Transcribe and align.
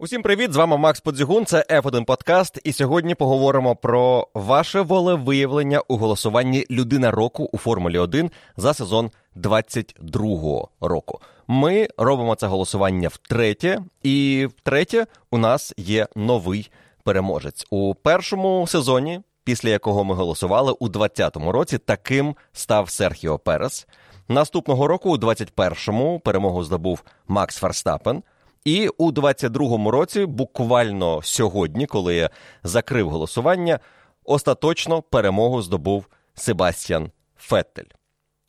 Усім 0.00 0.22
привіт! 0.22 0.52
З 0.52 0.56
вами 0.56 0.76
Макс 0.76 1.00
Подзігун, 1.00 1.46
це 1.46 1.64
F1 1.70 2.04
Подкаст. 2.04 2.60
І 2.64 2.72
сьогодні 2.72 3.14
поговоримо 3.14 3.76
про 3.76 4.28
ваше 4.34 4.80
волевиявлення 4.80 5.80
у 5.88 5.96
голосуванні 5.96 6.66
Людина 6.70 7.10
року 7.10 7.50
у 7.52 7.58
Формулі 7.58 7.98
1 7.98 8.30
за 8.56 8.74
сезон 8.74 9.10
22-го 9.36 10.68
року. 10.80 11.20
Ми 11.46 11.88
робимо 11.96 12.34
це 12.34 12.46
голосування 12.46 13.08
втретє, 13.08 13.82
і 14.02 14.48
втретє 14.56 15.06
у 15.30 15.38
нас 15.38 15.74
є 15.76 16.06
новий 16.16 16.70
переможець 17.04 17.66
у 17.70 17.94
першому 17.94 18.66
сезоні, 18.66 19.20
після 19.44 19.68
якого 19.68 20.04
ми 20.04 20.14
голосували 20.14 20.72
у 20.72 20.88
2020 20.88 21.52
році. 21.52 21.78
Таким 21.78 22.36
став 22.52 22.90
Серхіо 22.90 23.38
Перес. 23.38 23.86
Наступного 24.28 24.86
року, 24.86 25.10
у 25.10 25.16
21-му, 25.16 26.20
перемогу 26.20 26.64
здобув 26.64 27.02
Макс 27.28 27.56
Ферстапен. 27.56 28.22
І 28.68 28.88
у 28.88 29.12
22-му 29.12 29.90
році, 29.90 30.26
буквально 30.26 31.22
сьогодні, 31.22 31.86
коли 31.86 32.14
я 32.14 32.30
закрив 32.64 33.10
голосування, 33.10 33.78
остаточно 34.24 35.02
перемогу 35.02 35.62
здобув 35.62 36.06
Себастьян 36.34 37.10
Феттель. 37.36 37.84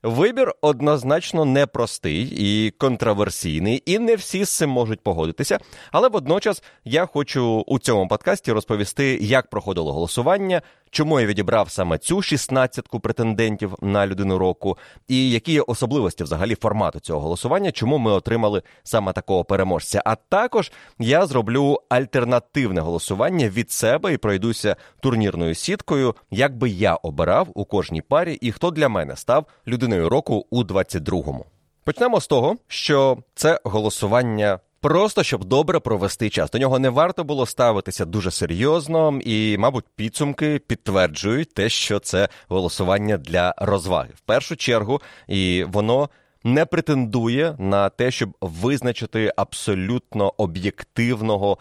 Вибір 0.03 0.53
однозначно 0.61 1.45
непростий 1.45 2.33
і 2.37 2.71
контроверсійний, 2.71 3.83
і 3.85 3.99
не 3.99 4.15
всі 4.15 4.45
з 4.45 4.49
цим 4.49 4.69
можуть 4.69 5.01
погодитися. 5.01 5.59
Але 5.91 6.09
водночас 6.09 6.63
я 6.85 7.05
хочу 7.05 7.63
у 7.67 7.79
цьому 7.79 8.07
подкасті 8.07 8.51
розповісти, 8.51 9.17
як 9.21 9.49
проходило 9.49 9.93
голосування, 9.93 10.61
чому 10.91 11.19
я 11.19 11.25
відібрав 11.25 11.71
саме 11.71 11.97
цю 11.97 12.21
шістнадцятку 12.21 12.99
претендентів 12.99 13.75
на 13.81 14.07
людину 14.07 14.37
року, 14.37 14.77
і 15.07 15.31
які 15.31 15.51
є 15.51 15.61
особливості 15.61 16.23
взагалі 16.23 16.55
формату 16.55 16.99
цього 16.99 17.19
голосування, 17.19 17.71
чому 17.71 17.97
ми 17.97 18.11
отримали 18.11 18.61
саме 18.83 19.13
такого 19.13 19.43
переможця. 19.43 20.01
А 20.05 20.15
також 20.15 20.71
я 20.99 21.25
зроблю 21.25 21.79
альтернативне 21.89 22.81
голосування 22.81 23.49
від 23.49 23.71
себе 23.71 24.13
і 24.13 24.17
пройдуся 24.17 24.75
турнірною 24.99 25.55
сіткою, 25.55 26.15
як 26.31 26.57
би 26.57 26.69
я 26.69 26.95
обирав 26.95 27.47
у 27.53 27.65
кожній 27.65 28.01
парі 28.01 28.33
і 28.33 28.51
хто 28.51 28.71
для 28.71 28.89
мене 28.89 29.15
став 29.15 29.45
людиною 29.67 30.09
року 30.09 30.45
у 30.49 30.63
22-му. 30.63 31.45
Почнемо 31.83 32.21
з 32.21 32.27
того, 32.27 32.57
що 32.67 33.17
це 33.35 33.59
голосування 33.63 34.59
Просто 34.81 35.23
щоб 35.23 35.43
добре 35.43 35.79
провести 35.79 36.29
час. 36.29 36.51
До 36.51 36.57
нього 36.57 36.79
не 36.79 36.89
варто 36.89 37.23
було 37.23 37.45
ставитися 37.45 38.05
дуже 38.05 38.31
серйозно, 38.31 39.19
і, 39.23 39.57
мабуть, 39.57 39.85
підсумки 39.95 40.59
підтверджують 40.59 41.53
те, 41.53 41.69
що 41.69 41.99
це 41.99 42.29
голосування 42.47 43.17
для 43.17 43.53
розваги. 43.57 44.09
В 44.15 44.19
першу 44.19 44.55
чергу, 44.55 45.01
і 45.27 45.65
воно 45.67 46.09
не 46.43 46.65
претендує 46.65 47.55
на 47.59 47.89
те, 47.89 48.11
щоб 48.11 48.29
визначити 48.41 49.33
абсолютно 49.35 50.33
об'єктивного 50.37 51.57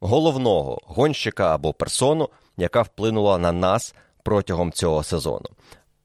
головного 0.00 0.80
гонщика 0.84 1.54
або 1.54 1.72
персону, 1.72 2.28
яка 2.56 2.82
вплинула 2.82 3.38
на 3.38 3.52
нас 3.52 3.94
протягом 4.22 4.72
цього 4.72 5.02
сезону. 5.02 5.46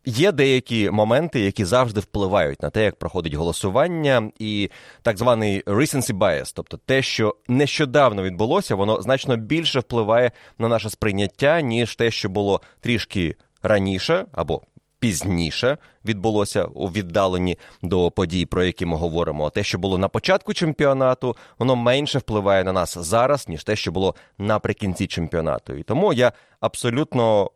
Є 0.05 0.31
деякі 0.31 0.89
моменти, 0.89 1.39
які 1.39 1.65
завжди 1.65 1.99
впливають 1.99 2.61
на 2.61 2.69
те, 2.69 2.83
як 2.83 2.95
проходить 2.95 3.33
голосування, 3.33 4.31
і 4.39 4.69
так 5.01 5.17
званий 5.17 5.63
recency 5.63 6.13
bias, 6.13 6.51
тобто 6.55 6.77
те, 6.77 7.01
що 7.01 7.35
нещодавно 7.47 8.23
відбулося, 8.23 8.75
воно 8.75 9.01
значно 9.01 9.37
більше 9.37 9.79
впливає 9.79 10.31
на 10.57 10.67
наше 10.67 10.89
сприйняття, 10.89 11.61
ніж 11.61 11.95
те, 11.95 12.11
що 12.11 12.29
було 12.29 12.61
трішки 12.79 13.35
раніше 13.63 14.25
або 14.31 14.61
пізніше 14.99 15.77
відбулося 16.05 16.63
у 16.63 16.87
віддаленні 16.87 17.57
до 17.81 18.11
подій, 18.11 18.45
про 18.45 18.63
які 18.63 18.85
ми 18.85 18.97
говоримо. 18.97 19.49
Те, 19.49 19.63
що 19.63 19.77
було 19.77 19.97
на 19.97 20.07
початку 20.07 20.53
чемпіонату, 20.53 21.35
воно 21.59 21.75
менше 21.75 22.19
впливає 22.19 22.63
на 22.63 22.73
нас 22.73 22.97
зараз, 22.97 23.47
ніж 23.47 23.63
те, 23.63 23.75
що 23.75 23.91
було 23.91 24.15
наприкінці 24.37 25.07
чемпіонату. 25.07 25.73
І 25.73 25.83
тому 25.83 26.13
я 26.13 26.31
абсолютно 26.59 27.51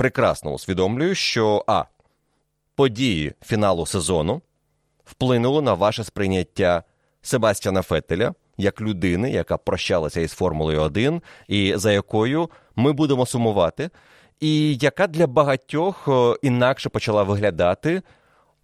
прекрасно 0.00 0.52
усвідомлюю, 0.52 1.14
що 1.14 1.64
а 1.66 1.84
події 2.74 3.32
фіналу 3.42 3.86
сезону 3.86 4.42
вплинули 5.04 5.62
на 5.62 5.74
ваше 5.74 6.04
сприйняття 6.04 6.82
Себастьяна 7.22 7.82
Феттеля 7.82 8.34
як 8.56 8.80
людини, 8.80 9.30
яка 9.30 9.56
прощалася 9.56 10.20
із 10.20 10.32
Формулою 10.32 10.80
1, 10.80 11.22
і 11.48 11.72
за 11.76 11.92
якою 11.92 12.50
ми 12.76 12.92
будемо 12.92 13.26
сумувати, 13.26 13.90
і 14.40 14.76
яка 14.76 15.06
для 15.06 15.26
багатьох 15.26 16.08
інакше 16.42 16.88
почала 16.88 17.22
виглядати. 17.22 18.02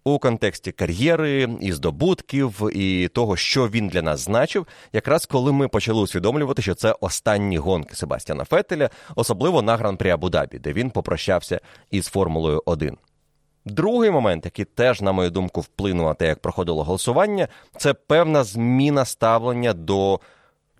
У 0.07 0.19
контексті 0.19 0.71
кар'єри 0.71 1.49
і 1.61 1.71
здобутків, 1.71 2.69
і 2.73 3.07
того, 3.07 3.37
що 3.37 3.67
він 3.67 3.87
для 3.87 4.01
нас 4.01 4.19
значив, 4.19 4.67
якраз 4.93 5.25
коли 5.25 5.51
ми 5.51 5.67
почали 5.67 6.01
усвідомлювати, 6.01 6.61
що 6.61 6.75
це 6.75 6.95
останні 7.01 7.57
гонки 7.57 7.95
Себастьяна 7.95 8.43
Фетеля, 8.43 8.89
особливо 9.15 9.61
на 9.61 9.77
гран-прі 9.77 10.09
Абу-Дабі, 10.09 10.59
де 10.59 10.73
він 10.73 10.89
попрощався 10.89 11.59
із 11.91 12.07
Формулою 12.07 12.63
1. 12.65 12.97
Другий 13.65 14.11
момент, 14.11 14.45
який 14.45 14.65
теж, 14.65 15.01
на 15.01 15.11
мою 15.11 15.29
думку, 15.29 15.61
вплинув 15.61 16.05
на 16.05 16.13
те, 16.13 16.27
як 16.27 16.39
проходило 16.39 16.83
голосування, 16.83 17.47
це 17.77 17.93
певна 17.93 18.43
зміна 18.43 19.05
ставлення 19.05 19.73
до 19.73 20.19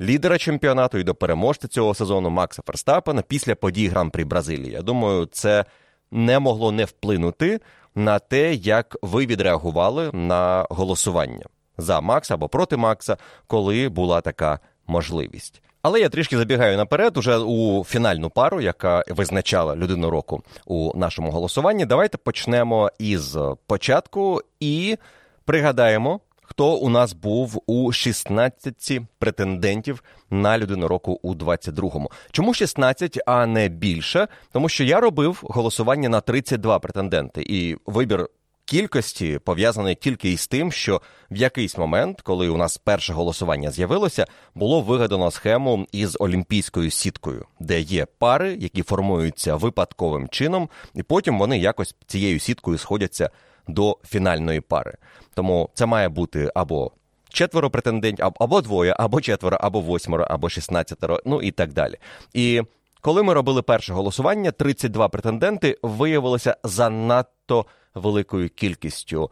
лідера 0.02 0.38
чемпіонату 0.38 0.98
і 0.98 1.04
до 1.04 1.16
переможця 1.16 1.68
цього 1.68 1.94
сезону 1.94 2.30
Макса 2.30 2.62
Ферстапена 2.66 3.22
після 3.22 3.56
подій 3.56 3.88
Гран-прі 3.88 4.24
Бразилії. 4.24 4.72
Я 4.72 4.82
думаю, 4.82 5.26
це 5.26 5.66
не 6.12 6.40
могло 6.40 6.72
не 6.72 6.86
вплинути 6.86 7.60
на 7.98 8.20
те, 8.20 8.54
як 8.54 8.98
ви 9.02 9.26
відреагували 9.26 10.10
на 10.14 10.68
голосування 10.70 11.46
за 11.78 12.02
Макса 12.02 12.34
або 12.34 12.50
проти 12.50 12.78
Макса, 12.78 13.18
коли 13.48 13.90
була 13.90 14.22
така 14.22 14.60
можливість. 14.88 15.62
Але 15.82 16.00
я 16.00 16.10
трішки 16.10 16.38
забігаю 16.38 16.78
наперед, 16.78 17.18
уже 17.18 17.38
у 17.38 17.84
фінальну 17.84 18.30
пару, 18.30 18.62
яка 18.62 19.04
визначала 19.10 19.76
людину 19.76 20.10
року 20.10 20.44
у 20.66 20.98
нашому 20.98 21.32
голосуванні. 21.32 21.86
Давайте 21.86 22.18
почнемо 22.18 22.92
із 23.00 23.38
початку 23.68 24.42
і 24.60 24.98
пригадаємо, 25.46 26.20
хто 26.48 26.76
у 26.76 26.90
нас 26.90 27.14
був 27.14 27.64
у 27.66 27.92
16 27.92 29.00
претендентів 29.20 30.04
на 30.30 30.58
людину 30.58 30.88
року 30.88 31.20
у 31.22 31.36
22-му. 31.36 32.12
Чому 32.32 32.54
16, 32.54 33.20
а 33.26 33.46
не 33.46 33.68
більше? 33.68 34.28
Тому 34.52 34.70
що 34.70 34.84
я 34.84 35.00
робив 35.00 35.40
голосування 35.44 36.10
на 36.10 36.22
32 36.22 36.80
претенденти, 36.80 37.42
і 37.48 37.78
вибір 37.86 38.28
кількості 38.66 39.40
пов'язаний 39.46 39.96
тільки 39.96 40.32
із 40.32 40.48
тим, 40.48 40.72
що 40.72 41.02
в 41.32 41.36
якийсь 41.36 41.78
момент, 41.78 42.22
коли 42.22 42.50
у 42.50 42.58
нас 42.58 42.78
перше 42.78 43.14
голосування 43.14 43.72
з'явилося, 43.72 44.26
було 44.56 44.82
вигадано 44.82 45.32
схему 45.32 45.88
із 45.92 46.18
олімпійською 46.20 46.92
сіткою, 46.92 47.46
де 47.60 47.80
є 47.80 48.06
пари, 48.20 48.58
які 48.60 48.84
формуються 48.84 49.56
випадковим 49.56 50.30
чином, 50.30 50.70
і 50.94 51.04
потім 51.04 51.40
вони 51.40 51.58
якось 51.58 51.96
цією 52.08 52.40
сіткою 52.40 52.78
сходяться 52.78 53.30
до 53.68 53.98
фінальної 54.06 54.62
пари. 54.62 54.98
Тому 55.34 55.70
це 55.74 55.86
має 55.86 56.10
бути 56.10 56.52
або 56.56 56.92
четверо 57.30 57.70
претендентів, 57.70 58.26
або 58.40 58.62
двоє, 58.62 58.96
або 59.00 59.22
четверо, 59.22 59.58
або 59.62 59.82
восьмеро, 59.82 60.28
або 60.30 60.50
шістнадцятеро, 60.50 61.20
ну 61.26 61.42
і 61.42 61.52
так 61.52 61.74
далі. 61.74 61.96
І 62.34 62.62
коли 63.02 63.24
ми 63.24 63.34
робили 63.34 63.62
перше 63.62 63.94
голосування, 63.94 64.52
32 64.52 65.10
претенденти 65.10 65.78
виявилися 65.82 66.58
занадто 66.64 67.66
великою 67.96 68.50
кількістю. 68.50 69.32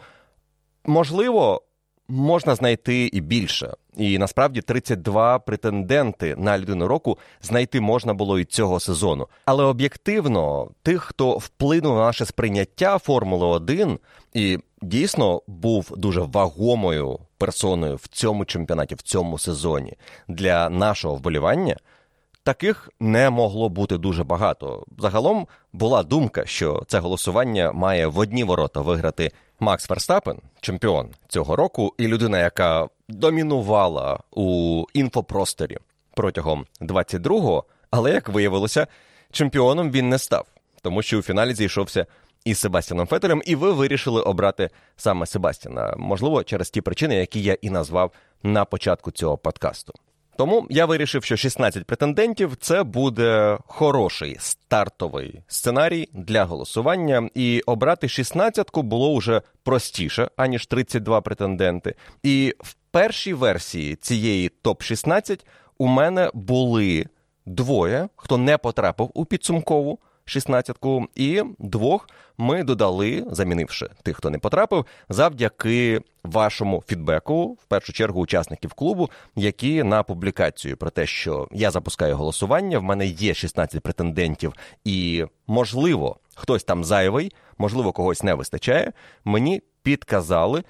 Можливо, 0.86 1.62
можна 2.08 2.56
знайти 2.56 3.06
і 3.06 3.22
більше. 3.22 3.74
І 3.98 4.18
насправді 4.18 4.62
32 4.62 5.40
претенденти 5.40 6.36
на 6.38 6.58
людину 6.58 6.88
року 6.88 7.18
знайти 7.42 7.82
можна 7.82 8.14
було 8.14 8.40
і 8.40 8.46
цього 8.46 8.80
сезону. 8.80 9.28
Але 9.46 9.64
об'єктивно, 9.64 10.70
тих, 10.84 11.02
хто 11.02 11.38
вплинув 11.38 11.96
на 11.96 12.02
наше 12.02 12.26
сприйняття 12.26 12.98
Формули 12.98 13.46
1 13.46 14.00
і 14.34 14.60
дійсно 14.82 15.42
був 15.48 15.94
дуже 15.98 16.22
вагомою 16.22 17.20
персоною 17.38 17.96
в 17.96 18.08
цьому 18.08 18.46
чемпіонаті, 18.46 18.96
в 18.96 19.02
цьому 19.02 19.40
сезоні 19.40 19.94
для 20.28 20.70
нашого 20.70 21.16
вболівання. 21.16 21.78
Таких 22.46 22.90
не 23.00 23.30
могло 23.30 23.70
бути 23.70 23.98
дуже 23.98 24.24
багато. 24.24 24.86
Загалом 24.98 25.48
була 25.74 26.04
думка, 26.04 26.46
що 26.46 26.84
це 26.88 27.00
голосування 27.00 27.72
має 27.72 28.08
в 28.08 28.20
одні 28.20 28.44
ворота 28.44 28.82
виграти 28.82 29.32
Макс 29.60 29.90
Верстапен, 29.90 30.38
чемпіон 30.62 31.10
цього 31.28 31.56
року, 31.56 31.94
і 31.98 32.08
людина, 32.08 32.40
яка 32.40 32.88
домінувала 33.10 34.20
у 34.32 34.84
інфопросторі 34.94 35.78
протягом 36.16 36.66
22-го, 36.82 37.64
але 37.92 38.12
як 38.12 38.30
виявилося, 38.30 38.88
чемпіоном 39.32 39.92
він 39.92 40.10
не 40.10 40.20
став, 40.20 40.46
тому 40.82 41.02
що 41.02 41.20
у 41.20 41.22
фіналі 41.22 41.54
зійшовся 41.54 42.06
із 42.44 42.60
Себастьяном 42.60 43.08
Фетелем, 43.08 43.42
і 43.46 43.56
ви 43.56 43.72
вирішили 43.72 44.22
обрати 44.22 44.70
саме 44.98 45.26
Себастьяна. 45.26 45.94
Можливо, 45.98 46.44
через 46.44 46.70
ті 46.70 46.82
причини, 46.82 47.16
які 47.16 47.42
я 47.42 47.58
і 47.62 47.70
назвав 47.70 48.12
на 48.44 48.66
початку 48.66 49.12
цього 49.12 49.38
подкасту. 49.38 49.94
Тому 50.38 50.68
я 50.70 50.86
вирішив, 50.86 51.24
що 51.24 51.36
16 51.36 51.86
претендентів 51.86 52.56
це 52.60 52.84
буде 52.84 53.58
хороший 53.68 54.36
стартовий 54.40 55.42
сценарій 55.48 56.10
для 56.14 56.44
голосування, 56.44 57.30
і 57.34 57.62
обрати 57.66 58.08
16-ку 58.08 58.84
було 58.84 59.18
вже 59.18 59.42
простіше, 59.64 60.30
аніж 60.36 60.66
32 60.66 61.22
претенденти. 61.22 61.96
І 62.24 62.56
в 62.60 62.74
першій 62.92 63.34
версії 63.34 63.96
цієї 63.96 64.52
топ-16 64.64 65.40
у 65.78 65.88
мене 65.88 66.32
були 66.34 67.06
двоє, 67.46 68.10
хто 68.16 68.38
не 68.38 68.58
потрапив 68.58 69.12
у 69.14 69.26
підсумкову. 69.26 70.00
16-ку, 70.26 71.08
і 71.16 71.44
двох 71.60 72.10
ми 72.38 72.64
додали, 72.64 73.26
замінивши 73.32 73.90
тих, 74.04 74.18
хто 74.18 74.30
не 74.30 74.40
потрапив, 74.40 74.86
завдяки 75.10 76.02
вашому 76.24 76.84
фідбеку, 76.88 77.46
в 77.46 77.66
першу 77.66 77.94
чергу, 77.94 78.22
учасників 78.22 78.74
клубу, 78.74 79.10
які 79.36 79.84
на 79.84 80.04
публікацію 80.04 80.78
про 80.78 80.90
те, 80.90 81.06
що 81.06 81.48
я 81.52 81.72
запускаю 81.72 82.16
голосування, 82.16 82.80
в 82.80 82.84
мене 82.84 83.06
є 83.08 83.34
16 83.34 83.82
претендентів, 83.82 84.54
і 84.84 85.26
можливо, 85.48 86.18
хтось 86.36 86.64
там 86.64 86.84
зайвий, 86.84 87.32
можливо, 87.58 87.92
когось 87.92 88.24
не 88.24 88.34
вистачає. 88.34 88.92
Мені 89.26 89.62
підказали, 89.84 90.64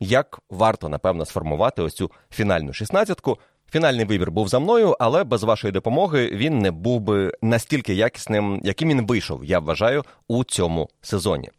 як 0.00 0.40
варто 0.50 0.88
напевно 0.88 1.24
сформувати 1.24 1.82
ось 1.82 1.94
цю 1.94 2.10
фінальну 2.30 2.72
шістнадцятку. 2.72 3.38
Фінальний 3.72 4.04
вибір 4.04 4.30
був 4.30 4.48
за 4.48 4.58
мною, 4.58 4.96
але 5.00 5.24
без 5.24 5.42
вашої 5.42 5.72
допомоги 5.72 6.30
він 6.32 6.58
не 6.58 6.70
був 6.70 7.00
би 7.00 7.32
настільки 7.42 7.94
якісним, 7.94 8.60
яким 8.64 8.88
він 8.88 9.06
вийшов, 9.06 9.44
я 9.44 9.58
вважаю, 9.58 10.04
у 10.28 10.44
цьому 10.44 10.88
сезоні. 11.02 11.50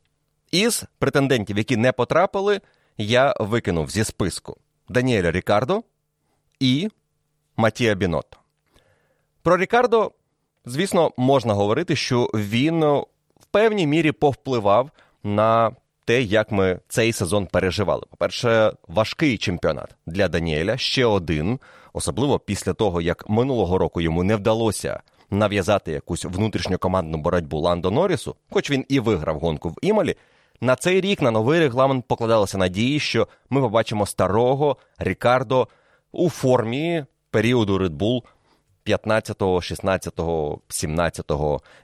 Із 0.51 0.83
претендентів, 1.00 1.57
які 1.57 1.77
не 1.77 1.92
потрапили, 1.92 2.62
я 2.98 3.36
викинув 3.39 3.89
зі 3.89 4.04
списку 4.04 4.57
Даніеля 4.89 5.31
Рікардо 5.31 5.83
і 6.60 6.89
Матія 7.57 7.95
Бінотто. 7.95 8.38
Про 9.42 9.57
Рікардо, 9.57 10.12
звісно, 10.66 11.12
можна 11.18 11.54
говорити, 11.54 11.95
що 11.95 12.30
він 12.33 12.83
в 13.39 13.45
певній 13.51 13.88
мірі 13.88 14.12
повпливав 14.12 14.92
на 15.24 15.71
те, 16.06 16.22
як 16.22 16.52
ми 16.52 16.80
цей 16.88 17.14
сезон 17.14 17.46
переживали. 17.46 18.04
По-перше, 18.10 18.74
важкий 18.88 19.38
чемпіонат 19.38 19.96
для 20.06 20.28
Даніеля 20.28 20.78
ще 20.78 21.06
один, 21.06 21.60
особливо 21.94 22.40
після 22.40 22.74
того, 22.74 23.02
як 23.02 23.30
минулого 23.30 23.78
року 23.78 24.02
йому 24.02 24.24
не 24.24 24.36
вдалося 24.36 25.00
нав'язати 25.30 25.92
якусь 25.92 26.26
внутрішню 26.26 26.78
командну 26.78 27.18
боротьбу 27.18 27.60
Ландо 27.60 27.92
Норрісу, 27.92 28.36
хоч 28.50 28.72
він 28.72 28.86
і 28.90 29.00
виграв 29.00 29.40
гонку 29.40 29.70
в 29.70 29.76
Імалі. 29.82 30.16
На 30.62 30.76
цей 30.76 31.02
рік 31.02 31.22
на 31.22 31.32
новий 31.32 31.60
регламент 31.60 32.06
покладалися 32.08 32.58
надії, 32.58 33.00
що 33.00 33.28
ми 33.50 33.62
побачимо 33.62 34.06
старого 34.06 34.78
Рікардо 34.98 35.68
у 36.12 36.30
формі 36.30 37.06
періоду 37.32 37.78
Red 37.78 37.98
Bull 37.98 38.24
15, 38.83 39.62
16, 39.62 40.19
17, 40.69 41.31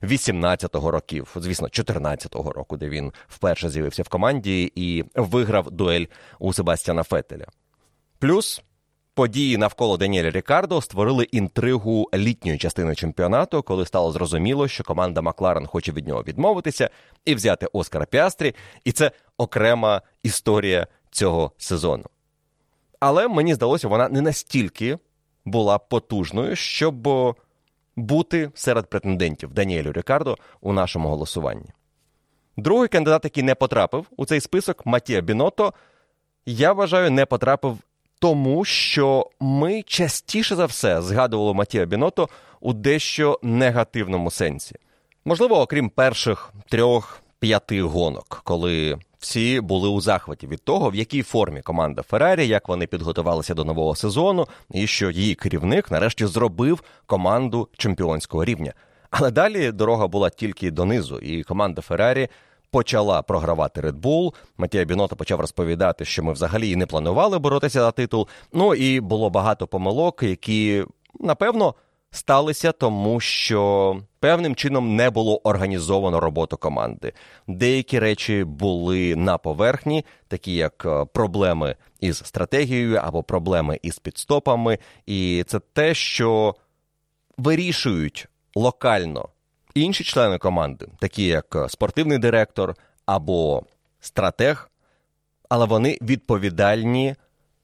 18 0.03 0.75
років, 0.75 1.35
звісно, 1.35 1.67
14-го 1.67 2.51
року, 2.51 2.77
де 2.77 2.89
він 2.89 3.11
вперше 3.27 3.69
з'явився 3.69 4.03
в 4.03 4.09
команді 4.09 4.71
і 4.75 5.03
виграв 5.15 5.71
дуель 5.71 6.05
у 6.39 6.53
Себастьяна 6.53 7.03
Фетеля. 7.03 7.45
Плюс 8.19 8.61
події 9.13 9.57
навколо 9.57 9.97
Даніеля 9.97 10.29
Рікардо 10.29 10.81
створили 10.81 11.23
інтригу 11.23 12.09
літньої 12.13 12.57
частини 12.57 12.95
чемпіонату, 12.95 13.63
коли 13.63 13.85
стало 13.85 14.11
зрозуміло, 14.11 14.67
що 14.67 14.83
команда 14.83 15.21
Макларен 15.21 15.67
хоче 15.67 15.91
від 15.91 16.07
нього 16.07 16.23
відмовитися 16.23 16.89
і 17.25 17.35
взяти 17.35 17.67
Оскара 17.73 18.05
Піастрі, 18.05 18.55
і 18.83 18.91
це 18.91 19.11
окрема 19.37 20.01
історія 20.23 20.87
цього 21.11 21.51
сезону. 21.57 22.05
Але 22.99 23.27
мені 23.27 23.53
здалося, 23.53 23.87
вона 23.87 24.09
не 24.09 24.21
настільки 24.21 24.97
була 25.45 25.77
потужною, 25.77 26.55
щоб 26.55 27.07
бути 27.95 28.51
серед 28.55 28.89
претендентів 28.89 29.53
Даніелю 29.53 29.91
Рікардо 29.91 30.37
у 30.61 30.73
нашому 30.73 31.09
голосуванні. 31.09 31.69
Другий 32.57 32.87
кандидат, 32.87 33.23
який 33.23 33.43
не 33.43 33.55
потрапив 33.55 34.05
у 34.17 34.25
цей 34.25 34.41
список, 34.41 34.85
Матія 34.85 35.21
Бінотто, 35.21 35.73
я 36.45 36.73
вважаю, 36.73 37.11
не 37.11 37.25
потрапив 37.25 37.77
тому, 38.19 38.65
що 38.65 39.29
ми 39.39 39.81
частіше 39.81 40.55
за 40.55 40.65
все 40.65 41.01
згадували 41.01 41.53
Матія 41.53 41.85
Бінотто 41.85 42.29
у 42.59 42.73
дещо 42.73 43.39
негативному 43.43 44.31
сенсі. 44.31 44.75
Можливо, 45.25 45.59
окрім 45.59 45.89
перших 45.89 46.53
трьох-п'яти 46.69 47.81
гонок, 47.81 48.41
коли 48.43 48.97
всі 49.19 49.61
були 49.61 49.89
у 49.89 50.01
захваті 50.01 50.47
від 50.47 50.63
того, 50.63 50.89
в 50.89 50.95
якій 50.95 51.21
формі 51.21 51.61
команда 51.61 52.01
Феррарі, 52.01 52.47
як 52.47 52.69
вони 52.69 52.87
підготувалися 52.87 53.53
до 53.53 53.65
нового 53.65 53.95
сезону, 53.95 54.47
і 54.71 54.87
що 54.87 55.11
її 55.11 55.35
керівник 55.35 55.91
нарешті 55.91 56.25
зробив 56.25 56.83
команду 57.05 57.67
чемпіонського 57.77 58.45
рівня. 58.45 58.73
Але 59.09 59.31
далі 59.31 59.71
дорога 59.71 60.07
була 60.07 60.29
тільки 60.29 60.71
донизу, 60.71 61.19
і 61.19 61.43
команда 61.43 61.81
Феррарі 61.81 62.27
почала 62.71 63.21
програвати 63.21 63.81
Red 63.81 64.01
Bull. 64.01 64.33
Матія 64.57 64.85
Бінота 64.85 65.15
почав 65.15 65.39
розповідати, 65.39 66.05
що 66.05 66.23
ми 66.23 66.33
взагалі 66.33 66.69
і 66.69 66.75
не 66.75 66.85
планували 66.85 67.39
боротися 67.39 67.79
за 67.79 67.91
титул. 67.91 68.27
Ну 68.53 68.75
і 68.75 68.99
було 68.99 69.29
багато 69.29 69.67
помилок, 69.67 70.23
які 70.23 70.85
напевно 71.19 71.75
сталися, 72.11 72.71
тому 72.71 73.19
що 73.19 73.97
певним 74.19 74.55
чином 74.55 74.95
не 74.95 75.09
було 75.09 75.41
організовано 75.43 76.19
роботу 76.19 76.57
команди. 76.57 77.13
Деякі 77.47 77.99
речі 77.99 78.43
були 78.43 79.15
на 79.15 79.37
поверхні, 79.37 80.05
такі 80.27 80.53
як 80.53 80.83
е, 80.85 81.05
проблеми 81.05 81.75
із 81.99 82.17
стратегією 82.17 82.95
або 83.03 83.23
проблеми 83.23 83.79
із 83.81 83.99
підстопами. 83.99 84.77
І 85.05 85.43
це 85.47 85.59
те, 85.59 85.93
що 85.93 86.55
вирішують 87.37 88.27
локально 88.55 89.29
інші 89.73 90.03
члени 90.03 90.37
команди, 90.37 90.87
такі 90.99 91.25
як 91.25 91.55
е, 91.55 91.69
спортивний 91.69 92.17
директор 92.17 92.75
або 93.05 93.63
стратег, 93.99 94.71
але 95.49 95.65
вони 95.65 95.97
відповідальні 96.01 97.15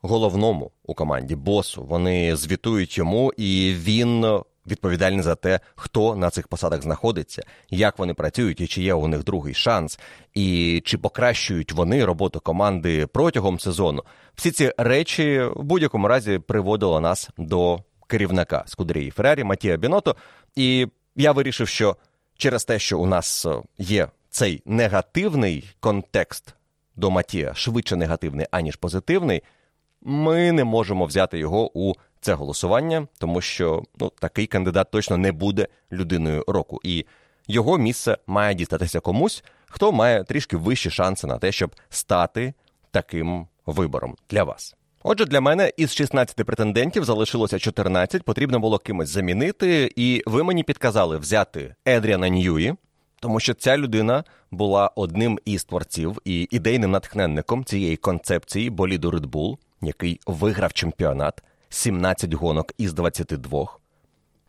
головному 0.07 0.71
у 0.85 0.93
команді 0.93 1.35
босу. 1.35 1.83
Вони 1.83 2.35
звітують 2.35 2.97
йому, 2.97 3.33
і 3.37 3.73
він 3.77 4.25
відповідальний 4.67 5.21
за 5.21 5.35
те, 5.35 5.59
хто 5.75 6.15
на 6.15 6.29
цих 6.29 6.47
посадах 6.47 6.81
знаходиться, 6.81 7.43
як 7.69 7.99
вони 7.99 8.13
працюють, 8.13 8.61
і 8.61 8.67
чи 8.67 8.81
є 8.81 8.93
у 8.93 9.07
них 9.07 9.23
другий 9.23 9.53
шанс, 9.53 9.99
і 10.33 10.81
чи 10.85 10.97
покращують 10.97 11.71
вони 11.71 12.05
роботу 12.05 12.39
команди 12.39 13.07
протягом 13.07 13.59
сезону. 13.59 14.03
Всі 14.35 14.51
ці 14.51 14.73
речі 14.77 15.41
в 15.55 15.63
будь-якому 15.63 16.07
разі 16.07 16.39
приводили 16.39 16.99
нас 16.99 17.29
до 17.37 17.79
керівника 18.07 18.63
Скудерії 18.67 19.11
Феррарі 19.11 19.43
Матія 19.43 19.77
Біното. 19.77 20.15
І 20.55 20.87
я 21.15 21.31
вирішив, 21.31 21.67
що 21.67 21.95
через 22.37 22.65
те, 22.65 22.79
що 22.79 22.99
у 22.99 23.05
нас 23.05 23.45
є 23.77 24.07
цей 24.29 24.61
негативний 24.65 25.75
контекст 25.79 26.55
до 26.95 27.11
Матія, 27.11 27.53
швидше 27.53 27.95
негативний, 27.95 28.45
аніж 28.51 28.75
позитивний 28.75 29.43
ми 30.05 30.51
не 30.51 30.63
можемо 30.63 31.05
взяти 31.05 31.39
його 31.39 31.71
у 31.79 31.93
це 32.21 32.33
голосування, 32.33 33.07
тому 33.19 33.41
що 33.41 33.83
ну, 33.99 34.11
такий 34.19 34.47
кандидат 34.47 34.91
точно 34.91 35.17
не 35.17 35.31
буде 35.31 35.67
людиною 35.91 36.43
року. 36.47 36.79
І 36.83 37.05
його 37.47 37.77
місце 37.77 38.17
має 38.27 38.53
дістатися 38.53 38.99
комусь, 38.99 39.43
хто 39.65 39.91
має 39.91 40.23
трішки 40.23 40.57
вищі 40.57 40.89
шанси 40.89 41.27
на 41.27 41.37
те, 41.37 41.51
щоб 41.51 41.75
стати 41.89 42.53
таким 42.91 43.47
вибором 43.65 44.15
для 44.29 44.43
вас. 44.43 44.75
Отже, 45.03 45.25
для 45.25 45.41
мене 45.41 45.71
із 45.77 45.93
16 45.93 46.35
претендентів 46.35 47.03
залишилося 47.03 47.59
14, 47.59 48.23
потрібно 48.23 48.59
було 48.59 48.77
кимось 48.77 49.09
замінити, 49.09 49.91
і 49.95 50.23
ви 50.25 50.43
мені 50.43 50.63
підказали 50.63 51.17
взяти 51.17 51.75
Едріана 51.87 52.29
Ньюї, 52.29 52.75
тому 53.19 53.39
що 53.39 53.53
ця 53.53 53.77
людина 53.77 54.23
була 54.51 54.91
одним 54.95 55.39
із 55.45 55.63
творців 55.63 56.21
і 56.25 56.47
ідейним 56.51 56.91
натхненником 56.91 57.65
цієї 57.65 57.97
концепції 57.97 58.69
боліду 58.69 59.11
Bull 59.11 59.57
який 59.81 60.19
виграв 60.27 60.73
чемпіонат 60.73 61.43
17 61.69 62.33
гонок 62.33 62.73
із 62.77 62.93
22. 62.93 63.67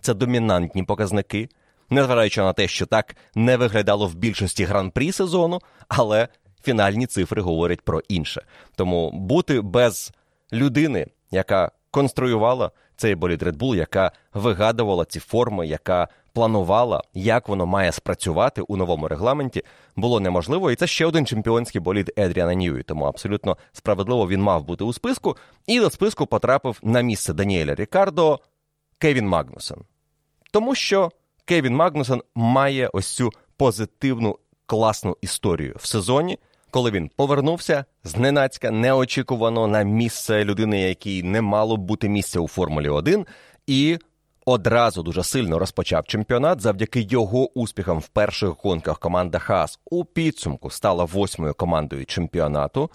Це 0.00 0.14
домінантні 0.14 0.83
показники, 0.83 1.49
незважаючи 1.90 2.40
на 2.40 2.52
те, 2.52 2.68
що 2.68 2.87
так 2.87 3.16
не 3.35 3.56
виглядало 3.56 4.06
в 4.06 4.14
більшості 4.14 4.64
гран-прі 4.64 5.12
сезону, 5.12 5.61
але 5.88 6.28
фінальні 6.62 7.06
цифри 7.06 7.42
говорять 7.42 7.80
про 7.80 8.00
інше. 8.09 8.45
Тому 8.76 9.11
бути 9.11 9.61
без 9.61 10.12
людини, 10.52 11.06
яка 11.30 11.71
конструювала 11.90 12.71
цей 12.97 13.15
болід 13.15 13.43
Red 13.43 13.57
Bull, 13.57 13.76
яка 13.76 14.12
вигадувала 14.35 15.05
ці 15.05 15.21
форми, 15.21 15.67
яка 15.67 16.09
планувала, 16.33 17.03
як 17.15 17.49
воно 17.49 17.67
має 17.67 17.93
спрацювати 17.93 18.61
у 18.61 18.76
новому 18.76 19.09
регламенті, 19.09 19.62
було 19.97 20.21
неможливо. 20.21 20.71
І 20.71 20.76
це 20.76 20.87
ще 20.87 21.07
один 21.07 21.26
чемпіонський 21.26 21.81
болід 21.81 22.12
Едріана 22.17 22.55
Ньюї. 22.55 22.83
Тому 22.83 23.05
абсолютно 23.05 23.57
справедливо 23.73 24.29
він 24.29 24.43
мав 24.43 24.65
бути 24.65 24.85
у 24.85 24.93
списку. 24.93 25.37
І 25.67 25.81
до 25.81 25.91
списку 25.91 26.26
потрапив 26.26 26.79
на 26.83 27.00
місце 27.00 27.33
Даніеля 27.33 27.75
Рікардо 27.75 28.41
Кевін 28.99 29.29
Магнусен. 29.29 29.79
Тому 30.53 30.75
що 30.75 31.11
Кевін 31.45 31.76
Магнусен 31.76 32.23
має 32.35 32.91
ось 32.93 33.07
цю 33.07 33.31
позитивну 33.57 34.38
класну 34.67 35.17
історію 35.21 35.76
в 35.79 35.87
сезоні. 35.87 36.38
Коли 36.71 36.91
він 36.91 37.11
повернувся 37.17 37.85
зненацька 38.05 38.71
неочікувано 38.71 39.67
на 39.67 39.83
місце 39.83 40.45
людини, 40.45 40.81
якій 40.81 41.23
не 41.23 41.41
мало 41.41 41.77
б 41.77 41.81
бути 41.81 42.09
місця 42.09 42.41
у 42.41 42.49
Формулі 42.49 42.89
1, 42.89 43.27
і 43.67 43.99
одразу 44.45 45.03
дуже 45.03 45.23
сильно 45.23 45.59
розпочав 45.59 46.07
чемпіонат. 46.07 46.61
Завдяки 46.61 47.01
його 47.01 47.59
успіхам 47.59 47.99
в 47.99 48.09
перших 48.09 48.51
гонках 48.65 48.99
команда 48.99 49.39
Хас 49.39 49.79
у 49.91 50.05
підсумку 50.05 50.71
стала 50.71 51.05
восьмою 51.05 51.55
командою 51.55 52.07
чемпіонату. 52.07 52.91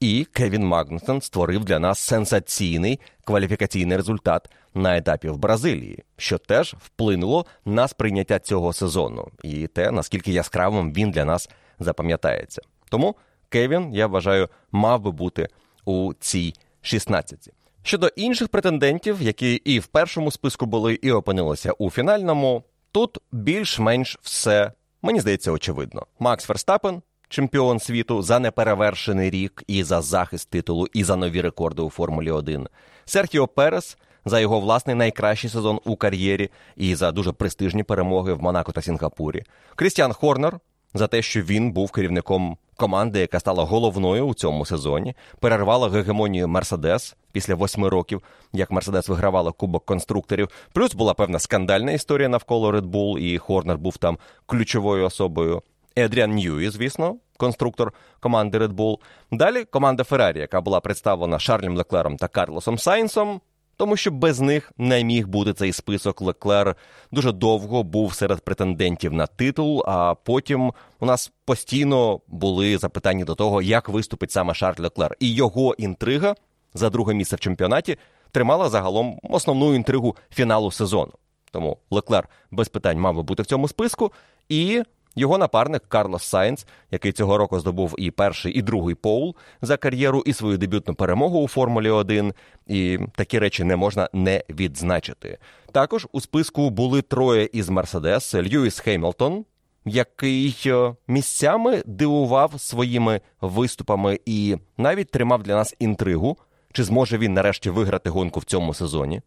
І 0.00 0.26
Кевін 0.32 0.66
Магнусон 0.66 1.20
створив 1.20 1.64
для 1.64 1.78
нас 1.78 1.98
сенсаційний 1.98 3.00
кваліфікаційний 3.24 3.96
результат 3.96 4.50
на 4.74 4.96
етапі 4.96 5.28
в 5.28 5.38
Бразилії, 5.38 6.04
що 6.16 6.38
теж 6.38 6.74
вплинуло 6.78 7.46
на 7.64 7.88
сприйняття 7.88 8.38
цього 8.38 8.72
сезону 8.72 9.28
і 9.42 9.66
те, 9.66 9.90
наскільки 9.90 10.32
яскравим 10.32 10.92
він 10.92 11.10
для 11.10 11.24
нас 11.24 11.50
запам'ятається. 11.78 12.62
Тому 12.94 13.16
Кевін, 13.48 13.90
я 13.92 14.06
вважаю, 14.06 14.48
мав 14.72 15.00
би 15.00 15.10
бути 15.10 15.48
у 15.84 16.12
цій 16.20 16.54
16. 16.80 17.50
Щодо 17.82 18.06
інших 18.06 18.48
претендентів, 18.48 19.22
які 19.22 19.54
і 19.54 19.78
в 19.78 19.86
першому 19.86 20.30
списку 20.30 20.66
були, 20.66 20.94
і 21.02 21.12
опинилися 21.12 21.72
у 21.72 21.90
фінальному, 21.90 22.64
тут 22.92 23.18
більш-менш 23.32 24.18
все, 24.22 24.72
мені 25.02 25.20
здається, 25.20 25.52
очевидно. 25.52 26.06
Макс 26.18 26.44
Ферстапен, 26.44 27.02
чемпіон 27.28 27.78
світу 27.78 28.22
за 28.22 28.38
неперевершений 28.38 29.30
рік 29.30 29.62
і 29.66 29.82
за 29.82 30.02
захист 30.02 30.50
титулу, 30.50 30.86
і 30.92 31.04
за 31.04 31.16
нові 31.16 31.40
рекорди 31.40 31.82
у 31.82 31.90
Формулі 31.90 32.30
1. 32.30 32.68
Серхіо 33.04 33.46
Перес 33.46 33.98
за 34.24 34.40
його 34.40 34.60
власний 34.60 34.96
найкращий 34.96 35.50
сезон 35.50 35.80
у 35.84 35.96
кар'єрі 35.96 36.50
і 36.76 36.94
за 36.94 37.12
дуже 37.12 37.32
престижні 37.32 37.82
перемоги 37.82 38.32
в 38.32 38.42
Монако 38.42 38.72
та 38.72 38.82
Сінгапурі. 38.82 39.42
Крістіан 39.76 40.12
Хорнер 40.12 40.58
за 40.94 41.06
те, 41.06 41.22
що 41.22 41.42
він 41.42 41.72
був 41.72 41.90
керівником 41.90 42.56
команди, 42.76 43.20
яка 43.20 43.40
стала 43.40 43.64
головною 43.64 44.26
у 44.26 44.34
цьому 44.34 44.66
сезоні, 44.66 45.14
перервала 45.40 45.88
гегемонію 45.88 46.48
Мерседес 46.48 47.16
після 47.32 47.54
восьми 47.54 47.88
років, 47.88 48.22
як 48.52 48.70
Мерседес 48.70 49.08
вигравала 49.08 49.52
Кубок 49.52 49.84
конструкторів. 49.84 50.48
Плюс 50.72 50.94
була 50.94 51.14
певна 51.14 51.38
скандальна 51.38 51.92
історія 51.92 52.28
навколо 52.28 52.72
Red 52.72 52.86
Bull, 52.90 53.18
і 53.18 53.38
Хорнер 53.38 53.78
був 53.78 53.96
там 53.96 54.18
ключовою 54.46 55.06
особою. 55.06 55.62
Едріан 55.98 56.34
Ньюї, 56.34 56.70
звісно, 56.70 57.16
конструктор 57.36 57.92
команди 58.20 58.58
Red 58.58 58.72
Bull. 58.72 58.98
Далі 59.32 59.64
команда 59.64 60.04
Феррарі, 60.04 60.38
яка 60.38 60.60
була 60.60 60.80
представлена 60.80 61.38
Шарлем 61.38 61.76
Леклером 61.76 62.16
та 62.16 62.28
Карлосом 62.28 62.78
Сайнсом. 62.78 63.40
Тому 63.76 63.96
що 63.96 64.10
без 64.10 64.40
них 64.40 64.72
не 64.78 65.04
міг 65.04 65.28
бути 65.28 65.52
цей 65.52 65.72
список. 65.72 66.20
Леклер 66.20 66.76
дуже 67.12 67.32
довго 67.32 67.82
був 67.82 68.14
серед 68.14 68.40
претендентів 68.40 69.12
на 69.12 69.26
титул. 69.26 69.84
А 69.86 70.14
потім 70.14 70.72
у 71.00 71.06
нас 71.06 71.32
постійно 71.44 72.20
були 72.28 72.78
запитання 72.78 73.24
до 73.24 73.34
того, 73.34 73.62
як 73.62 73.88
виступить 73.88 74.32
саме 74.32 74.54
Шарль 74.54 74.82
Леклер. 74.82 75.16
І 75.20 75.34
його 75.34 75.74
інтрига 75.74 76.34
за 76.74 76.90
друге 76.90 77.14
місце 77.14 77.36
в 77.36 77.40
чемпіонаті 77.40 77.96
тримала 78.30 78.68
загалом 78.68 79.18
основну 79.22 79.74
інтригу 79.74 80.16
фіналу 80.30 80.70
сезону. 80.70 81.12
Тому 81.50 81.78
Леклер 81.90 82.28
без 82.50 82.68
питань 82.68 82.98
мав 82.98 83.14
би 83.14 83.22
бути 83.22 83.42
в 83.42 83.46
цьому 83.46 83.68
списку. 83.68 84.12
І 84.48 84.82
його 85.14 85.38
напарник 85.38 85.82
Карлос 85.88 86.22
Сайнц, 86.22 86.66
який 86.90 87.12
цього 87.12 87.38
року 87.38 87.60
здобув 87.60 87.94
і 87.98 88.10
перший, 88.10 88.52
і 88.52 88.62
другий 88.62 88.94
поул 88.94 89.34
за 89.62 89.76
кар'єру, 89.76 90.22
і 90.26 90.32
свою 90.32 90.58
дебютну 90.58 90.94
перемогу 90.94 91.42
у 91.42 91.48
Формулі 91.48 91.90
1. 91.90 92.34
І 92.66 92.98
такі 93.16 93.38
речі 93.38 93.64
не 93.64 93.76
можна 93.76 94.08
не 94.12 94.44
відзначити. 94.50 95.38
Також 95.72 96.06
у 96.12 96.20
списку 96.20 96.70
були 96.70 97.02
троє 97.02 97.48
із 97.52 97.68
Мерседес: 97.68 98.34
Льюіс 98.34 98.78
Хеймлтон, 98.78 99.44
який 99.84 100.56
е, 100.66 100.94
місцями 101.08 101.82
дивував 101.86 102.60
своїми 102.60 103.20
виступами 103.40 104.20
і 104.26 104.56
навіть 104.76 105.10
тримав 105.10 105.42
для 105.42 105.54
нас 105.54 105.74
інтригу, 105.78 106.38
чи 106.72 106.84
зможе 106.84 107.18
він 107.18 107.34
нарешті 107.34 107.70
виграти 107.70 108.10
гонку 108.10 108.40
в 108.40 108.44
цьому 108.44 108.74
сезоні. 108.74 109.20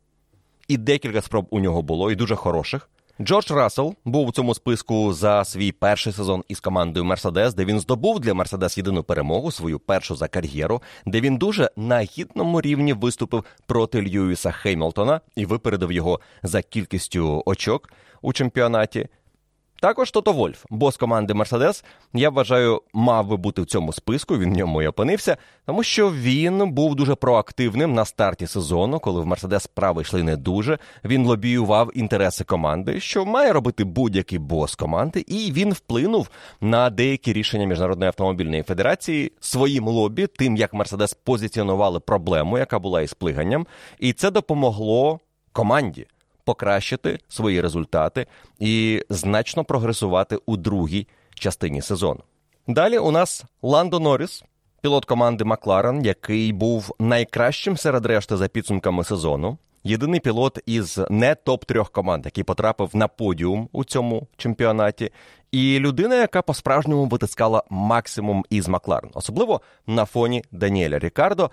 І 0.68 0.78
декілька 0.78 1.22
спроб 1.22 1.48
у 1.50 1.60
нього 1.60 1.82
було, 1.82 2.12
і 2.12 2.16
дуже 2.16 2.36
хороших. 2.36 2.90
Джордж 3.22 3.52
Рассел 3.52 3.96
був 4.06 4.28
у 4.28 4.32
цьому 4.32 4.54
списку 4.54 5.14
за 5.14 5.46
свій 5.46 5.72
перший 5.72 6.14
сезон 6.14 6.44
із 6.48 6.60
командою 6.60 7.06
Мерседес, 7.06 7.54
де 7.54 7.66
він 7.66 7.80
здобув 7.80 8.20
для 8.20 8.34
Мерседес 8.34 8.78
єдину 8.78 9.04
перемогу, 9.04 9.52
свою 9.52 9.80
першу 9.80 10.16
за 10.16 10.28
кар'єру, 10.28 10.82
де 11.06 11.22
він 11.22 11.38
дуже 11.38 11.70
на 11.76 12.02
гідному 12.02 12.62
рівні 12.62 12.94
виступив 12.94 13.44
проти 13.66 14.02
Льюіса 14.02 14.52
Хеймлтона 14.52 15.22
і 15.36 15.46
випередив 15.46 15.92
його 15.92 16.20
за 16.44 16.62
кількістю 16.62 17.44
очок 17.46 17.90
у 18.22 18.34
чемпіонаті. 18.34 19.08
Також 19.80 20.12
Тото 20.12 20.34
Вольф, 20.34 20.66
бос 20.70 20.98
команди 20.98 21.34
Мерседес, 21.34 21.84
я 22.14 22.30
вважаю, 22.30 22.82
мав 22.94 23.28
би 23.28 23.38
бути 23.38 23.62
в 23.62 23.66
цьому 23.66 23.94
списку. 23.94 24.38
Він 24.38 24.54
в 24.54 24.58
ньому 24.58 24.82
і 24.82 24.88
опинився, 24.88 25.38
тому 25.66 25.84
що 25.84 26.12
він 26.12 26.72
був 26.72 26.96
дуже 26.96 27.16
проактивним 27.16 27.94
на 27.94 28.06
старті 28.06 28.48
сезону, 28.48 29.00
коли 29.00 29.22
в 29.22 29.26
Мерседес 29.26 29.64
справи 29.64 30.02
йшли 30.02 30.24
не 30.24 30.38
дуже. 30.38 30.78
Він 31.06 31.26
лобіював 31.26 31.98
інтереси 31.98 32.44
команди, 32.44 33.00
що 33.00 33.26
має 33.26 33.54
робити 33.54 33.84
будь-який 33.84 34.40
бос 34.40 34.76
команди, 34.76 35.26
і 35.28 35.52
він 35.52 35.74
вплинув 35.74 36.30
на 36.62 36.90
деякі 36.90 37.34
рішення 37.34 37.66
міжнародної 37.66 38.08
автомобільної 38.08 38.64
федерації 38.64 39.32
своїм 39.40 39.88
лобі, 39.88 40.28
тим 40.28 40.58
як 40.58 40.74
Мерседес 40.74 41.14
позиціонували 41.14 42.00
проблему, 42.00 42.58
яка 42.58 42.80
була 42.80 43.02
із 43.02 43.14
плиганням, 43.14 43.68
і 44.00 44.14
це 44.14 44.32
допомогло 44.32 45.20
команді 45.52 46.08
покращити 46.48 47.20
свої 47.28 47.62
результати 47.62 48.26
і 48.60 49.04
значно 49.10 49.64
прогресувати 49.64 50.38
у 50.46 50.58
другій 50.58 51.08
частині 51.34 51.82
сезону. 51.82 52.20
Далі 52.68 52.98
у 52.98 53.12
нас 53.12 53.46
Ландо 53.62 54.00
Норріс, 54.00 54.44
пілот 54.82 55.06
команди 55.06 55.44
Макларен, 55.44 56.06
який 56.06 56.54
був 56.54 56.96
найкращим 57.00 57.78
серед 57.78 58.06
решти 58.06 58.38
за 58.38 58.48
підсумками 58.48 59.04
сезону. 59.04 59.58
Єдиний 59.84 60.20
пілот 60.20 60.60
із 60.66 61.00
не 61.10 61.36
топ 61.36 61.66
трьох 61.66 61.92
команд, 61.92 62.26
який 62.26 62.44
потрапив 62.44 62.90
на 62.94 63.08
подіум 63.08 63.70
у 63.72 63.84
цьому 63.84 64.28
чемпіонаті, 64.38 65.12
і 65.52 65.80
людина, 65.80 66.16
яка 66.16 66.42
по-справжньому 66.42 67.06
витискала 67.06 67.64
максимум 67.70 68.46
із 68.50 68.68
Макларен, 68.68 69.12
особливо 69.14 69.62
на 69.88 70.06
фоні 70.06 70.44
Даніеля 70.52 71.00
Рікардо, 71.00 71.52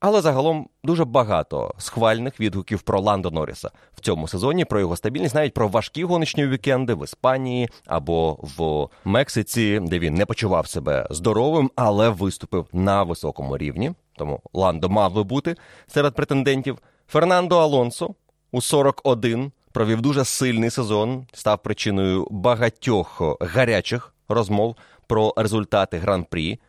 але 0.00 0.20
загалом 0.20 0.68
дуже 0.84 1.04
багато 1.04 1.74
схвальних 1.78 2.40
відгуків 2.40 2.82
про 2.82 3.00
Ландо 3.00 3.30
Норріса 3.30 3.70
в 3.94 4.00
цьому 4.00 4.28
сезоні, 4.28 4.64
про 4.64 4.80
його 4.80 4.96
стабільність, 4.96 5.34
навіть 5.34 5.54
про 5.54 5.68
важкі 5.68 6.04
гоночні 6.04 6.46
вікенди 6.46 6.94
в 6.94 7.04
Іспанії 7.04 7.68
або 7.86 8.38
в 8.40 8.88
Мексиці, 9.04 9.80
де 9.82 9.98
він 9.98 10.14
не 10.14 10.26
почував 10.26 10.66
себе 10.66 11.06
здоровим, 11.10 11.70
але 11.76 12.08
виступив 12.08 12.66
на 12.72 13.02
високому 13.02 13.58
рівні. 13.58 13.92
Тому 14.16 14.40
Ландо 14.52 14.88
мав 14.88 15.14
би 15.14 15.22
бути 15.22 15.56
серед 15.86 16.14
претендентів. 16.14 16.78
Фернандо 17.08 17.58
Алонсо 17.58 18.14
у 18.52 18.60
41 18.60 19.52
провів 19.72 20.00
дуже 20.00 20.24
сильний 20.24 20.70
сезон, 20.70 21.26
став 21.32 21.62
причиною 21.62 22.26
багатьох 22.30 23.22
гарячих 23.40 24.14
розмов 24.28 24.76
про 25.06 25.34
результати 25.36 25.98
гран-прі 25.98 26.60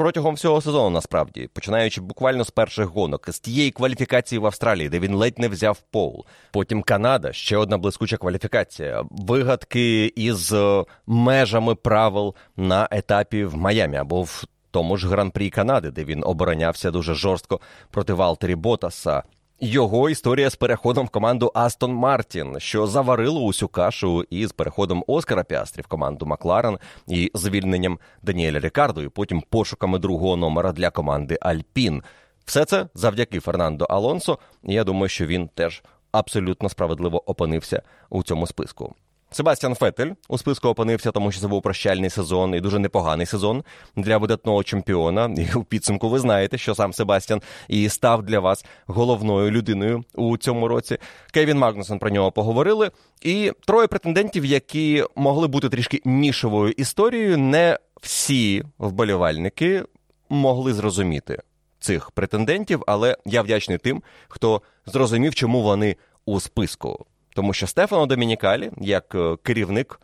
протягом 0.00 0.34
всього 0.34 0.60
сезону, 0.60 0.90
насправді, 0.90 1.48
починаючи 1.52 2.00
буквально 2.00 2.44
з 2.44 2.50
перших 2.50 2.86
гонок, 2.86 3.30
з 3.30 3.40
тієї 3.40 3.70
кваліфікації 3.70 4.38
в 4.38 4.46
Австралії, 4.46 4.88
де 4.88 4.98
він 4.98 5.14
ледь 5.14 5.38
не 5.38 5.48
взяв 5.48 5.80
пол. 5.90 6.24
Потім 6.52 6.82
Канада, 6.82 7.32
ще 7.32 7.56
одна 7.56 7.78
блискуча 7.78 8.16
кваліфікація, 8.16 9.04
вигадки 9.10 10.06
із 10.06 10.52
е, 10.52 10.84
межами 11.06 11.74
правил 11.74 12.34
на 12.56 12.88
етапі 12.90 13.44
в 13.44 13.56
Майамі 13.56 13.96
або 13.96 14.22
в 14.22 14.44
тому 14.70 14.96
ж 14.96 15.08
гран-прі 15.08 15.50
Канади, 15.50 15.90
де 15.90 16.04
він 16.04 16.22
оборонявся 16.26 16.90
дуже 16.90 17.14
жорстко 17.14 17.60
проти 17.90 18.12
Валтері 18.12 18.54
Ботаса. 18.54 19.22
Його 19.62 20.10
історія 20.10 20.50
з 20.50 20.56
переходом 20.56 21.06
в 21.06 21.08
команду 21.10 21.52
Астон 21.54 21.92
Мартін, 21.92 22.60
що 22.60 22.86
заварило 22.86 23.40
усю 23.40 23.68
кашу 23.68 24.24
із 24.30 24.52
переходом 24.52 25.04
Оскара 25.06 25.44
Піастрі 25.44 25.82
в 25.82 25.86
команду 25.86 26.26
Макларен 26.26 26.78
і 27.06 27.30
звільненням 27.34 27.98
Даніеля 28.22 28.60
Рікардо, 28.60 29.02
і 29.02 29.08
потім 29.08 29.42
пошуками 29.50 29.98
другого 29.98 30.36
номера 30.36 30.72
для 30.72 30.90
команди 30.90 31.38
Альпін. 31.40 32.02
Все 32.44 32.64
це 32.64 32.86
завдяки 32.94 33.40
Фернандо 33.40 33.84
Алонсо. 33.84 34.38
Я 34.62 34.84
думаю, 34.84 35.08
що 35.08 35.26
він 35.26 35.48
теж 35.48 35.82
абсолютно 36.12 36.68
справедливо 36.68 37.30
опинився 37.30 37.82
у 38.10 38.22
цьому 38.22 38.46
списку. 38.46 38.94
Себастьян 39.32 39.74
Фетель 39.74 40.12
у 40.28 40.38
списку 40.38 40.68
опинився, 40.68 41.10
тому 41.10 41.32
що 41.32 41.40
це 41.40 41.48
був 41.48 41.62
прощальний 41.62 42.10
сезон 42.10 42.54
і 42.54 42.60
дуже 42.60 42.78
непоганий 42.78 43.26
сезон 43.26 43.64
для 43.96 44.18
видатного 44.18 44.64
чемпіона. 44.64 45.34
І 45.38 45.54
у 45.54 45.64
підсумку 45.64 46.08
ви 46.08 46.18
знаєте, 46.18 46.58
що 46.58 46.74
сам 46.74 46.92
Себастьян 46.92 47.42
і 47.68 47.88
став 47.88 48.22
для 48.22 48.40
вас 48.40 48.64
головною 48.86 49.50
людиною 49.50 50.04
у 50.14 50.36
цьому 50.36 50.68
році. 50.68 50.98
Кевін 51.32 51.58
Магнусон 51.58 51.98
про 51.98 52.10
нього 52.10 52.32
поговорили. 52.32 52.90
І 53.22 53.52
троє 53.66 53.86
претендентів, 53.86 54.44
які 54.44 55.04
могли 55.16 55.48
бути 55.48 55.68
трішки 55.68 56.00
нішовою 56.04 56.72
історією, 56.72 57.38
не 57.38 57.78
всі 58.00 58.64
вболівальники 58.78 59.84
могли 60.28 60.74
зрозуміти 60.74 61.42
цих 61.80 62.10
претендентів, 62.10 62.82
але 62.86 63.16
я 63.26 63.42
вдячний 63.42 63.78
тим, 63.78 64.02
хто 64.28 64.62
зрозумів, 64.86 65.34
чому 65.34 65.62
вони 65.62 65.96
у 66.26 66.40
списку. 66.40 67.06
Тому 67.34 67.52
що 67.52 67.66
Стефано 67.66 68.06
Домінікалі, 68.06 68.70
як 68.78 69.14
е, 69.14 69.36
керівник 69.42 70.00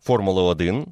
Формули 0.00 0.42
1, 0.42 0.86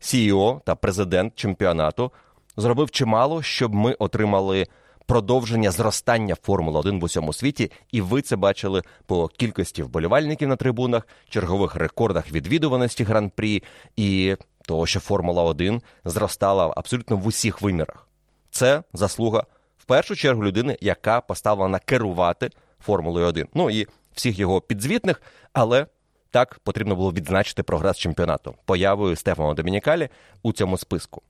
CEO 0.00 0.60
та 0.64 0.74
президент 0.74 1.34
чемпіонату, 1.34 2.12
зробив 2.56 2.90
чимало, 2.90 3.42
щоб 3.42 3.74
ми 3.74 3.92
отримали 3.92 4.66
продовження 5.06 5.70
зростання 5.70 6.34
Формули 6.42 6.78
1 6.78 7.00
в 7.00 7.04
усьому 7.04 7.32
світі, 7.32 7.70
і 7.92 8.00
ви 8.00 8.22
це 8.22 8.36
бачили 8.36 8.82
по 9.06 9.28
кількості 9.28 9.82
вболівальників 9.82 10.48
на 10.48 10.56
трибунах, 10.56 11.08
чергових 11.28 11.74
рекордах 11.74 12.32
відвідуваності 12.32 13.04
гран-прі 13.04 13.62
і 13.96 14.36
того, 14.62 14.86
що 14.86 15.00
Формула 15.00 15.42
1 15.42 15.82
зростала 16.04 16.74
абсолютно 16.76 17.16
в 17.16 17.26
усіх 17.26 17.62
вимірах. 17.62 18.08
це 18.50 18.82
заслуга 18.92 19.44
в 19.78 19.84
першу 19.84 20.16
чергу 20.16 20.44
людини, 20.44 20.78
яка 20.80 21.20
поставлена 21.20 21.78
керувати 21.78 22.50
Формулою 22.80 23.26
1. 23.26 23.46
Ну 23.54 23.70
і 23.70 23.86
всіх 24.18 24.38
його 24.38 24.60
підзвітних, 24.60 25.22
але 25.52 25.86
так 26.30 26.58
потрібно 26.64 26.96
було 26.96 27.12
відзначити 27.12 27.62
прогрес 27.62 27.98
чемпіонату 27.98 28.54
появою 28.64 29.16
Стефана 29.16 29.54
Домінікалі 29.54 30.08
у 30.42 30.52
цьому 30.52 30.78
списку. 30.78 31.22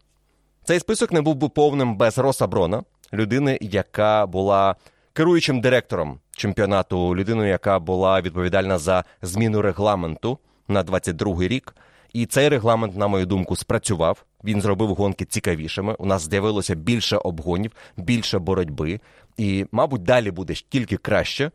Цей 0.64 0.80
список 0.80 1.12
не 1.12 1.20
був 1.20 1.34
би 1.34 1.48
повним 1.48 1.96
без 1.96 2.18
Роса 2.18 2.46
Брона, 2.46 2.82
людини, 3.12 3.58
яка 3.60 4.26
була 4.26 4.76
керуючим 5.12 5.60
директором 5.60 6.20
чемпіонату, 6.36 7.16
людиною, 7.16 7.48
яка 7.48 7.78
була 7.78 8.20
відповідальна 8.20 8.78
за 8.78 9.04
зміну 9.22 9.62
регламенту 9.62 10.38
на 10.68 10.84
22-й 10.84 11.48
рік. 11.48 11.74
І 12.12 12.26
цей 12.26 12.48
регламент, 12.48 12.96
на 12.96 13.08
мою 13.08 13.26
думку, 13.26 13.56
спрацював. 13.56 14.24
Він 14.44 14.60
зробив 14.60 14.94
гонки 14.94 15.24
цікавішими. 15.24 15.94
У 15.98 16.06
нас 16.06 16.28
з'явилося 16.30 16.74
більше 16.74 17.16
обгонів, 17.16 17.72
більше 17.96 18.38
боротьби, 18.38 19.00
і, 19.36 19.66
мабуть, 19.72 20.02
далі 20.02 20.30
буде 20.30 20.54
тільки 20.54 20.96
краще. 20.96 21.50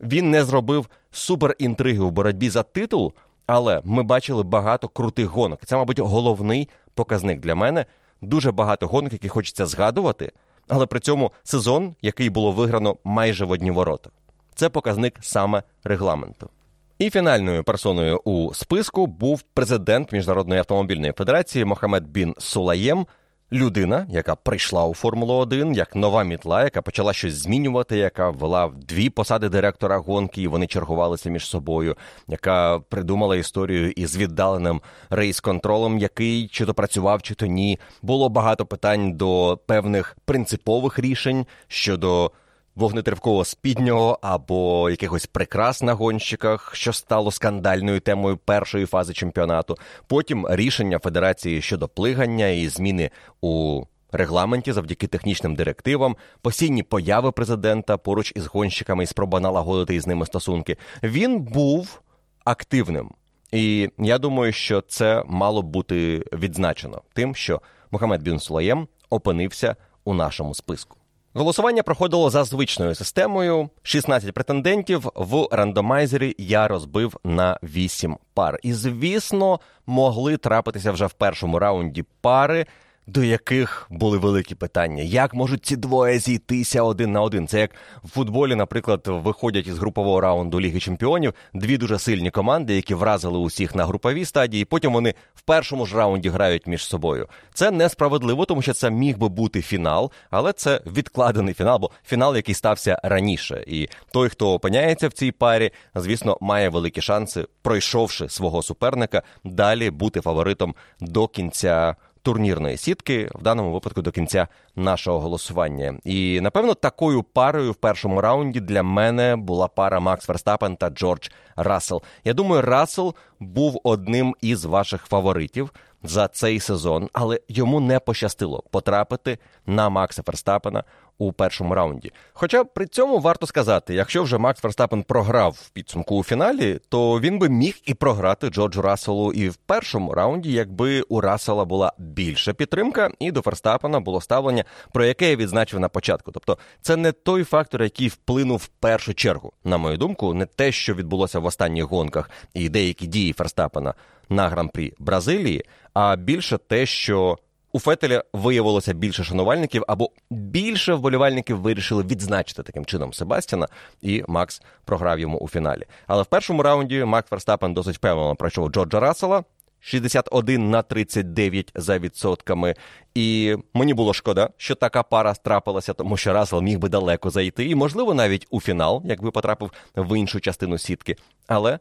Він 0.00 0.30
не 0.30 0.44
зробив 0.44 0.88
суперінтриги 1.10 1.98
у 1.98 2.10
боротьбі 2.10 2.50
за 2.50 2.62
титул, 2.62 3.12
але 3.46 3.80
ми 3.84 4.02
бачили 4.02 4.42
багато 4.42 4.88
крутих 4.88 5.26
гонок. 5.26 5.60
Це, 5.66 5.76
мабуть, 5.76 5.98
головний 5.98 6.68
показник 6.94 7.40
для 7.40 7.54
мене. 7.54 7.86
Дуже 8.20 8.52
багато 8.52 8.86
гонок, 8.86 9.12
які 9.12 9.28
хочеться 9.28 9.66
згадувати, 9.66 10.32
але 10.68 10.86
при 10.86 11.00
цьому 11.00 11.32
сезон, 11.44 11.94
який 12.02 12.30
було 12.30 12.52
виграно 12.52 12.96
майже 13.04 13.44
в 13.44 13.50
одні 13.50 13.70
ворота. 13.70 14.10
Це 14.54 14.68
показник 14.68 15.14
саме 15.20 15.62
регламенту. 15.84 16.50
І 16.98 17.10
фінальною 17.10 17.64
персоною 17.64 18.20
у 18.24 18.54
списку 18.54 19.06
був 19.06 19.42
президент 19.42 20.12
Міжнародної 20.12 20.58
автомобільної 20.58 21.12
федерації 21.12 21.64
Мохамед 21.64 22.08
Бін 22.08 22.34
Сулаєм, 22.38 23.06
людина, 23.52 24.06
яка 24.10 24.34
прийшла 24.34 24.84
у 24.84 24.94
Формулу 24.94 25.34
1 25.34 25.72
як 25.72 25.96
нова 25.96 26.24
мітла, 26.24 26.64
яка 26.64 26.82
почала 26.82 27.12
щось 27.12 27.34
змінювати, 27.34 27.96
яка 27.96 28.30
ввела 28.30 28.72
дві 28.88 29.10
посади 29.10 29.48
директора 29.48 29.98
гонки, 29.98 30.42
і 30.42 30.48
вони 30.48 30.66
чергувалися 30.66 31.30
між 31.30 31.46
собою, 31.46 31.96
яка 32.28 32.78
придумала 32.78 33.36
історію 33.36 33.90
із 33.90 34.16
віддаленим 34.16 34.80
рейс-контролем, 35.10 35.98
який 35.98 36.48
чи 36.48 36.66
то 36.66 36.74
працював, 36.74 37.22
чи 37.22 37.34
то 37.34 37.46
ні. 37.46 37.78
Було 38.02 38.28
багато 38.28 38.66
питань 38.66 39.12
до 39.12 39.60
певних 39.66 40.16
принципових 40.24 40.98
рішень 40.98 41.46
щодо 41.68 42.32
вогнетривкого 42.78 43.44
спіднього 43.44 44.18
або 44.22 44.90
якихось 44.90 45.26
прикрас 45.26 45.82
на 45.82 45.94
гонщиках, 45.94 46.74
що 46.74 46.92
стало 46.92 47.30
скандальною 47.30 48.00
темою 48.00 48.36
першої 48.36 48.86
фази 48.86 49.12
чемпіонату. 49.12 49.76
Потім 50.06 50.46
рішення 50.50 50.98
федерації 50.98 51.62
щодо 51.62 51.88
плигання 51.88 52.46
і 52.46 52.68
зміни 52.68 53.10
у. 53.40 53.82
Регламенті 54.12 54.72
завдяки 54.72 55.06
технічним 55.06 55.54
директивам, 55.54 56.16
постійні 56.42 56.82
появи 56.82 57.32
президента 57.32 57.96
поруч 57.96 58.32
із 58.36 58.46
гонщиками 58.46 59.04
і 59.04 59.06
спроба 59.06 59.40
налагодити 59.40 59.94
із 59.94 60.06
ними 60.06 60.26
стосунки. 60.26 60.76
Він 61.02 61.40
був 61.40 62.00
активним, 62.44 63.10
і 63.52 63.90
я 63.98 64.18
думаю, 64.18 64.52
що 64.52 64.80
це 64.80 65.22
мало 65.26 65.62
бути 65.62 66.24
відзначено 66.32 67.02
тим, 67.12 67.34
що 67.34 67.60
Мохамед 67.90 68.22
Бін 68.22 68.38
Сулаєм 68.38 68.88
опинився 69.10 69.76
у 70.04 70.14
нашому 70.14 70.54
списку. 70.54 70.97
Голосування 71.38 71.82
проходило 71.82 72.30
за 72.30 72.44
звичною 72.44 72.94
системою. 72.94 73.68
16 73.82 74.32
претендентів 74.34 75.08
в 75.14 75.48
рандомайзері 75.50 76.34
я 76.38 76.68
розбив 76.68 77.16
на 77.24 77.58
8 77.62 78.16
пар. 78.34 78.58
І, 78.62 78.72
звісно, 78.72 79.60
могли 79.86 80.36
трапитися 80.36 80.92
вже 80.92 81.06
в 81.06 81.12
першому 81.12 81.58
раунді 81.58 82.04
пари, 82.20 82.66
до 83.08 83.24
яких 83.24 83.86
були 83.90 84.18
великі 84.18 84.54
питання. 84.54 85.02
Як 85.02 85.34
можуть 85.34 85.66
ці 85.66 85.76
двоє 85.76 86.18
зійтися 86.18 86.82
один 86.82 87.12
на 87.12 87.22
один? 87.22 87.48
Це 87.48 87.60
як 87.60 87.70
в 88.04 88.08
футболі, 88.08 88.54
наприклад, 88.54 89.00
виходять 89.06 89.66
із 89.66 89.78
групового 89.78 90.20
раунду 90.20 90.60
Ліги 90.60 90.80
Чемпіонів 90.80 91.34
дві 91.54 91.78
дуже 91.78 91.98
сильні 91.98 92.30
команди, 92.30 92.74
які 92.74 92.94
вразили 92.94 93.38
усіх 93.38 93.74
на 93.74 93.86
груповій 93.86 94.24
стадії. 94.24 94.64
Потім 94.64 94.92
вони 94.92 95.14
в 95.34 95.42
першому 95.42 95.86
ж 95.86 95.96
раунді 95.96 96.28
грають 96.28 96.66
між 96.66 96.84
собою. 96.84 97.28
Це 97.54 97.70
несправедливо, 97.70 98.44
тому 98.44 98.62
що 98.62 98.72
це 98.72 98.90
міг 98.90 99.18
би 99.18 99.28
бути 99.28 99.62
фінал, 99.62 100.10
але 100.30 100.52
це 100.52 100.80
відкладений 100.86 101.54
фінал, 101.54 101.78
бо 101.78 101.90
фінал, 102.06 102.36
який 102.36 102.54
стався 102.54 103.00
раніше. 103.02 103.64
І 103.66 103.88
той, 104.12 104.28
хто 104.28 104.52
опиняється 104.52 105.08
в 105.08 105.12
цій 105.12 105.32
парі, 105.32 105.70
звісно, 105.94 106.38
має 106.40 106.68
великі 106.68 107.00
шанси, 107.00 107.46
пройшовши 107.62 108.28
свого 108.28 108.62
суперника, 108.62 109.22
далі 109.44 109.90
бути 109.90 110.20
фаворитом 110.20 110.74
до 111.00 111.28
кінця 111.28 111.96
турнірної 112.28 112.76
сітки, 112.76 113.30
в 113.34 113.42
даному 113.42 113.72
випадку 113.72 114.02
до 114.02 114.10
кінця 114.10 114.48
нашого 114.76 115.20
голосування. 115.20 115.98
І 116.04 116.40
напевно 116.40 116.74
такою 116.74 117.22
парою 117.22 117.72
в 117.72 117.74
першому 117.74 118.20
раунді 118.20 118.60
для 118.60 118.82
мене 118.82 119.36
була 119.36 119.68
пара 119.68 120.00
Макс 120.00 120.28
Верстапен 120.28 120.76
та 120.76 120.90
Джордж 120.90 121.28
Рассел. 121.56 122.02
Я 122.24 122.32
думаю, 122.32 122.62
Рассел 122.62 123.14
був 123.40 123.80
одним 123.84 124.34
із 124.40 124.64
ваших 124.64 125.06
фаворитів 125.06 125.72
за 126.02 126.28
цей 126.28 126.60
сезон, 126.60 127.08
але 127.12 127.40
йому 127.48 127.80
не 127.80 128.00
пощастило 128.00 128.62
потрапити 128.70 129.38
на 129.66 129.88
Макса 129.88 130.22
Ферстапена 130.22 130.84
у 131.18 131.32
першому 131.32 131.74
раунді. 131.74 132.12
Хоча 132.32 132.64
при 132.64 132.86
цьому 132.86 133.18
варто 133.18 133.46
сказати, 133.46 133.94
якщо 133.94 134.22
вже 134.22 134.38
Макс 134.38 134.60
Ферстапен 134.60 135.02
програв 135.02 135.50
в 135.50 135.70
підсумку 135.70 136.16
у 136.16 136.24
фіналі, 136.24 136.80
то 136.88 137.20
він 137.20 137.38
би 137.38 137.48
міг 137.48 137.78
і 137.84 137.94
програти 137.94 138.48
Джорджу 138.48 138.82
Расселу 138.82 139.32
і 139.32 139.48
в 139.48 139.56
першому 139.56 140.14
раунді, 140.14 140.52
якби 140.52 141.00
у 141.00 141.20
Рассела 141.20 141.64
була 141.64 141.92
більша 141.98 142.52
підтримка, 142.52 143.10
і 143.18 143.32
до 143.32 143.40
Ферстапена 143.40 144.00
було 144.00 144.20
ставлення, 144.20 144.64
про 144.92 145.04
яке 145.04 145.30
я 145.30 145.36
відзначив 145.36 145.80
на 145.80 145.88
початку. 145.88 146.32
Тобто, 146.32 146.58
це 146.80 146.96
не 146.96 147.12
той 147.12 147.44
фактор, 147.44 147.82
який 147.82 148.08
вплинув 148.08 148.58
в 148.58 148.66
першу 148.66 149.14
чергу, 149.14 149.52
на 149.64 149.78
мою 149.78 149.96
думку, 149.96 150.34
не 150.34 150.46
те, 150.46 150.72
що 150.72 150.94
відбулося 150.94 151.38
в 151.38 151.44
останніх 151.44 151.84
гонках, 151.84 152.30
і 152.54 152.68
деякі 152.68 153.06
дії 153.06 153.32
Ферстапена 153.32 153.94
на 154.28 154.48
гран-прі 154.48 154.94
Бразилії, 154.98 155.64
а 155.94 156.16
більше 156.16 156.58
те, 156.58 156.86
що 156.86 157.38
у 157.72 157.78
Фетеля 157.78 158.24
виявилося 158.32 158.92
більше 158.92 159.24
шанувальників, 159.24 159.84
або 159.88 160.10
більше 160.30 160.94
вболівальників 160.94 161.60
вирішили 161.60 162.02
відзначити 162.02 162.62
таким 162.62 162.84
чином 162.84 163.12
Себастьяна, 163.12 163.68
і 164.02 164.24
Макс 164.28 164.62
програв 164.84 165.20
йому 165.20 165.38
у 165.38 165.48
фіналі. 165.48 165.84
Але 166.06 166.22
в 166.22 166.26
першому 166.26 166.62
раунді 166.62 167.04
Макс 167.04 167.30
Верстапен 167.30 167.74
досить 167.74 167.96
впевнено 167.96 168.36
пройшов 168.36 168.70
Джорджа 168.70 169.00
Рассела. 169.00 169.44
61 169.80 170.70
на 170.70 170.82
39 170.82 171.72
за 171.74 171.98
відсотками. 171.98 172.74
І 173.14 173.56
мені 173.74 173.94
було 173.94 174.14
шкода, 174.14 174.50
що 174.56 174.74
така 174.74 175.02
пара 175.02 175.34
трапилася, 175.34 175.92
тому 175.92 176.16
що 176.16 176.32
Рассел 176.32 176.62
міг 176.62 176.78
би 176.78 176.88
далеко 176.88 177.30
зайти, 177.30 177.64
і, 177.64 177.74
можливо, 177.74 178.14
навіть 178.14 178.46
у 178.50 178.60
фінал, 178.60 179.02
якби 179.04 179.30
потрапив 179.30 179.72
в 179.96 180.18
іншу 180.18 180.40
частину 180.40 180.78
сітки. 180.78 181.16
Але 181.46 181.78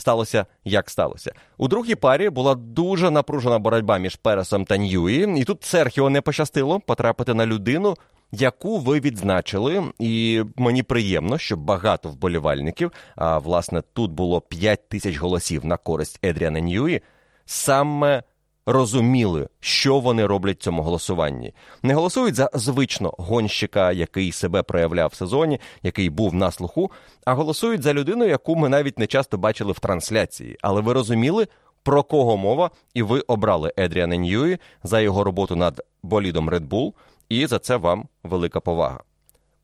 сталося 0.00 0.46
як 0.64 0.90
сталося. 0.90 1.32
У 1.58 1.68
другій 1.68 1.94
парі 1.94 2.30
була 2.30 2.54
дуже 2.54 3.10
напружена 3.10 3.58
боротьба 3.58 3.98
між 3.98 4.16
Пересом 4.16 4.64
та 4.64 4.76
Ньюї, 4.76 5.40
і 5.40 5.44
тут 5.44 5.64
Серхіо 5.64 6.10
не 6.10 6.20
пощастило 6.20 6.80
потрапити 6.80 7.34
на 7.34 7.46
людину. 7.46 7.96
Яку 8.32 8.78
ви 8.78 9.00
відзначили, 9.00 9.92
і 9.98 10.42
мені 10.56 10.82
приємно, 10.82 11.38
що 11.38 11.56
багато 11.56 12.08
вболівальників, 12.08 12.92
а 13.16 13.38
власне 13.38 13.82
тут 13.92 14.10
було 14.10 14.40
5 14.40 14.88
тисяч 14.88 15.16
голосів 15.16 15.64
на 15.64 15.76
користь 15.76 16.18
Едріана 16.22 16.60
Ньюї, 16.60 17.02
саме 17.46 18.22
розуміли, 18.68 19.48
що 19.60 19.98
вони 19.98 20.26
роблять 20.26 20.58
в 20.60 20.62
цьому 20.62 20.82
голосуванні. 20.82 21.54
Не 21.82 21.94
голосують 21.94 22.34
за 22.34 22.50
звично 22.54 23.14
гонщика, 23.18 23.92
який 23.92 24.32
себе 24.32 24.62
проявляв 24.62 25.10
в 25.12 25.14
сезоні, 25.14 25.60
який 25.82 26.10
був 26.10 26.34
на 26.34 26.50
слуху, 26.50 26.90
а 27.24 27.34
голосують 27.34 27.82
за 27.82 27.94
людину, 27.94 28.24
яку 28.24 28.56
ми 28.56 28.68
навіть 28.68 28.98
не 28.98 29.06
часто 29.06 29.38
бачили 29.38 29.72
в 29.72 29.78
трансляції. 29.78 30.56
Але 30.62 30.80
ви 30.80 30.92
розуміли, 30.92 31.48
про 31.82 32.02
кого 32.02 32.36
мова, 32.36 32.70
і 32.94 33.02
ви 33.02 33.20
обрали 33.20 33.72
Едріана 33.76 34.16
Ньюї 34.16 34.58
за 34.82 35.00
його 35.00 35.24
роботу 35.24 35.56
над 35.56 35.82
болідом 36.02 36.50
Red 36.50 36.68
Bull, 36.68 36.92
і 37.28 37.46
за 37.46 37.58
це 37.58 37.76
вам 37.76 38.08
велика 38.22 38.60
повага. 38.60 39.00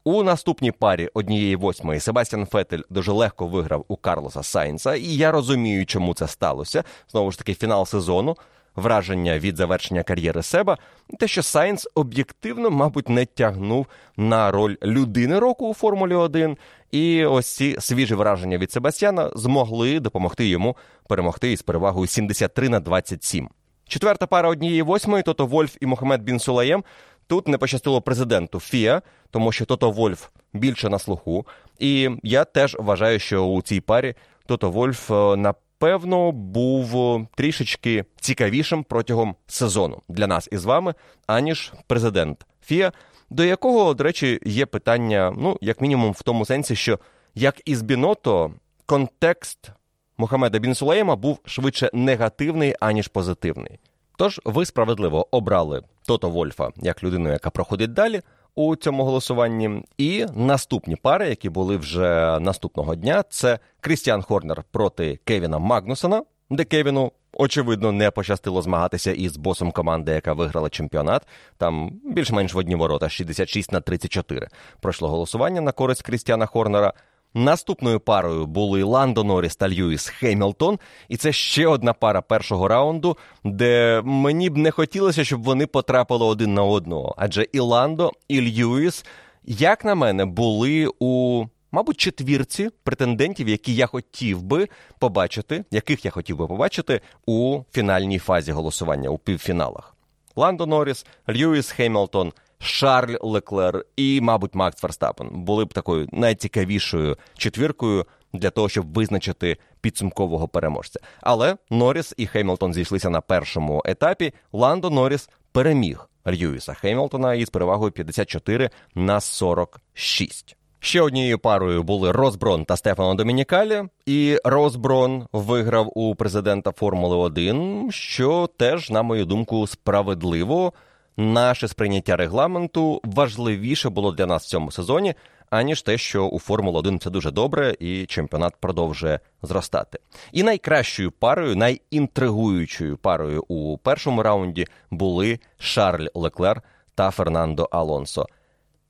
У 0.04 0.22
наступній 0.22 0.72
парі 0.72 1.10
однієї 1.14 1.56
восьмої 1.56 2.00
Себастьян 2.00 2.46
Фетель 2.46 2.82
дуже 2.90 3.12
легко 3.12 3.46
виграв 3.46 3.84
у 3.88 3.96
Карлоса 3.96 4.42
Сайнса, 4.42 4.94
і 4.94 5.16
я 5.16 5.32
розумію, 5.32 5.86
чому 5.86 6.14
це 6.14 6.28
сталося. 6.28 6.84
Знову 7.10 7.30
ж 7.30 7.38
таки, 7.38 7.54
фінал 7.54 7.86
сезону 7.86 8.36
враження 8.76 9.38
від 9.38 9.56
завершення 9.56 10.02
кар'єри 10.02 10.42
Себа, 10.42 10.78
те, 11.18 11.28
що 11.28 11.42
Сайнс 11.42 11.88
об'єктивно, 11.94 12.70
мабуть, 12.70 13.08
не 13.08 13.26
тягнув 13.26 13.86
на 14.16 14.50
роль 14.50 14.76
людини 14.82 15.38
року 15.38 15.68
у 15.68 15.74
Формулі 15.74 16.14
1, 16.14 16.56
і 16.90 17.24
ось 17.24 17.56
ці 17.56 17.76
свіжі 17.80 18.14
враження 18.14 18.58
від 18.58 18.72
Себастьяна 18.72 19.30
змогли 19.34 20.00
допомогти 20.00 20.48
йому 20.48 20.76
перемогти 21.08 21.52
із 21.52 21.62
перевагою 21.62 22.06
73 22.06 22.68
на 22.68 22.80
27. 22.80 23.48
Четверта 23.88 24.26
пара 24.26 24.48
однієї 24.48 24.82
восьмої 24.82 25.22
Тото 25.22 25.46
Вольф 25.46 25.76
і 25.80 25.86
Мохамед 25.86 26.22
Бін 26.22 26.38
Сулаєм. 26.38 26.84
Тут 27.26 27.48
не 27.48 27.58
пощастило 27.58 28.02
президенту 28.02 28.60
Фіа, 28.60 29.02
тому 29.30 29.52
що 29.52 29.64
Тото 29.64 29.90
Вольф 29.90 30.28
більше 30.52 30.88
на 30.88 30.98
слуху. 30.98 31.46
І 31.78 32.10
я 32.22 32.44
теж 32.44 32.76
вважаю, 32.78 33.18
що 33.18 33.44
у 33.44 33.62
цій 33.62 33.80
парі 33.80 34.14
Тото 34.46 34.70
Вольф 34.70 35.10
е, 35.10 35.36
на 35.36 35.54
напевно, 35.84 36.32
був 36.32 37.26
трішечки 37.34 38.04
цікавішим 38.20 38.84
протягом 38.84 39.34
сезону 39.46 40.02
для 40.08 40.26
нас 40.26 40.48
із 40.52 40.64
вами, 40.64 40.94
аніж 41.26 41.72
президент 41.86 42.46
Фія, 42.62 42.92
до 43.30 43.44
якого, 43.44 43.94
до 43.94 44.04
речі, 44.04 44.40
є 44.44 44.66
питання, 44.66 45.34
ну, 45.36 45.58
як 45.60 45.80
мінімум, 45.80 46.12
в 46.12 46.22
тому 46.22 46.44
сенсі, 46.44 46.76
що 46.76 46.98
як 47.34 47.60
і 47.64 47.76
з 47.76 47.82
Біното, 47.82 48.52
контекст 48.86 49.70
Мухаммеда 50.18 50.58
Бін 50.58 50.74
Сулейма 50.74 51.16
був 51.16 51.38
швидше 51.44 51.90
негативний, 51.92 52.74
аніж 52.80 53.08
позитивний. 53.08 53.78
Тож 54.16 54.40
ви 54.44 54.66
справедливо 54.66 55.28
обрали 55.30 55.82
Тото 56.06 56.30
Вольфа 56.30 56.68
як 56.76 57.02
людину, 57.02 57.32
яка 57.32 57.50
проходить 57.50 57.92
далі 57.92 58.20
у 58.54 58.76
цьому 58.76 59.04
голосуванні. 59.04 59.84
І 59.98 60.26
наступні 60.34 60.96
пари, 60.96 61.28
які 61.28 61.48
були 61.48 61.76
вже 61.76 62.38
наступного 62.40 62.94
дня, 62.94 63.24
це 63.30 63.58
Крістіан 63.80 64.22
Хорнер 64.22 64.64
проти 64.70 65.18
Кевіна 65.24 65.58
Магнусона, 65.58 66.22
де 66.50 66.64
Кевіну. 66.64 67.12
Очевидно, 67.36 67.92
не 67.92 68.10
пощастило 68.10 68.62
змагатися 68.62 69.12
із 69.12 69.36
босом 69.36 69.72
команди, 69.72 70.12
яка 70.12 70.32
виграла 70.32 70.68
чемпіонат. 70.68 71.26
Там 71.58 71.90
більш-менш 72.04 72.54
в 72.54 72.58
одні 72.58 72.74
ворота 72.74 73.08
66 73.08 73.72
на 73.72 73.80
34. 73.80 74.48
Пройшло 74.80 75.08
голосування 75.08 75.60
на 75.60 75.72
користь 75.72 76.02
Крістіана 76.02 76.46
Хорнера. 76.46 76.92
Наступною 77.36 78.00
парою 78.00 78.46
були 78.46 78.82
Ландо 78.82 79.24
Норріс 79.24 79.56
та 79.56 79.68
Льюіс 79.68 80.08
Хеймлтон, 80.08 80.78
і 81.08 81.16
це 81.16 81.32
ще 81.32 81.66
одна 81.66 81.92
пара 81.92 82.22
першого 82.22 82.68
раунду, 82.68 83.16
де 83.44 84.02
мені 84.04 84.50
б 84.50 84.56
не 84.56 84.70
хотілося, 84.70 85.24
щоб 85.24 85.42
вони 85.42 85.66
потрапили 85.66 86.24
один 86.24 86.54
на 86.54 86.62
одного. 86.62 87.14
Адже 87.18 87.46
і 87.52 87.60
Ландо, 87.60 88.12
і 88.28 88.40
Льюіс, 88.40 89.04
як 89.44 89.84
на 89.84 89.94
мене, 89.94 90.24
були 90.24 90.88
у. 90.98 91.44
Мабуть, 91.72 91.96
четвірці 91.96 92.70
претендентів, 92.84 93.48
які 93.48 93.74
я 93.74 93.86
хотів 93.86 94.42
би 94.42 94.68
побачити, 94.98 95.64
яких 95.70 96.04
я 96.04 96.10
хотів 96.10 96.36
би 96.36 96.46
побачити 96.46 97.00
у 97.26 97.60
фінальній 97.72 98.18
фазі 98.18 98.52
голосування 98.52 99.10
у 99.10 99.18
півфіналах. 99.18 99.96
Ландо 100.36 100.66
Норріс, 100.66 101.06
Льюіс 101.28 101.70
Хеймлтон, 101.70 102.32
Шарль 102.58 103.16
Леклер 103.20 103.84
і, 103.96 104.20
мабуть, 104.20 104.54
Макс 104.54 104.80
Ферстапен 104.80 105.28
були 105.32 105.64
б 105.64 105.74
такою 105.74 106.08
найцікавішою 106.12 107.16
четвіркою 107.38 108.06
для 108.32 108.50
того, 108.50 108.68
щоб 108.68 108.92
визначити 108.92 109.56
підсумкового 109.80 110.48
переможця. 110.48 111.00
Але 111.20 111.56
Норріс 111.70 112.14
і 112.16 112.26
Хеймлтон 112.26 112.74
зійшлися 112.74 113.10
на 113.10 113.20
першому 113.20 113.82
етапі. 113.84 114.32
Ландо 114.52 114.90
Норріс 114.90 115.30
переміг 115.52 116.08
Льюіса 116.26 116.74
Хеймлтона 116.74 117.34
із 117.34 117.50
перевагою 117.50 117.92
54 117.92 118.70
на 118.94 119.20
46. 119.20 120.56
Ще 120.84 121.00
однією 121.00 121.38
парою 121.38 121.82
були 121.82 122.12
Розброн 122.12 122.64
та 122.64 122.76
Стефано 122.76 123.14
Домінікалі, 123.14 123.82
і 124.06 124.38
Розброн 124.44 125.26
виграв 125.32 125.92
у 125.94 126.14
президента 126.14 126.72
Формули 126.72 127.16
1, 127.16 127.88
що 127.92 128.48
теж, 128.56 128.90
на 128.90 129.02
мою 129.02 129.24
думку, 129.24 129.66
справедливо 129.66 130.72
наше 131.16 131.68
сприйняття 131.68 132.16
регламенту 132.16 133.00
важливіше 133.04 133.88
було 133.88 134.12
для 134.12 134.26
нас 134.26 134.44
в 134.44 134.48
цьому 134.48 134.70
сезоні, 134.70 135.14
аніж 135.50 135.82
те, 135.82 135.98
що 135.98 136.26
у 136.26 136.38
Формула 136.38 136.78
1 136.78 136.98
це 136.98 137.10
дуже 137.10 137.30
добре, 137.30 137.74
і 137.80 138.06
чемпіонат 138.06 138.56
продовжує 138.60 139.20
зростати. 139.42 139.98
І 140.32 140.42
найкращою 140.42 141.12
парою, 141.12 141.56
найінтригуючою 141.56 142.96
парою 142.96 143.44
у 143.48 143.78
першому 143.78 144.22
раунді 144.22 144.66
були 144.90 145.38
Шарль 145.58 146.06
Леклер 146.14 146.62
та 146.94 147.10
Фернандо 147.10 147.68
Алонсо. 147.70 148.26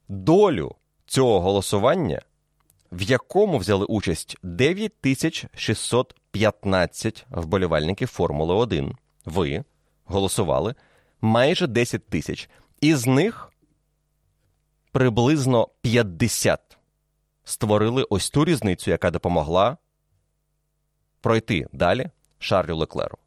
Долю 0.09 0.75
цього 1.07 1.41
голосування, 1.41 2.21
в 2.93 3.03
якому 3.03 3.59
взяли 3.59 3.85
участь 3.85 4.37
9615 4.43 7.27
вболівальників 7.31 8.09
Формули 8.09 8.55
1. 8.55 8.97
Ви 9.25 9.65
голосували 10.05 10.75
майже 11.21 11.67
10 11.67 12.09
тисяч. 12.09 12.49
Із 12.81 13.07
них 13.07 13.53
приблизно 14.93 15.69
50 15.81 16.79
створили 17.45 18.07
ось 18.11 18.31
ту 18.31 18.45
різницю, 18.45 18.91
яка 18.91 19.11
допомогла 19.11 19.77
пройти 21.21 21.67
далі 21.73 22.11
Шарлю 22.39 22.77
Леклеру. 22.77 23.19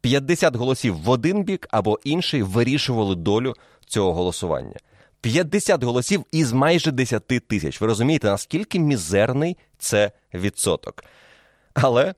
50 0.00 0.56
голосів 0.56 0.96
в 1.02 1.10
один 1.10 1.44
бік 1.44 1.68
або 1.70 1.98
інший 2.04 2.42
вирішували 2.42 3.14
долю 3.14 3.54
цього 3.86 4.12
голосування. 4.12 4.76
50 5.20 5.82
голосів 5.82 6.24
із 6.32 6.52
майже 6.52 6.90
10 6.92 7.26
тисяч. 7.26 7.80
Ви 7.80 7.86
розумієте, 7.86 8.26
наскільки 8.30 8.78
мізерний 8.78 9.56
це 9.78 10.12
відсоток. 10.34 11.04
Але 11.74 12.14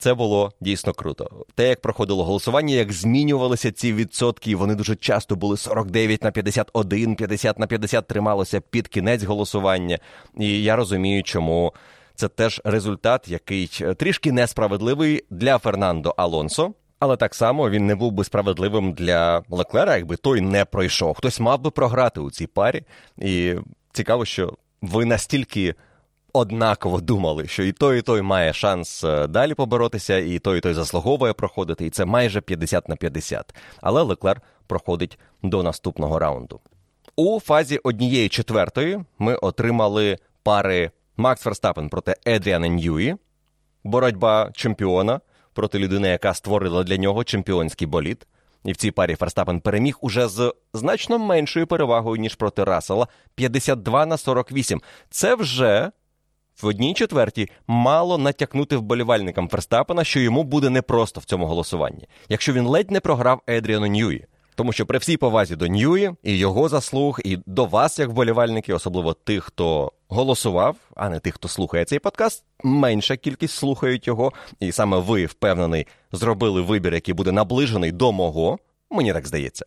це 0.00 0.14
було 0.14 0.52
дійсно 0.60 0.92
круто. 0.92 1.30
Те, 1.54 1.68
як 1.68 1.80
проходило 1.80 2.24
голосування, 2.24 2.74
як 2.74 2.92
змінювалися 2.92 3.72
ці 3.72 3.92
відсотки, 3.92 4.56
вони 4.56 4.74
дуже 4.74 4.96
часто 4.96 5.36
були 5.36 5.56
49 5.56 6.24
на 6.24 6.30
51, 6.30 7.16
50 7.16 7.58
на 7.58 7.66
50 7.66 8.06
трималося 8.06 8.60
під 8.60 8.88
кінець 8.88 9.22
голосування. 9.22 9.98
І 10.38 10.62
я 10.62 10.76
розумію, 10.76 11.22
чому 11.22 11.74
це 12.14 12.28
теж 12.28 12.60
результат, 12.64 13.28
який 13.28 13.66
трішки 13.96 14.32
несправедливий 14.32 15.24
для 15.30 15.58
Фернандо 15.58 16.14
Алонсо. 16.16 16.72
Але 16.98 17.16
так 17.16 17.34
само 17.34 17.70
він 17.70 17.86
не 17.86 17.94
був 17.94 18.12
би 18.12 18.24
справедливим 18.24 18.92
для 18.92 19.42
Леклера, 19.50 19.96
якби 19.96 20.16
той 20.16 20.40
не 20.40 20.64
пройшов. 20.64 21.14
Хтось 21.14 21.40
мав 21.40 21.60
би 21.60 21.70
програти 21.70 22.20
у 22.20 22.30
цій 22.30 22.46
парі. 22.46 22.82
І 23.18 23.54
цікаво, 23.92 24.24
що 24.24 24.54
ви 24.82 25.04
настільки 25.04 25.74
однаково 26.32 27.00
думали, 27.00 27.46
що 27.46 27.62
і 27.62 27.72
той, 27.72 27.98
і 27.98 28.02
той 28.02 28.22
має 28.22 28.52
шанс 28.52 29.04
е, 29.04 29.26
далі 29.26 29.54
поборотися, 29.54 30.18
і 30.18 30.38
той, 30.38 30.58
і 30.58 30.60
той 30.60 30.74
заслуговує 30.74 31.32
проходити, 31.32 31.86
і 31.86 31.90
це 31.90 32.04
майже 32.04 32.40
50 32.40 32.88
на 32.88 32.96
50. 32.96 33.54
Але 33.80 34.02
Леклер 34.02 34.40
проходить 34.66 35.18
до 35.42 35.62
наступного 35.62 36.18
раунду. 36.18 36.60
У 37.16 37.40
фазі 37.40 37.78
однієї 37.78 38.28
четвертої 38.28 39.04
ми 39.18 39.36
отримали 39.36 40.18
пари 40.42 40.90
Макс 41.16 41.42
Ферстапен 41.42 41.88
проти 41.88 42.14
Едріана 42.26 42.68
Ньюї, 42.68 43.16
боротьба 43.84 44.50
чемпіона 44.54 45.20
проти 45.52 45.78
людини, 45.78 46.08
яка 46.08 46.34
створила 46.34 46.84
для 46.84 46.96
нього 46.96 47.24
чемпіонський 47.24 47.86
боліт. 47.86 48.26
І 48.64 48.72
в 48.72 48.76
цій 48.76 48.90
парі 48.90 49.14
Ферстапен 49.14 49.60
переміг 49.60 49.98
уже 50.00 50.28
з 50.28 50.54
значно 50.74 51.18
меншою 51.18 51.66
перевагою, 51.66 52.20
ніж 52.20 52.34
проти 52.34 52.64
Рассела 52.64 53.08
52 53.34 54.06
на 54.06 54.16
48. 54.16 54.80
Це 55.10 55.34
вже 55.34 55.90
в 56.62 56.66
одній 56.66 56.94
четвертій 56.94 57.48
мало 57.66 58.18
натякнути 58.18 58.76
вболівальникам 58.76 59.48
Ферстапена, 59.48 60.04
що 60.04 60.20
йому 60.20 60.44
буде 60.44 60.70
непросто 60.70 61.20
в 61.20 61.24
цьому 61.24 61.46
голосуванні, 61.46 62.08
якщо 62.28 62.52
він 62.52 62.66
ледь 62.66 62.90
не 62.90 63.00
програв 63.00 63.40
Едріану 63.46 63.86
Ньюї. 63.86 64.26
Тому 64.54 64.72
що 64.72 64.86
при 64.86 64.98
всій 64.98 65.16
повазі 65.16 65.56
до 65.56 65.66
Ньюї 65.66 66.10
і 66.22 66.38
його 66.38 66.68
заслуг, 66.68 67.20
і 67.24 67.38
до 67.46 67.64
вас, 67.64 67.98
як 67.98 68.08
вболівальники, 68.08 68.74
особливо 68.74 69.12
тих, 69.14 69.44
хто 69.44 69.92
голосував, 70.08 70.76
а 70.96 71.08
не 71.08 71.20
тих, 71.20 71.34
хто 71.34 71.48
слухає 71.48 71.84
цей 71.84 71.98
подкаст, 71.98 72.44
менша 72.64 73.16
кількість 73.16 73.54
слухають 73.54 74.06
його, 74.06 74.32
і 74.60 74.72
саме 74.72 74.98
ви, 74.98 75.26
впевнений, 75.26 75.86
зробили 76.12 76.60
вибір, 76.60 76.94
який 76.94 77.14
буде 77.14 77.32
наближений 77.32 77.92
до 77.92 78.12
мого, 78.12 78.58
мені 78.90 79.12
так 79.12 79.26
здається. 79.26 79.66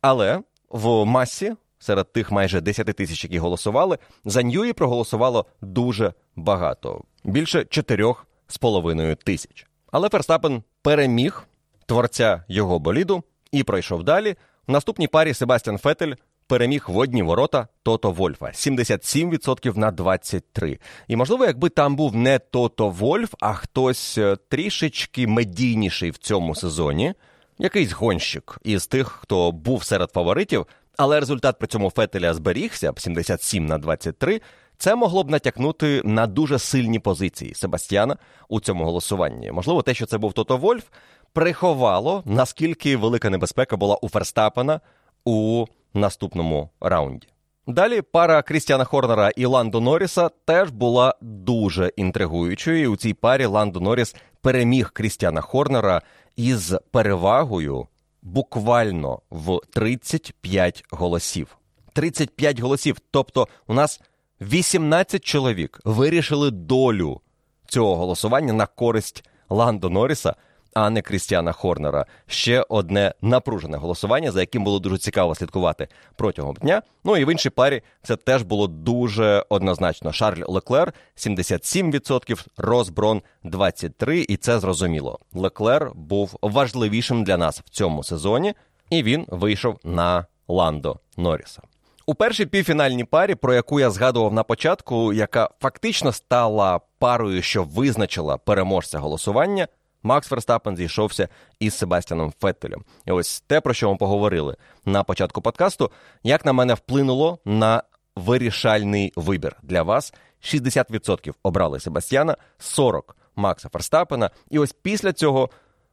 Але 0.00 0.40
в 0.70 1.04
масі 1.04 1.54
серед 1.84 2.12
тих 2.12 2.30
майже 2.30 2.60
10 2.60 2.86
тисяч, 2.86 3.24
які 3.24 3.38
голосували, 3.38 3.98
за 4.24 4.42
Ньюї 4.42 4.72
проголосувало 4.72 5.46
дуже 5.60 6.12
багато 6.36 7.00
більше 7.24 7.58
4,5 7.58 9.16
тисяч. 9.16 9.66
Але 9.92 10.08
Ферстапен 10.08 10.62
переміг 10.82 11.46
творця 11.86 12.44
його 12.48 12.78
боліду 12.78 13.22
і 13.52 13.62
пройшов 13.62 14.04
далі. 14.04 14.36
В 14.66 14.72
наступній 14.72 15.08
парі 15.08 15.34
Себастьян 15.34 15.78
Фетель 15.78 16.14
переміг 16.46 16.84
водні 16.88 17.22
ворота 17.22 17.68
Тото 17.82 18.10
Вольфа 18.10 18.46
77% 18.46 19.78
на 19.78 19.92
23%. 19.92 20.78
І 21.08 21.16
можливо, 21.16 21.44
якби 21.44 21.68
там 21.68 21.96
був 21.96 22.16
не 22.16 22.38
Тото 22.38 22.88
Вольф, 22.88 23.34
а 23.40 23.52
хтось 23.52 24.18
е, 24.18 24.36
трішечки 24.48 25.26
медійніший 25.26 26.10
в 26.10 26.18
цьому 26.18 26.54
сезоні, 26.54 27.14
якийсь 27.58 27.92
гонщик 27.92 28.58
із 28.64 28.86
тих, 28.86 29.08
хто 29.08 29.52
був 29.52 29.84
серед 29.84 30.10
фаворитів, 30.10 30.66
але 30.96 31.20
результат 31.20 31.58
при 31.58 31.68
цьому 31.68 31.90
Фетеля 31.90 32.34
зберігся 32.34 32.92
77 32.96 33.66
на 33.66 33.78
23, 33.78 34.40
це 34.78 34.94
могло 34.94 35.24
б 35.24 35.30
натякнути 35.30 36.02
на 36.04 36.26
дуже 36.26 36.58
сильні 36.58 36.98
позиції 36.98 37.54
Себастьяна 37.54 38.16
у 38.48 38.60
цьому 38.60 38.84
голосуванні. 38.84 39.52
Можливо, 39.52 39.82
те, 39.82 39.94
що 39.94 40.06
це 40.06 40.18
був 40.18 40.32
Тото 40.32 40.56
Вольф, 40.56 40.84
приховало 41.32 42.22
наскільки 42.26 42.96
велика 42.96 43.30
небезпека 43.30 43.76
була 43.76 43.96
у 43.96 44.08
Ферстапена 44.08 44.80
у 45.24 45.66
наступному 45.94 46.70
раунді. 46.80 47.28
Далі 47.66 48.02
пара 48.02 48.42
Крістіана 48.42 48.84
Хорнера 48.84 49.30
і 49.36 49.46
Ландо 49.46 49.80
Норріса 49.80 50.30
теж 50.44 50.70
була 50.70 51.14
дуже 51.20 51.92
інтригуючою. 51.96 52.82
І 52.82 52.86
У 52.86 52.96
цій 52.96 53.14
парі 53.14 53.46
Ландо 53.46 53.80
Норріс 53.80 54.16
переміг 54.40 54.90
Крістіана 54.92 55.40
Хорнера 55.40 56.02
із 56.36 56.74
перевагою 56.90 57.86
буквально 58.24 59.20
в 59.30 59.60
35 59.72 60.84
голосів. 60.90 61.56
35 61.92 62.60
голосів. 62.60 62.96
Тобто, 63.10 63.48
у 63.66 63.74
нас 63.74 64.00
18 64.40 65.24
чоловік 65.24 65.80
вирішили 65.84 66.50
долю 66.50 67.20
цього 67.66 67.96
голосування 67.96 68.52
на 68.52 68.66
користь 68.66 69.24
Ландо 69.50 69.90
Норріса, 69.90 70.34
а 70.74 70.90
не 70.90 71.02
Крістіана 71.02 71.52
Хорнера. 71.52 72.06
Ще 72.26 72.64
одне 72.68 73.14
напружене 73.22 73.76
голосування, 73.76 74.32
за 74.32 74.40
яким 74.40 74.64
було 74.64 74.78
дуже 74.78 74.98
цікаво 74.98 75.34
слідкувати 75.34 75.88
протягом 76.16 76.56
дня. 76.56 76.82
Ну 77.04 77.16
і 77.16 77.24
в 77.24 77.32
іншій 77.32 77.50
парі 77.50 77.82
це 78.02 78.16
теж 78.16 78.42
було 78.42 78.66
дуже 78.66 79.44
однозначно. 79.48 80.12
Шарль 80.12 80.42
Леклер 80.46 80.92
77%, 81.16 82.46
Росброн 82.56 83.22
23%, 83.44 84.12
і 84.28 84.36
це 84.36 84.58
зрозуміло. 84.58 85.18
Леклер 85.32 85.90
був 85.94 86.38
важливішим 86.42 87.24
для 87.24 87.36
нас 87.36 87.60
в 87.60 87.68
цьому 87.68 88.04
сезоні, 88.04 88.54
і 88.90 89.02
він 89.02 89.26
вийшов 89.28 89.78
на 89.84 90.26
Ландо 90.48 90.98
Норріса. 91.16 91.62
У 92.06 92.14
першій 92.14 92.46
півфінальній 92.46 93.04
парі, 93.04 93.34
про 93.34 93.54
яку 93.54 93.80
я 93.80 93.90
згадував 93.90 94.32
на 94.32 94.42
початку, 94.42 95.12
яка 95.12 95.50
фактично 95.60 96.12
стала 96.12 96.80
парою, 96.98 97.42
що 97.42 97.62
визначила 97.62 98.36
переможця 98.36 98.98
голосування, 98.98 99.68
Макс 100.04 100.30
Верстапен 100.30 100.76
зійшовся 100.76 101.28
із 101.60 101.74
Себастьяном 101.74 102.32
Феттелем. 102.40 102.84
І 103.06 103.12
ось 103.12 103.40
те, 103.40 103.60
про 103.60 103.74
що 103.74 103.90
ми 103.90 103.96
поговорили 103.96 104.56
на 104.84 105.04
початку 105.04 105.42
подкасту, 105.42 105.90
як 106.22 106.44
на 106.44 106.52
мене 106.52 106.74
вплинуло 106.74 107.38
на 107.44 107.82
вирішальний 108.16 109.12
вибір 109.16 109.56
для 109.62 109.82
вас. 109.82 110.14
60% 110.42 111.34
обрали 111.42 111.80
Себастьяна, 111.80 112.36
40% 112.60 113.02
Макса 113.36 113.68
Ферстапена. 113.68 114.30
І 114.50 114.58
ось 114.58 114.72
після 114.72 115.12
цього 115.12 115.50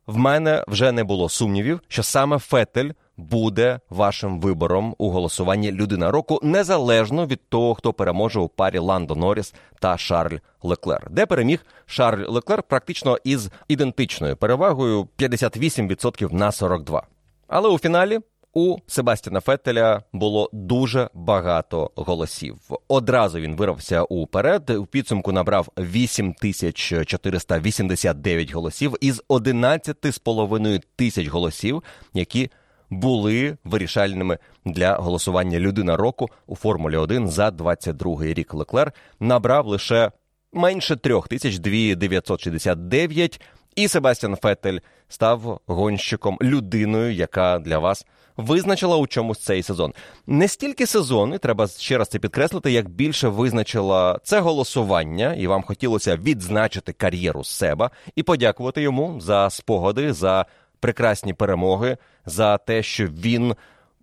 в 0.08 0.18
мене 0.18 0.64
вже 0.68 0.92
не 0.92 1.04
було 1.04 1.30
сумнівів, 1.30 1.82
що 1.88 2.04
саме 2.04 2.40
Фетель 2.40 2.92
буде 3.18 3.80
вашим 3.90 4.40
вибором 4.40 4.96
у 4.98 5.10
голосуванні 5.10 5.72
людина 5.72 6.12
року, 6.12 6.40
незалежно 6.44 7.26
від 7.28 7.50
того, 7.50 7.76
хто 7.76 7.94
переможе 7.94 8.40
у 8.40 8.48
парі 8.48 8.80
Ландо 8.80 9.16
Норріс 9.16 9.54
та 9.80 9.98
Шарль 9.98 10.38
Леклер, 10.64 11.08
де 11.10 11.26
переміг 11.26 11.66
Шарль 11.86 12.26
Леклер 12.28 12.64
практично 12.64 13.18
із 13.24 13.50
ідентичною 13.68 14.38
перевагою 14.38 15.08
58% 15.18 16.34
на 16.34 16.50
42%. 16.50 17.02
Але 17.48 17.70
у 17.70 17.80
фіналі. 17.80 18.20
У 18.54 18.78
Себастіна 18.88 19.40
Феттеля 19.40 20.04
було 20.14 20.50
дуже 20.54 21.10
багато 21.14 21.92
голосів. 21.96 22.58
Одразу 22.88 23.40
він 23.40 23.56
вирвався 23.56 24.04
уперед. 24.04 24.70
У 24.70 24.86
підсумку 24.86 25.32
набрав 25.32 25.68
8489 25.78 28.54
голосів 28.54 28.96
із 29.02 29.24
11,5 29.30 30.82
тисяч 30.96 31.28
голосів, 31.28 31.84
які 32.14 32.50
були 32.90 33.58
вирішальними 33.64 34.38
для 34.66 34.96
голосування 34.96 35.60
людина 35.60 35.98
року 35.98 36.30
у 36.48 36.56
Формулі 36.56 36.98
1 36.98 37.30
за 37.30 37.52
22 37.52 38.24
рік. 38.24 38.54
Леклер 38.54 38.94
набрав 39.20 39.68
лише 39.68 40.12
менше 40.54 40.96
3969, 40.96 43.42
і 43.76 43.88
Себастьян 43.88 44.36
Феттель 44.36 44.80
став 45.08 45.60
гонщиком 45.68 46.38
людиною, 46.42 47.14
яка 47.14 47.60
для 47.60 47.80
вас 47.80 48.06
визначила 48.42 48.98
у 48.98 49.08
чомусь 49.08 49.40
цей 49.40 49.64
сезон. 49.64 49.94
Не 50.28 50.48
стільки 50.48 50.88
сезони, 50.88 51.38
треба 51.38 51.68
ще 51.68 51.98
раз 51.98 52.10
це 52.10 52.20
підкреслити, 52.20 52.72
як 52.72 52.90
більше 52.90 53.28
визначила 53.28 54.20
це 54.24 54.40
голосування, 54.40 55.34
і 55.34 55.48
вам 55.48 55.64
хотілося 55.64 56.16
відзначити 56.16 56.94
кар'єру 56.94 57.44
себе 57.44 57.90
і 58.16 58.24
подякувати 58.24 58.82
йому 58.82 59.22
за 59.22 59.50
спогади, 59.50 60.14
за 60.14 60.46
прекрасні 60.80 61.34
перемоги, 61.34 61.98
за 62.26 62.58
те, 62.58 62.84
що 62.84 63.08
він 63.08 63.56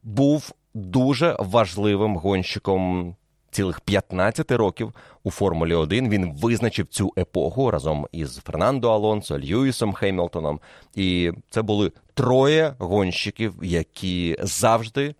був 0.02 0.52
дуже 0.74 1.36
важливим 1.38 2.16
гонщиком. 2.16 3.14
Цілих 3.50 3.80
15 3.80 4.50
років 4.50 4.92
у 5.24 5.30
Формулі 5.30 5.74
1 5.74 6.08
він 6.08 6.32
визначив 6.32 6.86
цю 6.86 7.12
епоху 7.18 7.70
разом 7.70 8.06
із 8.12 8.36
Фернандо 8.36 8.90
Алонсо, 8.90 9.38
Льюісом 9.38 9.92
Хеймлтоном. 9.92 10.60
І 10.94 11.32
це 11.50 11.62
були 11.62 11.92
троє 12.14 12.74
гонщиків, 12.78 13.54
які 13.62 14.36
завжди 14.42 15.14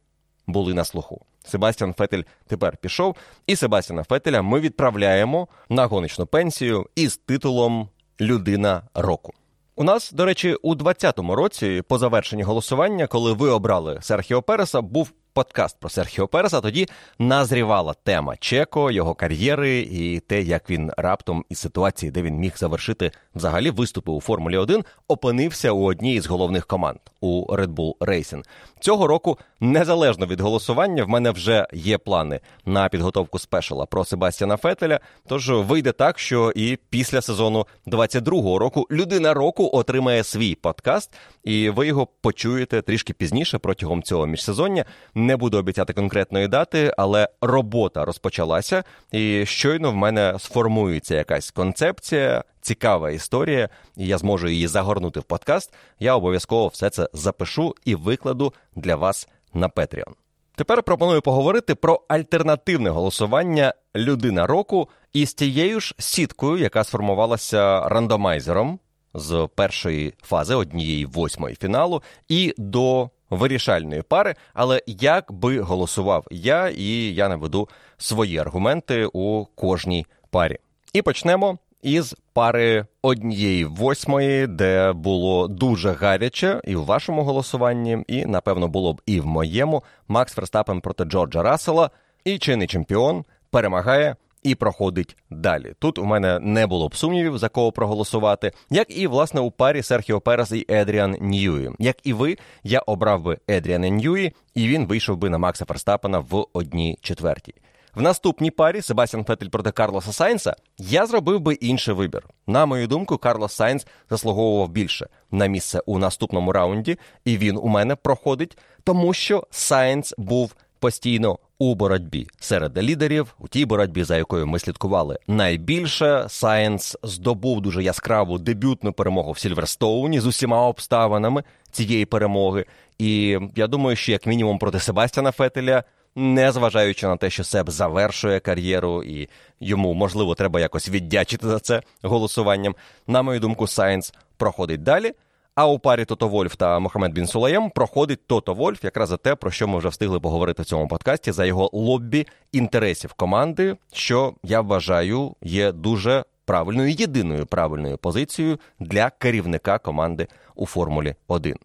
були 0.47 0.75
на 0.75 0.85
слуху. 0.85 1.21
Себастьян 1.45 1.95
Фетель 1.95 2.23
тепер 2.47 2.77
пішов, 2.77 3.17
і 3.47 3.57
Себастьяна 3.57 4.05
Фетеля 4.05 4.43
ми 4.43 4.61
відправляємо 4.61 5.49
на 5.69 5.87
гоночну 5.87 6.27
пенсію 6.27 6.87
із 6.95 7.17
титулом 7.17 7.89
Людина 8.21 8.83
року. 8.95 9.33
У 9.77 9.85
нас, 9.85 10.13
до 10.13 10.25
речі, 10.25 10.55
у 10.55 10.75
2020 10.75 11.19
році, 11.37 11.83
по 11.89 11.99
завершенні 11.99 12.43
голосування, 12.43 13.07
коли 13.07 13.33
ви 13.33 13.51
обрали 13.51 13.99
Серхіо 14.03 14.43
Переса, 14.43 14.81
був 14.81 15.13
подкаст 15.39 15.81
про 15.81 15.91
Серхіо 15.91 16.29
Переса. 16.29 16.61
Тоді 16.61 16.89
назрівала 17.19 17.95
тема 18.05 18.37
Чеко, 18.37 18.91
його 18.91 19.15
кар'єри 19.15 19.79
і 19.79 20.21
те, 20.21 20.43
як 20.43 20.71
він 20.71 20.91
раптом 20.97 21.45
із 21.49 21.59
ситуації, 21.59 22.13
де 22.13 22.23
він 22.23 22.35
міг 22.35 22.53
завершити 22.57 23.11
взагалі 23.35 23.71
виступи 23.71 24.13
у 24.13 24.21
Формулі 24.21 24.57
1, 24.57 24.85
опинився 25.09 25.73
у 25.73 25.85
одній 25.85 26.15
із 26.15 26.27
головних 26.27 26.67
команд 26.67 26.99
у 27.21 27.47
Red 27.47 27.67
Bull 27.69 27.99
Racing. 27.99 28.45
Цього 28.81 29.07
року, 29.07 29.39
незалежно 29.61 30.27
від 30.27 30.41
голосування, 30.41 31.05
в 31.05 31.09
мене 31.09 31.31
вже 31.31 31.67
є 31.73 31.99
плани 31.99 32.41
на 32.67 32.89
підготовку 32.89 33.39
спешала 33.39 33.87
про 33.87 34.05
Себастьяна 34.05 34.57
Фетеля. 34.57 35.01
Тож 35.27 35.51
вийде 35.51 35.93
так, 35.93 36.19
що 36.19 36.53
і 36.57 36.79
після 36.91 37.21
сезону 37.21 37.67
22-го 37.87 38.59
року 38.59 38.87
людина 38.91 39.35
року 39.35 39.71
отримає 39.73 40.25
свій 40.25 40.55
подкаст, 40.55 41.11
і 41.45 41.71
ви 41.71 41.87
його 41.87 42.07
почуєте 42.07 42.83
трішки 42.83 43.13
пізніше 43.13 43.59
протягом 43.59 44.03
цього 44.03 44.27
міжсезоння. 44.27 44.85
Не 45.29 45.37
буду 45.37 45.59
обіцяти 45.59 45.93
конкретної 45.93 46.49
дати, 46.49 46.95
але 46.99 47.29
робота 47.41 48.05
розпочалася, 48.05 48.85
і 49.13 49.47
щойно 49.47 49.91
в 49.91 49.95
мене 49.95 50.37
сформується 50.39 51.15
якась 51.15 51.51
концепція, 51.51 52.45
цікава 52.61 53.11
історія, 53.11 53.69
і 53.97 54.07
я 54.07 54.19
зможу 54.19 54.49
її 54.49 54.67
загорнути 54.67 55.21
в 55.21 55.23
подкаст. 55.23 55.75
Я 55.99 56.15
обов'язково 56.15 56.69
все 56.69 56.91
це 56.91 57.09
запишу 57.13 57.75
і 57.85 57.95
викладу 57.95 58.55
для 58.77 58.97
вас 58.97 59.29
на 59.55 59.69
Patreon. 59.69 60.13
Тепер 60.57 60.83
пропоную 60.83 61.23
поговорити 61.23 61.75
про 61.75 62.01
альтернативне 62.09 62.91
голосування 62.91 63.75
людина 63.97 64.47
року 64.47 64.89
із 65.13 65.35
тією 65.35 65.81
ж 65.81 65.95
сіткою, 65.99 66.57
яка 66.57 66.85
сформувалася 66.85 67.89
рандомайзером 67.89 68.79
з 69.15 69.49
першої 69.55 70.15
фази 70.23 70.55
однієї 70.55 71.07
восьмої 71.07 71.57
фіналу, 71.57 72.03
і 72.29 72.55
до 72.59 73.11
вирішальної 73.31 74.03
пари. 74.03 74.35
Але 74.55 74.83
як 74.87 75.33
би 75.33 75.61
голосував 75.61 76.27
я, 76.31 76.69
і 76.69 77.15
я 77.15 77.29
наведу 77.29 77.69
свої 77.99 78.39
аргументи 78.39 79.09
у 79.13 79.45
кожній 79.45 80.07
парі. 80.31 80.59
І 80.93 81.03
почнемо 81.03 81.59
із 81.83 82.17
пари 82.33 82.87
однієї 83.03 83.65
восьмої, 83.65 84.47
де 84.47 84.93
було 84.93 85.49
дуже 85.49 85.93
гаряче 85.93 86.61
і 86.65 86.77
в 86.77 86.85
вашому 86.85 87.23
голосуванні, 87.23 88.05
і 88.09 88.27
напевно 88.27 88.69
було 88.69 88.93
б 88.93 89.03
і 89.07 89.21
в 89.21 89.27
моєму. 89.27 89.83
Макс 90.09 90.35
Ферстапен 90.35 90.81
проти 90.81 91.05
Джорджа 91.05 91.43
Рассела 91.43 91.91
і 92.25 92.39
чинний 92.39 92.69
чемпіон 92.69 93.25
перемагає. 93.51 94.17
І 94.43 94.55
проходить 94.55 95.17
далі. 95.31 95.73
Тут 95.79 95.99
у 95.99 96.05
мене 96.05 96.39
не 96.39 96.67
було 96.67 96.89
б 96.89 96.97
сумнівів, 96.97 97.39
за 97.39 97.49
кого 97.49 97.73
проголосувати, 97.73 98.53
як 98.71 98.99
і 98.99 99.07
власне 99.07 99.41
у 99.41 99.51
парі 99.51 99.83
Серхіо 99.83 100.21
Перес 100.21 100.53
і 100.53 100.67
Едріан 100.69 101.17
Ньюї. 101.21 101.71
Як 101.79 101.97
і 102.05 102.13
ви, 102.13 102.37
я 102.63 102.81
обрав 102.81 103.23
би 103.23 103.39
Едріана 103.51 103.89
Ньюї, 103.89 104.33
і 104.55 104.69
він 104.69 104.87
вийшов 104.87 105.17
би 105.17 105.31
на 105.31 105.39
Макса 105.39 105.65
Ферстапена 105.65 106.19
в 106.19 106.47
одній 106.53 106.99
четвертій. 107.03 107.55
В 107.95 108.03
наступній 108.03 108.51
парі 108.51 108.83
Себастьян 108.83 109.25
Фетель 109.25 109.49
проти 109.49 109.71
Карлоса 109.71 110.13
Сайнса 110.13 110.57
я 110.79 111.07
зробив 111.07 111.41
би 111.41 111.55
інший 111.55 111.95
вибір. 111.95 112.25
На 112.47 112.67
мою 112.67 112.87
думку, 112.87 113.19
Карлос 113.19 113.53
Сайнс 113.53 113.87
заслуговував 114.11 114.69
більше 114.69 115.09
на 115.31 115.47
місце 115.47 115.81
у 115.87 115.99
наступному 115.99 116.53
раунді, 116.53 116.99
і 117.25 117.39
він 117.39 117.57
у 117.57 117.69
мене 117.69 117.97
проходить, 117.97 118.59
тому 118.85 119.13
що 119.13 119.47
Сайнс 119.51 120.15
був 120.19 120.55
постійно 120.79 121.39
у 121.59 121.75
боротьбі 121.75 122.27
серед 122.41 122.79
лідерів, 122.83 123.35
у 123.39 123.49
тій 123.49 123.65
боротьбі, 123.65 124.05
за 124.05 124.17
якою 124.17 124.47
ми 124.47 124.59
слідкували 124.59 125.19
найбільше. 125.27 126.27
Сайнс 126.29 126.97
здобув 127.03 127.61
дуже 127.61 127.83
яскраву 127.83 128.39
дебютну 128.39 128.93
перемогу 128.93 129.33
в 129.33 129.39
Сільверстоуні 129.39 130.21
з 130.21 130.27
усіма 130.27 130.67
обставинами 130.67 131.45
цієї 131.71 132.05
перемоги. 132.05 132.65
І 132.99 133.39
я 133.57 133.67
думаю, 133.67 133.97
що 133.97 134.13
як 134.13 134.27
мінімум 134.27 134.59
проти 134.59 134.81
Себастьяна 134.81 135.33
Фетеля 135.33 135.85
незважаючи 136.17 137.07
на 137.07 137.17
те, 137.17 137.31
що 137.31 137.45
Себ 137.45 137.71
завершує 137.71 138.41
кар'єру, 138.41 139.03
і 139.03 139.29
йому 139.61 139.95
можливо 139.95 140.35
треба 140.35 140.61
якось 140.61 140.89
віддячити 140.89 141.47
за 141.47 141.61
це 141.61 141.83
голосуванням. 142.03 142.75
На 143.07 143.23
мою 143.23 143.41
думку, 143.41 143.67
Сайнс 143.67 144.15
проходить 144.37 144.83
далі. 144.83 145.13
А 145.59 145.67
у 145.67 145.79
парі 145.79 146.05
Тото 146.05 146.29
Вольф 146.29 146.57
та 146.57 146.79
Мохамед 146.79 147.13
Бін 147.13 147.27
Сулаєм 147.27 147.71
проходить 147.71 148.27
Тото 148.27 148.55
Вольф, 148.55 148.85
якраз 148.85 149.09
за 149.09 149.17
те, 149.17 149.35
про 149.35 149.51
що 149.51 149.69
ми 149.69 149.79
вже 149.79 149.89
встигли 149.89 150.21
поговорити 150.21 150.63
в 150.63 150.67
цьому 150.67 150.89
подкасті, 150.89 151.33
за 151.33 151.45
його 151.45 151.71
лобі 151.73 152.27
інтересів 152.53 153.13
команди, 153.13 153.77
що 153.93 154.35
я 154.43 154.61
вважаю 154.61 155.35
є 155.43 155.73
дуже 155.73 156.25
правильною 156.45 156.91
єдиною 156.91 157.47
правильною 157.47 157.99
позицією 157.99 158.59
для 158.81 159.11
керівника 159.11 159.79
команди 159.79 160.27
у 160.55 160.67
Формулі 160.67 161.15
1. 161.29 161.57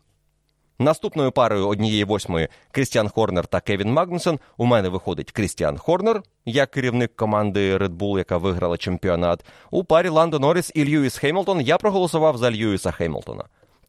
Наступною 0.79 1.31
парою 1.31 1.67
однієї 1.67 2.03
восьмої 2.03 2.47
Крістіан 2.71 3.09
Хорнер 3.09 3.45
та 3.45 3.59
Кевін 3.59 3.93
Магнусон. 3.93 4.39
У 4.57 4.65
мене 4.65 4.89
виходить 4.89 5.31
Крістіан 5.31 5.77
Хорнер, 5.77 6.21
як 6.45 6.71
керівник 6.71 7.15
команди 7.15 7.77
Red 7.77 7.97
Bull, 7.97 8.17
яка 8.17 8.37
виграла 8.37 8.77
чемпіонат. 8.77 9.45
У 9.71 9.83
парі 9.83 10.09
Ландо 10.09 10.39
Норріс 10.39 10.71
і 10.75 10.85
Льюіс 10.85 11.17
Хеймлтон 11.17 11.61
я 11.61 11.77
проголосував 11.77 12.37
за 12.37 12.51
Льюіса 12.51 12.91
Хеймлтона. 12.91 13.43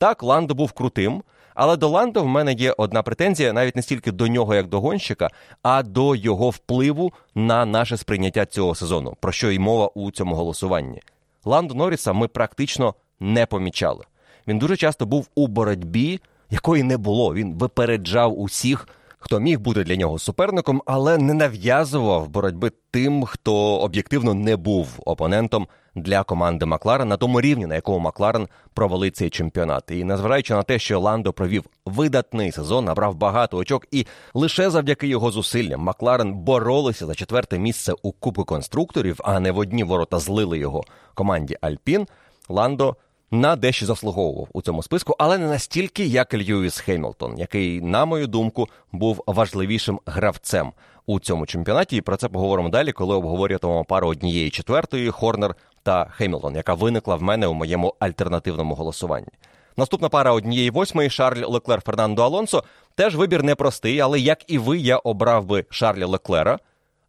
Так, 0.04 0.22
Ландо 0.22 0.54
був 0.54 0.72
крутим, 0.72 1.22
але 1.54 1.76
до 1.76 1.88
Ландо 1.88 2.22
в 2.22 2.26
мене 2.26 2.52
є 2.52 2.74
одна 2.78 3.02
претензія 3.02 3.52
навіть 3.52 3.76
не 3.76 3.82
стільки 3.82 4.12
до 4.12 4.28
нього, 4.28 4.54
як 4.54 4.68
до 4.68 4.80
гонщика, 4.80 5.30
а 5.62 5.82
до 5.82 6.14
його 6.14 6.50
впливу 6.50 7.12
на 7.34 7.66
наше 7.66 7.96
сприйняття 7.96 8.46
цього 8.46 8.74
сезону, 8.74 9.16
про 9.20 9.32
що 9.32 9.50
й 9.50 9.58
мова 9.58 9.90
у 9.94 10.10
цьому 10.10 10.34
голосуванні. 10.34 11.02
Ландо 11.44 11.74
Норріса 11.74 12.12
ми 12.12 12.28
практично 12.28 12.94
не 13.20 13.46
помічали. 13.46 14.04
Він 14.48 14.58
дуже 14.58 14.76
часто 14.76 15.06
був 15.06 15.28
у 15.34 15.46
боротьбі, 15.46 16.20
якої 16.50 16.82
не 16.82 16.96
було. 16.96 17.34
Він 17.34 17.54
випереджав 17.54 18.40
усіх, 18.40 18.88
хто 19.24 19.40
міг 19.40 19.60
бути 19.60 19.84
для 19.84 19.96
нього 19.96 20.18
суперником, 20.18 20.82
але 20.86 21.18
не 21.18 21.34
нав'язував 21.34 22.28
боротьби 22.28 22.72
тим, 22.90 23.24
хто 23.24 23.54
об'єктивно 23.56 24.34
не 24.34 24.56
був 24.56 24.88
опонентом 25.06 25.66
для 25.94 26.22
команди 26.22 26.66
Макларен 26.66 27.08
на 27.08 27.16
тому 27.16 27.40
рівні, 27.40 27.66
на 27.66 27.74
якому 27.74 27.98
Макларен 27.98 28.48
провели 28.74 29.10
цей 29.10 29.30
чемпіонат. 29.30 29.90
І 29.90 30.04
незважаючи 30.04 30.54
на 30.54 30.62
те, 30.62 30.78
що 30.78 31.00
Ландо 31.00 31.32
провів 31.32 31.64
видатний 31.86 32.52
сезон, 32.52 32.84
набрав 32.84 33.14
багато 33.14 33.56
очок, 33.56 33.86
і 33.90 34.06
лише 34.34 34.70
завдяки 34.70 35.08
його 35.08 35.30
зусиллям 35.30 35.80
Макларен 35.80 36.34
боролися 36.34 37.06
за 37.06 37.14
четверте 37.14 37.58
місце 37.58 37.92
у 38.02 38.12
Кубку 38.12 38.44
конструкторів, 38.44 39.20
а 39.24 39.40
не 39.40 39.52
в 39.52 39.58
одні 39.58 39.84
ворота 39.84 40.18
злили 40.18 40.58
його 40.58 40.84
команді 41.14 41.56
Альпін. 41.60 42.06
Ландо 42.48 42.96
на 43.34 43.56
дещо 43.56 43.86
заслуговував 43.86 44.48
у 44.52 44.62
цьому 44.62 44.82
списку, 44.82 45.14
але 45.18 45.38
не 45.38 45.46
настільки, 45.46 46.04
як 46.04 46.34
Льюіс 46.34 46.78
Хемілтон, 46.78 47.38
який, 47.38 47.80
на 47.80 48.04
мою 48.04 48.26
думку, 48.26 48.68
був 48.92 49.24
важливішим 49.26 50.00
гравцем 50.06 50.72
у 51.06 51.20
цьому 51.20 51.46
чемпіонаті. 51.46 51.96
І 51.96 52.00
про 52.00 52.16
це 52.16 52.28
поговоримо 52.28 52.68
далі, 52.68 52.92
коли 52.92 53.14
обговорюватимемо 53.14 53.84
пару 53.84 54.08
однієї 54.08 54.50
четвертої 54.50 55.10
Хорнер 55.10 55.54
та 55.82 56.04
Хемілтон, 56.04 56.56
яка 56.56 56.74
виникла 56.74 57.16
в 57.16 57.22
мене 57.22 57.46
у 57.46 57.54
моєму 57.54 57.94
альтернативному 57.98 58.74
голосуванні. 58.74 59.28
Наступна 59.76 60.08
пара 60.08 60.32
однієї 60.32 60.70
восьмої 60.70 61.10
Шарль 61.10 61.44
Леклер 61.46 61.80
Фернандо 61.80 62.22
Алонсо. 62.22 62.64
Теж 62.94 63.16
вибір 63.16 63.42
непростий, 63.42 64.00
але 64.00 64.20
як 64.20 64.50
і 64.50 64.58
ви, 64.58 64.78
я 64.78 64.96
обрав 64.96 65.44
би 65.44 65.64
Шарля 65.70 66.06
Леклера. 66.06 66.58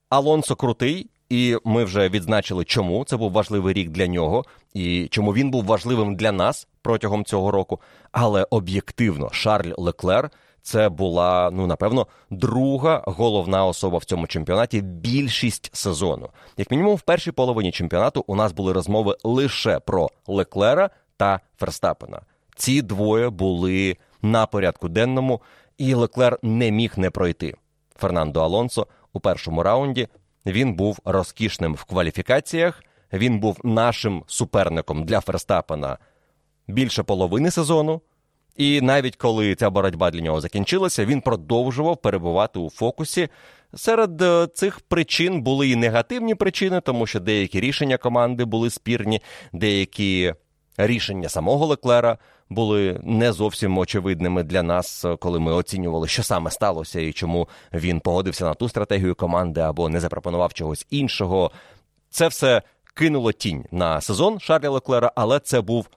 Алонсо 0.10 0.56
крутий, 0.56 1.10
і 1.30 1.58
ми 1.66 1.84
вже 1.84 2.10
відзначили, 2.10 2.66
чому 2.66 3.06
це 3.06 3.18
був 3.18 3.32
важливий 3.32 3.74
рік 3.74 3.90
для 3.90 4.08
нього, 4.08 4.46
і 4.74 5.08
чому 5.12 5.34
він 5.34 5.52
був 5.52 5.66
важливим 5.66 6.16
для 6.16 6.32
нас 6.32 6.68
протягом 6.82 7.26
цього 7.26 7.52
року. 7.52 7.80
Але 8.12 8.48
об'єктивно, 8.50 9.30
Шарль 9.32 9.74
Леклер 9.78 10.30
це 10.62 10.90
була, 10.90 11.50
ну 11.54 11.68
напевно, 11.68 12.08
друга 12.30 13.04
головна 13.06 13.66
особа 13.66 13.98
в 13.98 14.04
цьому 14.04 14.28
чемпіонаті 14.28 14.82
більшість 14.82 15.76
сезону. 15.76 16.30
Як 16.58 16.72
мінімум, 16.72 16.96
в 16.96 17.02
першій 17.02 17.32
половині 17.32 17.72
чемпіонату 17.72 18.24
у 18.28 18.36
нас 18.36 18.52
були 18.52 18.74
розмови 18.74 19.18
лише 19.24 19.80
про 19.80 20.10
Леклера 20.28 20.90
та 21.18 21.40
Ферстапена. 21.58 22.22
Ці 22.56 22.82
двоє 22.82 23.30
були 23.30 23.98
на 24.22 24.46
порядку 24.46 24.90
денному, 24.90 25.42
і 25.78 25.94
Леклер 25.94 26.40
не 26.42 26.72
міг 26.72 26.94
не 26.98 27.10
пройти. 27.10 27.56
Фернандо 27.96 28.42
Алонсо 28.42 28.88
у 29.14 29.20
першому 29.20 29.64
раунді 29.64 30.08
він 30.46 30.74
був 30.74 31.00
розкішним 31.06 31.76
в 31.76 31.84
кваліфікаціях. 31.84 32.84
Він 33.14 33.40
був 33.40 33.60
нашим 33.64 34.24
суперником 34.28 35.04
для 35.04 35.20
Ферстапена 35.20 35.98
більше 36.68 37.04
половини 37.04 37.52
сезону. 37.52 38.02
І 38.56 38.82
навіть 38.82 39.16
коли 39.16 39.56
ця 39.56 39.70
боротьба 39.70 40.12
для 40.12 40.22
нього 40.22 40.42
закінчилася, 40.42 41.06
він 41.06 41.22
продовжував 41.22 41.98
перебувати 41.98 42.60
у 42.60 42.70
фокусі. 42.70 43.30
Серед 43.76 44.22
е, 44.22 44.48
цих 44.54 44.80
причин 44.80 45.42
були 45.42 45.70
і 45.70 45.76
негативні 45.76 46.36
причини, 46.36 46.82
тому 46.82 47.08
що 47.08 47.20
деякі 47.20 47.60
рішення 47.60 47.98
команди 47.98 48.46
були 48.46 48.70
спірні, 48.70 49.22
деякі 49.54 50.34
рішення 50.78 51.30
самого 51.30 51.66
Леклера 51.66 52.18
були 52.50 53.00
не 53.04 53.32
зовсім 53.32 53.78
очевидними 53.78 54.44
для 54.44 54.64
нас, 54.64 55.06
коли 55.20 55.40
ми 55.40 55.54
оцінювали, 55.54 56.08
що 56.08 56.24
саме 56.24 56.52
сталося 56.52 57.00
і 57.00 57.14
чому 57.14 57.48
він 57.74 58.00
погодився 58.00 58.46
на 58.46 58.54
ту 58.54 58.70
стратегію 58.70 59.16
команди 59.16 59.62
або 59.62 59.90
не 59.90 60.00
запропонував 60.00 60.54
чогось 60.54 60.88
іншого. 60.90 61.52
Це 62.10 62.28
все 62.28 62.62
кинуло 62.94 63.32
тінь 63.32 63.66
на 63.72 64.02
сезон 64.02 64.40
Шарля 64.40 64.70
Леклера, 64.70 65.12
але 65.16 65.40
це 65.40 65.62
був 65.62 65.90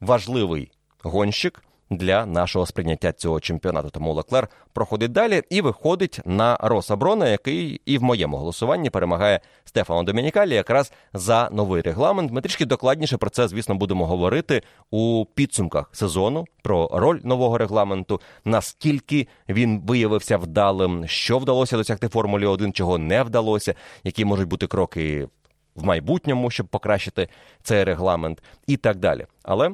важливий 0.00 0.70
гонщик 1.02 1.62
для 1.90 2.26
нашого 2.26 2.66
сприйняття 2.66 3.12
цього 3.12 3.40
чемпіонату. 3.40 3.90
Тому 3.90 4.12
Леклер 4.12 4.48
проходить 4.72 5.12
далі 5.12 5.42
і 5.50 5.60
виходить 5.60 6.20
на 6.24 6.56
Роса 6.60 6.96
Брона, 6.96 7.28
який 7.28 7.80
і 7.84 7.98
в 7.98 8.02
моєму 8.02 8.36
голосуванні 8.36 8.90
перемагає 8.90 9.40
Стефано 9.64 10.02
Домінікалі 10.02 10.54
якраз 10.54 10.92
за 11.12 11.48
новий 11.52 11.82
регламент. 11.82 12.32
Ми 12.32 12.40
трішки 12.40 12.64
докладніше 12.64 13.16
про 13.16 13.30
це, 13.30 13.48
звісно, 13.48 13.74
будемо 13.74 14.06
говорити 14.06 14.62
у 14.90 15.24
підсумках 15.34 15.90
сезону 15.92 16.44
про 16.62 16.90
роль 16.92 17.20
нового 17.24 17.58
регламенту, 17.58 18.20
наскільки 18.44 19.28
він 19.48 19.80
виявився 19.80 20.36
вдалим, 20.36 21.08
що 21.08 21.38
вдалося 21.38 21.76
досягти 21.76 22.08
Формулі 22.08 22.46
1, 22.46 22.72
чого 22.72 22.98
не 22.98 23.22
вдалося, 23.22 23.74
які 24.04 24.24
можуть 24.24 24.48
бути 24.48 24.66
кроки. 24.66 25.28
В 25.74 25.84
майбутньому, 25.84 26.50
щоб 26.50 26.66
покращити 26.66 27.28
цей 27.62 27.84
регламент, 27.84 28.42
і 28.66 28.76
так 28.76 28.96
далі. 28.96 29.26
Але 29.42 29.70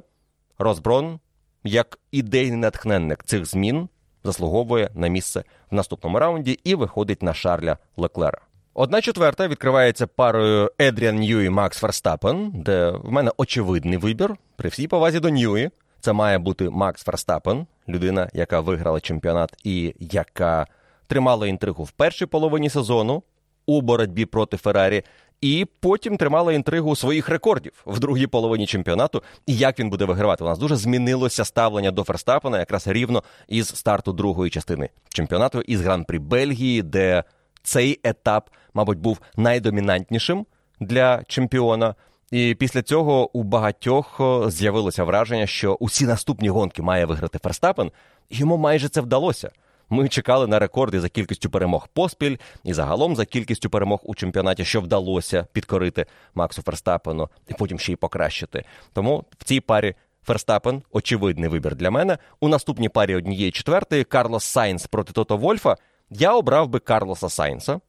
Росброн 0.59 1.21
як 1.65 1.99
ідейний 2.11 2.59
натхненник 2.59 3.25
цих 3.25 3.47
змін 3.47 3.89
заслуговує 4.25 4.91
на 4.95 5.09
місце 5.09 5.45
в 5.71 5.75
наступному 5.75 6.19
раунді 6.19 6.59
і 6.65 6.75
виходить 6.75 7.23
на 7.23 7.35
Шарля 7.35 7.79
Леклера. 7.97 8.39
Одна 8.75 9.01
четверта 9.01 9.49
відкривається 9.49 10.07
парою 10.07 10.71
Едріан 10.81 11.17
Ньюі 11.17 11.51
Макс 11.51 11.79
Ферстапен, 11.79 12.51
де 12.55 12.91
в 12.91 13.13
мене 13.13 13.31
очевидний 13.37 13.99
вибір. 13.99 14.37
При 14.57 14.69
всій 14.69 14.89
повазі 14.89 15.21
до 15.21 15.31
Ньюї. 15.31 15.71
Це 16.01 16.13
має 16.13 16.39
бути 16.39 16.71
Макс 16.71 17.05
Ферстапен, 17.05 17.67
людина, 17.89 18.31
яка 18.35 18.61
виграла 18.61 19.01
чемпіонат 19.01 19.55
і 19.65 19.95
яка 19.99 20.67
тримала 21.07 21.47
інтригу 21.47 21.85
в 21.85 21.91
першій 21.91 22.27
половині 22.27 22.71
сезону 22.71 23.23
у 23.67 23.81
боротьбі 23.81 24.25
проти 24.25 24.57
Феррарі, 24.57 25.03
і 25.43 25.67
потім 25.81 26.17
тримала 26.17 26.53
інтригу 26.53 26.97
своїх 26.97 27.29
рекордів 27.29 27.73
в 27.87 27.99
другій 27.99 28.27
половині 28.27 28.67
чемпіонату. 28.67 29.23
І 29.47 29.57
як 29.57 29.79
він 29.79 29.91
буде 29.91 30.05
вигравати? 30.05 30.45
У 30.45 30.47
нас 30.47 30.59
дуже 30.59 30.77
змінилося 30.77 31.45
ставлення 31.45 31.91
до 31.91 32.05
Ферстапена 32.05 32.59
якраз 32.59 32.87
рівно 32.87 33.23
із 33.49 33.69
старту 33.69 34.13
другої 34.13 34.51
частини 34.51 34.89
чемпіонату 35.09 35.61
із 35.61 35.81
гран-прі 35.81 36.19
Бельгії, 36.19 36.83
де 36.83 37.25
цей 37.63 38.01
етап, 38.05 38.51
мабуть, 38.75 38.99
був 38.99 39.21
найдомінантнішим 39.37 40.47
для 40.81 41.23
чемпіона. 41.25 41.95
І 42.31 42.57
після 42.59 42.83
цього 42.83 43.37
у 43.37 43.43
багатьох 43.43 44.21
з'явилося 44.51 45.05
враження, 45.05 45.47
що 45.47 45.75
усі 45.75 46.07
наступні 46.07 46.49
гонки 46.49 46.83
має 46.83 47.05
виграти 47.05 47.39
Ферстапен. 47.39 47.91
Йому 48.31 48.57
майже 48.57 48.89
це 48.89 49.01
вдалося. 49.01 49.51
Ми 49.93 50.09
чекали 50.09 50.47
на 50.47 50.59
рекорди 50.59 51.01
за 51.01 51.09
кількістю 51.09 51.51
перемог 51.51 51.89
поспіль 51.89 52.37
і 52.65 52.73
загалом 52.73 53.17
за 53.17 53.25
кількістю 53.25 53.71
перемог 53.71 54.01
у 54.03 54.15
чемпіонаті, 54.15 54.65
що 54.65 54.81
вдалося 54.81 55.47
підкорити 55.53 56.07
Максу 56.35 56.63
Ферстапену, 56.63 57.29
і 57.49 57.55
потім 57.55 57.79
ще 57.79 57.93
й 57.93 57.97
покращити. 57.97 58.65
Тому 58.93 59.25
в 59.39 59.45
цій 59.45 59.61
парі. 59.61 59.95
Ферстапен 60.25 60.83
очевидний 60.93 61.49
вибір 61.49 61.77
для 61.77 61.91
мене. 61.91 62.19
У 62.41 62.49
наступній 62.49 62.89
парі 62.89 63.17
однієї 63.17 63.51
четвертої 63.51 64.05
Карлос 64.05 64.45
Сайнс 64.45 64.87
проти 64.87 65.13
Тото 65.13 65.37
Вольфа. 65.37 65.77
Я 66.11 66.35
обрав 66.35 66.69
би 66.69 66.79
Карлоса 66.79 67.29
Сайнса 67.29 67.81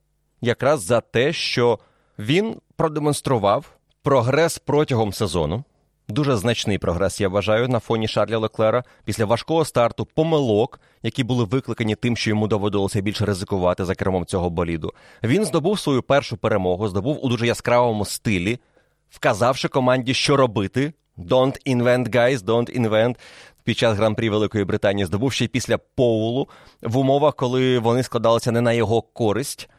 якраз 0.41 0.83
за 0.83 1.01
те, 1.01 1.33
що 1.33 1.79
він 2.19 2.55
продемонстрував 2.75 3.65
прогрес 4.03 4.59
протягом 4.59 5.13
сезону. 5.13 5.63
Дуже 6.07 6.35
значний 6.35 6.77
прогрес, 6.77 7.21
я 7.21 7.29
вважаю, 7.29 7.67
на 7.67 7.79
фоні 7.79 8.07
Шарля 8.07 8.37
Леклера 8.37 8.83
після 9.05 9.25
важкого 9.25 9.65
старту 9.65 10.05
помилок, 10.05 10.79
які 11.03 11.23
були 11.23 11.43
викликані 11.43 11.95
тим, 11.95 12.17
що 12.17 12.29
йому 12.29 12.47
доводилося 12.47 13.01
більше 13.01 13.25
ризикувати 13.25 13.85
за 13.85 13.95
кермом 13.95 14.25
цього 14.25 14.49
боліду. 14.49 14.93
Він 15.23 15.45
здобув 15.45 15.79
свою 15.79 16.01
першу 16.01 16.37
перемогу, 16.37 16.87
здобув 16.87 17.25
у 17.25 17.29
дуже 17.29 17.47
яскравому 17.47 18.05
стилі, 18.05 18.59
вказавши 19.09 19.67
команді, 19.67 20.13
що 20.13 20.37
робити. 20.37 20.93
Don't 21.17 21.57
invent, 21.75 22.09
guys, 22.09 22.37
don't 22.37 22.79
invent. 22.79 23.15
Під 23.63 23.77
час 23.77 23.97
гран-прі 23.97 24.29
Великої 24.29 24.65
Британії 24.65 25.05
здобув 25.05 25.33
ще 25.33 25.45
й 25.45 25.47
після 25.47 25.77
Поулу 25.77 26.47
в 26.81 26.97
умовах, 26.97 27.35
коли 27.35 27.79
вони 27.79 28.03
складалися 28.03 28.51
не 28.51 28.61
на 28.61 28.73
його 28.73 29.01
користь. 29.01 29.69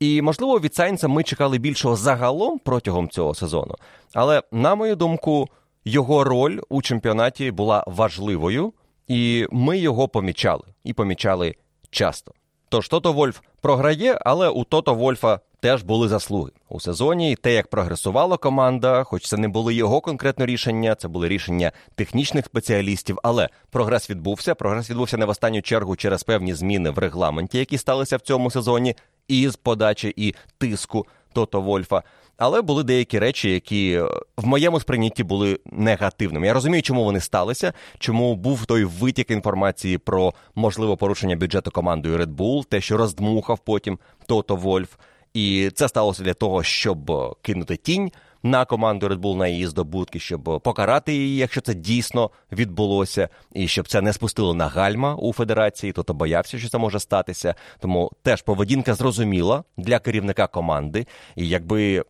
І, 0.00 0.22
можливо, 0.22 0.60
від 0.60 0.74
Сайнца 0.74 1.08
ми 1.08 1.22
чекали 1.22 1.58
більшого 1.58 1.96
загалом 1.96 2.58
протягом 2.58 3.08
цього 3.08 3.34
сезону. 3.34 3.74
Але, 4.14 4.42
на 4.52 4.74
мою 4.74 4.96
думку, 4.96 5.48
його 5.84 6.24
роль 6.24 6.58
у 6.68 6.82
чемпіонаті 6.82 7.50
була 7.50 7.84
важливою, 7.86 8.72
і 9.08 9.46
ми 9.50 9.78
його 9.78 10.08
помічали 10.08 10.64
і 10.84 10.92
помічали 10.92 11.54
часто. 11.90 12.32
Тож 12.68 12.88
Тото 12.88 13.12
Вольф 13.12 13.40
програє, 13.60 14.18
але 14.20 14.48
у 14.48 14.64
Тото 14.64 14.94
Вольфа 14.94 15.40
теж 15.60 15.82
були 15.82 16.08
заслуги 16.08 16.50
у 16.68 16.80
сезоні. 16.80 17.36
Те, 17.36 17.52
як 17.52 17.68
прогресувала 17.68 18.36
команда, 18.36 19.04
хоч 19.04 19.28
це 19.28 19.36
не 19.36 19.48
були 19.48 19.74
його 19.74 20.00
конкретно 20.00 20.46
рішення, 20.46 20.94
це 20.94 21.08
були 21.08 21.28
рішення 21.28 21.72
технічних 21.94 22.44
спеціалістів. 22.44 23.18
Але 23.22 23.48
прогрес 23.70 24.10
відбувся. 24.10 24.54
Прогрес 24.54 24.90
відбувся 24.90 25.16
не 25.16 25.24
в 25.24 25.28
останню 25.28 25.62
чергу 25.62 25.96
через 25.96 26.22
певні 26.22 26.54
зміни 26.54 26.90
в 26.90 26.98
регламенті, 26.98 27.58
які 27.58 27.78
сталися 27.78 28.16
в 28.16 28.20
цьому 28.20 28.50
сезоні, 28.50 28.96
і 29.30 29.48
з 29.48 29.56
подачі 29.56 30.14
і 30.16 30.34
тиску 30.58 31.06
Тото 31.32 31.60
Вольфа. 31.60 32.02
Але 32.36 32.62
були 32.62 32.82
деякі 32.82 33.18
речі, 33.18 33.50
які 33.50 33.92
е, 33.92 34.02
в 34.36 34.46
моєму 34.46 34.80
сприйнятті 34.80 35.24
були 35.24 35.58
негативними. 35.64 36.46
Я 36.46 36.52
розумію, 36.52 36.82
чому 36.82 37.04
вони 37.04 37.20
сталися, 37.20 37.72
чому 37.98 38.34
був 38.34 38.66
той 38.66 38.84
витік 38.84 39.30
інформації 39.30 39.98
про 39.98 40.34
можливе 40.54 40.96
порушення 40.96 41.36
бюджету 41.36 41.70
командою 41.70 42.18
Red 42.18 42.36
Bull, 42.36 42.64
те, 42.64 42.80
що 42.80 42.96
роздмухав 42.96 43.58
потім 43.58 43.98
Тото 44.26 44.56
Вольф. 44.56 44.88
І 45.34 45.70
це 45.74 45.88
сталося 45.88 46.22
для 46.22 46.34
того, 46.34 46.62
щоб 46.62 47.10
е, 47.10 47.30
кинути 47.42 47.76
тінь 47.76 48.10
на 48.42 48.64
команду 48.64 49.08
Red 49.08 49.18
Bull 49.18 49.36
на 49.36 49.48
її 49.48 49.66
здобутки, 49.66 50.18
щоб 50.18 50.60
покарати 50.64 51.14
її, 51.14 51.36
якщо 51.36 51.60
це 51.60 51.74
дійсно 51.74 52.30
відбулося, 52.52 53.28
і 53.52 53.68
щоб 53.68 53.88
це 53.88 54.00
не 54.00 54.12
спустило 54.12 54.54
на 54.54 54.68
гальма 54.68 55.14
у 55.14 55.32
федерації, 55.32 55.92
то 55.92 56.02
то 56.02 56.14
боявся, 56.14 56.58
що 56.58 56.68
це 56.68 56.78
може 56.78 57.00
статися. 57.00 57.54
Тому 57.78 58.10
теж 58.22 58.42
поведінка 58.42 58.94
зрозуміла 58.94 59.64
для 59.76 59.98
керівника 59.98 60.46
команди. 60.46 61.06
І 61.36 61.48
якби 61.48 62.04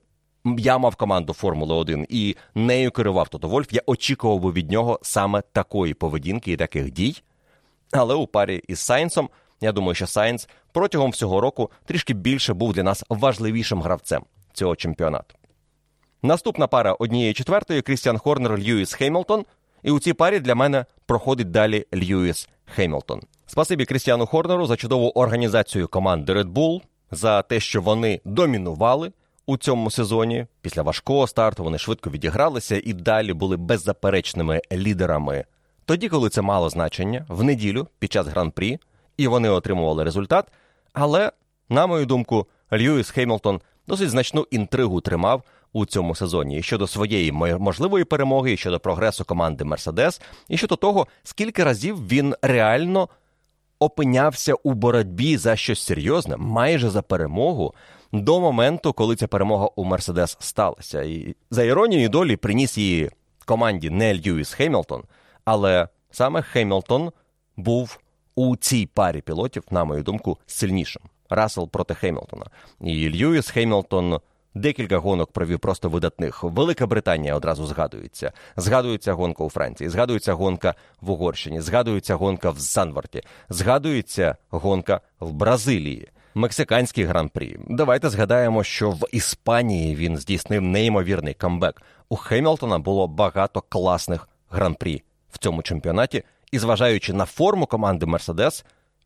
я 0.45 0.79
мав 0.79 0.97
команду 0.97 1.33
Формули 1.33 1.75
1 1.75 2.07
і 2.09 2.37
нею 2.55 2.91
керував 2.91 3.29
Тото 3.29 3.49
Вольф, 3.49 3.73
я 3.73 3.83
очікував 3.87 4.41
би 4.41 4.53
від 4.53 4.71
нього 4.71 4.99
саме 5.03 5.43
такої 5.53 5.95
поведінки 5.95 6.53
і 6.53 6.57
таких 6.57 6.91
дій. 6.91 7.23
Але 7.93 8.15
у 8.15 8.27
парі 8.27 8.63
із 8.69 8.81
Сайнсом, 8.81 9.29
я 9.61 9.73
думаю, 9.73 9.95
що 9.95 10.07
Сайнс 10.07 10.49
протягом 10.73 11.11
всього 11.11 11.41
року 11.41 11.71
трішки 11.85 12.15
більше 12.15 12.55
був 12.55 12.73
для 12.73 12.83
нас 12.83 13.05
важливішим 13.09 13.83
гравцем 13.83 14.23
цього 14.53 14.77
чемпіонату. 14.77 15.40
Наступна 16.23 16.67
пара 16.67 16.93
однієї 16.93 17.35
четвертої 17.35 17.83
Крістіан 17.83 18.19
Хорнер 18.19 18.59
Льюіс 18.59 18.93
Хеймлтон. 18.93 19.45
І 19.83 19.91
у 19.91 20.01
цій 20.01 20.13
парі 20.13 20.41
для 20.41 20.55
мене 20.55 20.85
проходить 21.07 21.51
далі 21.51 21.87
Льюіс 21.95 22.49
Хеймлтон. 22.65 23.21
Спасибі 23.47 23.85
Крістіану 23.85 24.27
Хорнеру 24.27 24.67
за 24.67 24.77
чудову 24.77 25.09
організацію 25.09 25.89
команди 25.89 26.33
Red 26.33 26.53
Bull, 26.53 26.81
за 27.11 27.43
те, 27.43 27.61
що 27.61 27.83
вони 27.83 28.21
домінували 28.25 29.13
у 29.47 29.57
цьому 29.57 29.91
сезоні. 29.91 30.47
Після 30.61 30.83
важкого 30.83 31.27
старту 31.27 31.65
вони 31.65 31.79
швидко 31.79 32.11
відігралися 32.11 32.81
і 32.85 32.93
далі 32.93 33.33
були 33.33 33.57
беззаперечними 33.57 34.61
лідерами. 34.73 35.45
Тоді, 35.85 36.09
коли 36.09 36.29
це 36.29 36.43
мало 36.43 36.71
значення, 36.71 37.27
в 37.29 37.45
неділю 37.45 37.89
під 37.99 38.13
час 38.13 38.27
гран-прі, 38.27 38.79
і 39.17 39.29
вони 39.29 39.49
отримували 39.49 40.05
результат. 40.05 40.47
Але, 40.93 41.33
на 41.69 41.87
мою 41.87 42.07
думку, 42.07 42.47
Льюіс 42.73 43.11
Хеймлтон 43.11 43.61
досить 43.87 44.11
значну 44.11 44.47
інтригу 44.51 45.01
тримав 45.01 45.43
у 45.73 45.87
цьому 45.87 46.15
сезоні 46.15 46.59
і 46.59 46.63
щодо 46.63 46.87
своєї 46.87 47.33
можливої 47.33 48.05
перемоги, 48.05 48.53
і 48.53 48.57
щодо 48.57 48.81
прогресу 48.81 49.25
команди 49.25 49.65
Мерседес, 49.65 50.21
і 50.49 50.57
щодо 50.57 50.77
того, 50.77 51.07
скільки 51.23 51.65
разів 51.65 52.09
він 52.09 52.35
реально 52.43 53.09
опинявся 53.79 54.55
у 54.55 54.73
боротьбі 54.73 55.37
за 55.37 55.57
щось 55.57 55.83
серйозне, 55.83 56.37
майже 56.37 56.91
за 56.91 57.03
перемогу. 57.03 57.75
До 58.13 58.41
моменту, 58.41 58.93
коли 58.93 59.17
ця 59.17 59.27
перемога 59.27 59.69
у 59.77 59.85
Мерседес 59.85 60.37
сталася, 60.41 61.03
і 61.03 61.37
за 61.51 61.65
іронією 61.65 62.09
долі 62.09 62.37
приніс 62.37 62.79
її 62.79 63.11
команді 63.45 63.91
не 63.91 64.15
Льюіс 64.15 64.53
Хеймлтон, 64.53 65.03
але 65.45 65.89
саме 66.11 66.43
Хеймлтон 66.43 67.13
був 67.57 68.01
у 68.35 68.57
цій 68.57 68.87
парі 68.87 69.21
пілотів, 69.21 69.63
на 69.71 69.85
мою 69.85 70.03
думку, 70.03 70.39
сильнішим. 70.47 71.03
Рассел 71.31 71.69
проти 71.69 71.95
Хеймлтона. 71.95 72.47
І 72.81 73.11
Льюіс 73.11 73.51
Хеймлтон 73.51 74.21
декілька 74.55 74.99
гонок 74.99 75.33
провів 75.33 75.61
просто 75.61 75.89
видатних. 75.89 76.45
Велика 76.45 76.87
Британія 76.87 77.37
одразу 77.37 77.67
згадується. 77.67 78.33
Згадується 78.57 79.13
гонка 79.13 79.45
у 79.45 79.51
Франції, 79.51 79.91
згадується 79.91 80.33
гонка 80.33 80.75
в 81.01 81.11
Угорщині, 81.11 81.61
згадується 81.61 82.15
гонка 82.15 82.51
в 82.51 82.59
Санварті, 82.59 83.23
згадується 83.49 84.37
гонка 84.51 85.01
в 85.21 85.33
Бразилії. 85.33 86.09
Мексиканський 86.35 87.05
гран-прі. 87.05 87.57
Давайте 87.69 88.11
згадаємо, 88.11 88.65
що 88.65 88.91
в 88.91 89.07
Іспанії 89.13 89.97
він 89.97 90.17
здійснив 90.17 90.63
неймовірний 90.63 91.35
камбек. 91.35 91.83
У 92.09 92.17
Хемілтона 92.17 92.79
було 92.79 93.09
багато 93.09 93.61
класних 93.69 94.29
гран-прі 94.51 95.03
в 95.33 95.39
цьому 95.39 95.63
чемпіонаті, 95.63 96.23
і 96.53 96.59
зважаючи 96.59 97.13
на 97.13 97.25
форму 97.25 97.67
команди 97.67 98.07
Мерседес, 98.07 98.65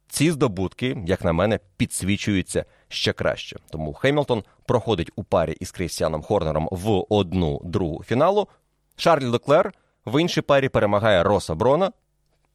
ці 0.08 0.30
здобутки, 0.30 0.96
як 1.06 1.24
на 1.24 1.32
мене, 1.32 1.58
підсвічуються 1.76 2.64
ще 2.94 3.12
краще. 3.12 3.56
Тому 3.70 3.92
Хемілтон 3.92 4.44
проходить 4.66 5.10
у 5.16 5.24
парі 5.24 5.52
із 5.60 5.70
Крістіаном 5.70 6.22
Хорнером 6.22 6.68
в 6.72 7.04
одну 7.08 7.60
другу 7.64 8.04
фіналу. 8.04 8.48
Шарль 8.96 9.24
Леклер 9.24 9.72
в 10.06 10.20
іншій 10.20 10.40
парі 10.40 10.68
перемагає 10.68 11.22
Роса 11.22 11.54
Брона. 11.54 11.92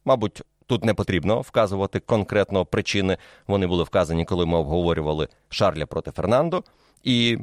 Мабуть, 0.04 0.42
тут 0.66 0.84
не 0.84 0.94
потрібно 0.94 1.40
вказувати 1.40 2.00
конкретно 2.00 2.64
причини. 2.64 3.16
Вони 3.46 3.66
були 3.66 3.84
вказані, 3.84 4.24
коли 4.24 4.46
ми 4.46 4.58
обговорювали 4.58 5.28
Шарля 5.48 5.86
проти 5.86 6.10
Фернандо. 6.10 6.64
І 7.02 7.38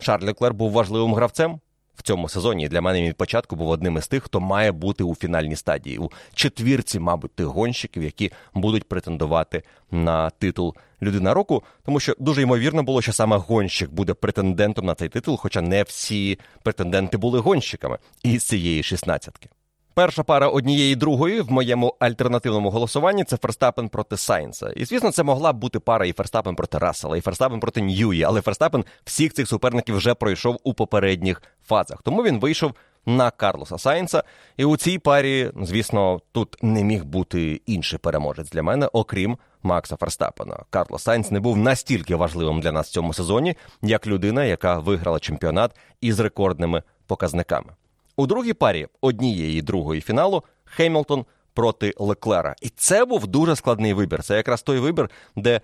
Шарль 0.00 0.24
Леклер 0.24 0.54
був 0.54 0.72
важливим 0.72 1.14
гравцем 1.14 1.60
в 1.96 2.02
цьому 2.02 2.28
сезоні. 2.28 2.68
Для 2.68 2.80
мене 2.80 3.02
він 3.02 3.12
початку 3.12 3.56
був 3.56 3.68
одним 3.68 3.96
із 3.96 4.08
тих, 4.08 4.22
хто 4.22 4.40
має 4.40 4.72
бути 4.72 5.04
у 5.04 5.14
фінальній 5.14 5.56
стадії, 5.56 5.98
у 5.98 6.10
четвірці, 6.34 7.00
мабуть, 7.00 7.34
тих 7.34 7.46
гонщиків, 7.46 8.02
які 8.02 8.32
будуть 8.54 8.88
претендувати 8.88 9.62
на 9.90 10.30
титул 10.30 10.74
людина 11.02 11.34
року, 11.34 11.62
тому 11.84 12.00
що 12.00 12.14
дуже 12.18 12.42
ймовірно 12.42 12.82
було, 12.82 13.02
що 13.02 13.12
саме 13.12 13.36
гонщик 13.36 13.90
буде 13.90 14.14
претендентом 14.14 14.86
на 14.86 14.94
цей 14.94 15.08
титул, 15.08 15.36
хоча 15.36 15.60
не 15.60 15.82
всі 15.82 16.38
претенденти 16.62 17.16
були 17.16 17.40
гонщиками 17.40 17.98
із 18.22 18.44
цієї 18.44 18.82
шістнадцятки. 18.82 19.48
Перша 19.96 20.22
пара 20.22 20.48
однієї 20.48 20.96
другої 20.96 21.40
в 21.40 21.52
моєму 21.52 21.94
альтернативному 21.98 22.70
голосуванні 22.70 23.24
це 23.24 23.36
Ферстапен 23.36 23.88
проти 23.88 24.16
Сайнса. 24.16 24.70
І 24.70 24.84
звісно, 24.84 25.12
це 25.12 25.22
могла 25.22 25.52
б 25.52 25.56
бути 25.56 25.80
пара 25.80 26.06
і 26.06 26.12
Ферстапен 26.12 26.56
проти 26.56 26.78
Рассела, 26.78 27.16
і 27.16 27.20
Ферстапен 27.20 27.60
проти 27.60 27.82
Ньюї, 27.82 28.22
але 28.22 28.40
Ферстапен 28.40 28.84
всіх 29.04 29.32
цих 29.32 29.48
суперників 29.48 29.96
вже 29.96 30.14
пройшов 30.14 30.58
у 30.64 30.74
попередніх 30.74 31.42
фазах. 31.66 32.02
Тому 32.02 32.22
він 32.22 32.38
вийшов 32.38 32.72
на 33.06 33.30
Карлоса 33.30 33.78
Сайнса. 33.78 34.22
І 34.56 34.64
у 34.64 34.76
цій 34.76 34.98
парі, 34.98 35.50
звісно, 35.62 36.20
тут 36.32 36.56
не 36.62 36.84
міг 36.84 37.04
бути 37.04 37.60
інший 37.66 37.98
переможець 37.98 38.50
для 38.50 38.62
мене, 38.62 38.88
окрім 38.92 39.38
Макса 39.62 39.96
Ферстапена. 39.96 40.64
Карлос 40.70 41.02
Сайнс 41.02 41.30
не 41.30 41.40
був 41.40 41.56
настільки 41.56 42.16
важливим 42.16 42.60
для 42.60 42.72
нас 42.72 42.88
в 42.88 42.92
цьому 42.92 43.12
сезоні, 43.12 43.56
як 43.82 44.06
людина, 44.06 44.44
яка 44.44 44.78
виграла 44.78 45.18
чемпіонат 45.18 45.76
із 46.00 46.20
рекордними 46.20 46.82
показниками. 47.06 47.72
У 48.16 48.26
другій 48.26 48.52
парі 48.52 48.86
однієї 49.00 49.62
другої 49.62 50.00
фіналу 50.00 50.42
Хеймлтон 50.64 51.24
проти 51.54 51.94
Леклера. 51.98 52.54
І 52.62 52.68
це 52.68 53.04
був 53.04 53.26
дуже 53.26 53.56
складний 53.56 53.92
вибір. 53.92 54.22
Це 54.22 54.36
якраз 54.36 54.62
той 54.62 54.78
вибір, 54.78 55.10
де 55.36 55.60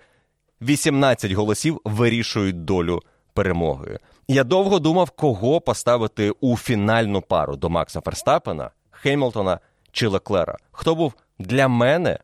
18 0.61 1.31
голосів 1.31 1.81
вирішують 1.83 2.65
долю 2.65 2.99
перемоги. 3.33 3.99
Я 4.27 4.43
довго 4.43 4.79
думав, 4.79 5.09
кого 5.09 5.61
поставити 5.61 6.31
у 6.31 6.57
фінальну 6.57 7.21
пару 7.21 7.55
до 7.55 7.69
Макса 7.69 8.01
Ферстапена, 8.01 8.71
Хеймлтона 8.91 9.59
чи 9.91 10.07
Леклера. 10.07 10.57
Хто 10.71 10.95
був 10.95 11.13
для 11.39 11.67
мене 11.67 12.19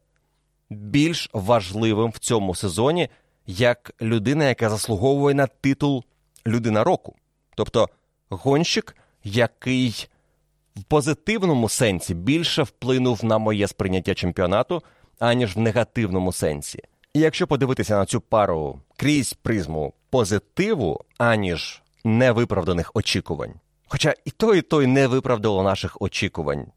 більш 0.69 1.29
важливим 1.33 2.09
в 2.09 2.17
цьому 2.17 2.55
сезоні 2.55 3.09
як 3.47 3.93
людина, 4.01 4.45
яка 4.45 4.69
заслуговує 4.69 5.35
на 5.35 5.47
титул 5.47 6.03
людина 6.47 6.83
року. 6.83 7.15
Тобто 7.55 7.89
гонщик, 8.29 8.95
який 9.23 10.09
в 10.75 10.83
позитивному 10.83 11.69
сенсі 11.69 12.13
більше 12.13 12.63
вплинув 12.63 13.25
на 13.25 13.37
моє 13.37 13.67
сприйняття 13.67 14.13
чемпіонату, 14.13 14.83
аніж 15.19 15.55
в 15.55 15.59
негативному 15.59 16.33
сенсі. 16.33 16.79
І 17.13 17.19
якщо 17.19 17.47
подивитися 17.47 17.97
на 17.97 18.05
цю 18.05 18.21
пару 18.21 18.79
крізь 18.97 19.33
призму 19.33 19.93
позитиву, 20.09 21.05
аніж 21.17 21.81
невиправданих 22.03 22.91
очікувань. 22.93 23.53
Хоча 23.87 24.13
і 24.25 24.31
той, 24.31 24.59
і 24.59 24.61
той 24.61 24.87
не 24.87 25.07
виправдало 25.07 25.63
наших 25.63 26.01
очікувань. 26.01 26.67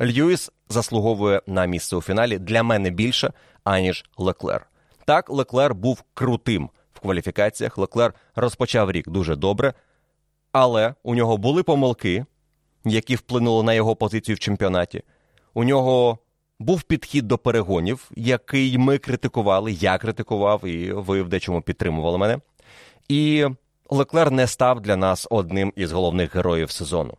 Льюіс 0.00 0.50
заслуговує 0.68 1.42
на 1.46 1.66
місце 1.66 1.96
у 1.96 2.02
фіналі 2.02 2.38
для 2.38 2.62
мене 2.62 2.90
більше, 2.90 3.32
аніж 3.64 4.04
Леклер. 4.18 4.66
Так, 5.04 5.30
Леклер 5.30 5.74
був 5.74 6.04
крутим 6.14 6.70
в 6.92 7.00
кваліфікаціях. 7.00 7.78
Леклер 7.78 8.14
розпочав 8.34 8.90
рік 8.90 9.08
дуже 9.08 9.36
добре, 9.36 9.74
але 10.52 10.94
у 11.02 11.14
нього 11.14 11.36
були 11.36 11.62
помилки, 11.62 12.24
які 12.84 13.16
вплинули 13.16 13.62
на 13.62 13.74
його 13.74 13.96
позицію 13.96 14.36
в 14.36 14.38
чемпіонаті. 14.38 15.02
У 15.54 15.64
нього 15.64 16.18
був 16.58 16.82
підхід 16.82 17.28
до 17.28 17.38
перегонів, 17.38 18.10
який 18.16 18.78
ми 18.78 18.98
критикували, 18.98 19.72
я 19.72 19.98
критикував, 19.98 20.66
і 20.66 20.92
ви 20.92 21.22
в 21.22 21.28
дечому 21.28 21.62
підтримували 21.62 22.18
мене. 22.18 22.38
І 23.08 23.46
Леклер 23.90 24.30
не 24.30 24.46
став 24.46 24.80
для 24.80 24.96
нас 24.96 25.26
одним 25.30 25.72
із 25.76 25.92
головних 25.92 26.34
героїв 26.34 26.70
сезону. 26.70 27.14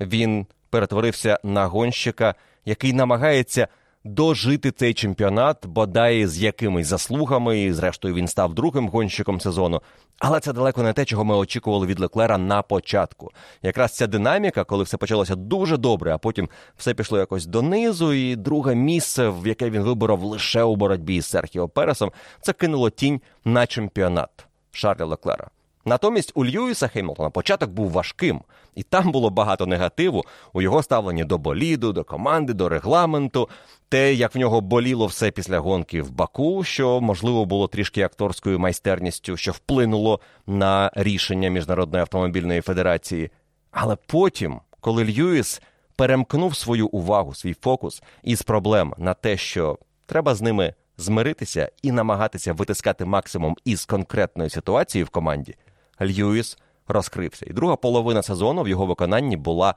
Він 0.00 0.46
перетворився 0.70 1.38
на 1.44 1.66
гонщика, 1.66 2.34
який 2.64 2.92
намагається 2.92 3.68
дожити 4.06 4.70
цей 4.70 4.94
чемпіонат, 4.94 5.66
бодай 5.66 6.26
з 6.26 6.42
якимись 6.42 6.86
заслугами, 6.86 7.60
і 7.60 7.72
зрештою 7.72 8.14
він 8.14 8.28
став 8.28 8.54
другим 8.54 8.88
гонщиком 8.88 9.40
сезону. 9.40 9.82
Але 10.18 10.40
це 10.40 10.52
далеко 10.52 10.82
не 10.82 10.92
те, 10.92 11.04
чого 11.04 11.24
ми 11.24 11.36
очікували 11.36 11.86
від 11.86 12.00
Леклера 12.00 12.38
на 12.38 12.62
початку. 12.62 13.30
Якраз 13.62 13.96
ця 13.96 14.06
динаміка, 14.06 14.64
коли 14.64 14.84
все 14.84 14.96
почалося 14.96 15.34
дуже 15.34 15.76
добре, 15.76 16.14
а 16.14 16.18
потім 16.18 16.48
все 16.76 16.94
пішло 16.94 17.18
якось 17.18 17.46
донизу, 17.46 18.12
і 18.12 18.36
друге 18.36 18.74
місце, 18.74 19.28
в 19.28 19.46
яке 19.46 19.70
він 19.70 19.82
виборов 19.82 20.22
лише 20.22 20.62
у 20.62 20.76
боротьбі 20.76 21.20
з 21.20 21.26
Серхіо 21.26 21.68
Пересом, 21.68 22.12
це 22.40 22.52
кинуло 22.52 22.90
тінь 22.90 23.20
на 23.44 23.66
чемпіонат 23.66 24.46
Шарля 24.72 25.04
Леклера. 25.04 25.50
Натомість 25.88 26.32
у 26.34 26.44
Льюіса 26.44 26.88
Хеймлтона 26.88 27.30
початок 27.30 27.70
був 27.70 27.90
важким, 27.90 28.40
і 28.74 28.82
там 28.82 29.12
було 29.12 29.30
багато 29.30 29.66
негативу 29.66 30.24
у 30.52 30.62
його 30.62 30.82
ставленні 30.82 31.24
до 31.24 31.38
боліду, 31.38 31.92
до 31.92 32.04
команди, 32.04 32.52
до 32.52 32.68
регламенту. 32.68 33.48
Те, 33.88 34.14
як 34.14 34.34
в 34.34 34.38
нього 34.38 34.60
боліло 34.60 35.06
все 35.06 35.30
після 35.30 35.58
гонки 35.58 36.02
в 36.02 36.10
Баку, 36.10 36.64
що 36.64 37.00
можливо 37.00 37.44
було 37.44 37.68
трішки 37.68 38.02
акторською 38.02 38.58
майстерністю, 38.58 39.36
що 39.36 39.52
вплинуло 39.52 40.20
на 40.46 40.90
рішення 40.94 41.48
Міжнародної 41.48 42.00
автомобільної 42.00 42.60
федерації. 42.60 43.30
Але 43.70 43.96
потім, 44.06 44.60
коли 44.80 45.04
Льюіс 45.04 45.62
перемкнув 45.96 46.56
свою 46.56 46.86
увагу, 46.86 47.34
свій 47.34 47.54
фокус 47.54 48.02
із 48.22 48.42
проблем 48.42 48.94
на 48.98 49.14
те, 49.14 49.36
що 49.36 49.78
треба 50.06 50.34
з 50.34 50.42
ними 50.42 50.74
змиритися 50.98 51.70
і 51.82 51.92
намагатися 51.92 52.52
витискати 52.52 53.04
максимум 53.04 53.56
із 53.64 53.84
конкретної 53.84 54.50
ситуації 54.50 55.04
в 55.04 55.08
команді, 55.08 55.54
Льюіс 56.00 56.58
розкрився. 56.88 57.46
І 57.48 57.52
друга 57.52 57.76
половина 57.76 58.22
сезону 58.22 58.62
в 58.62 58.68
його 58.68 58.86
виконанні 58.86 59.36
була, 59.36 59.74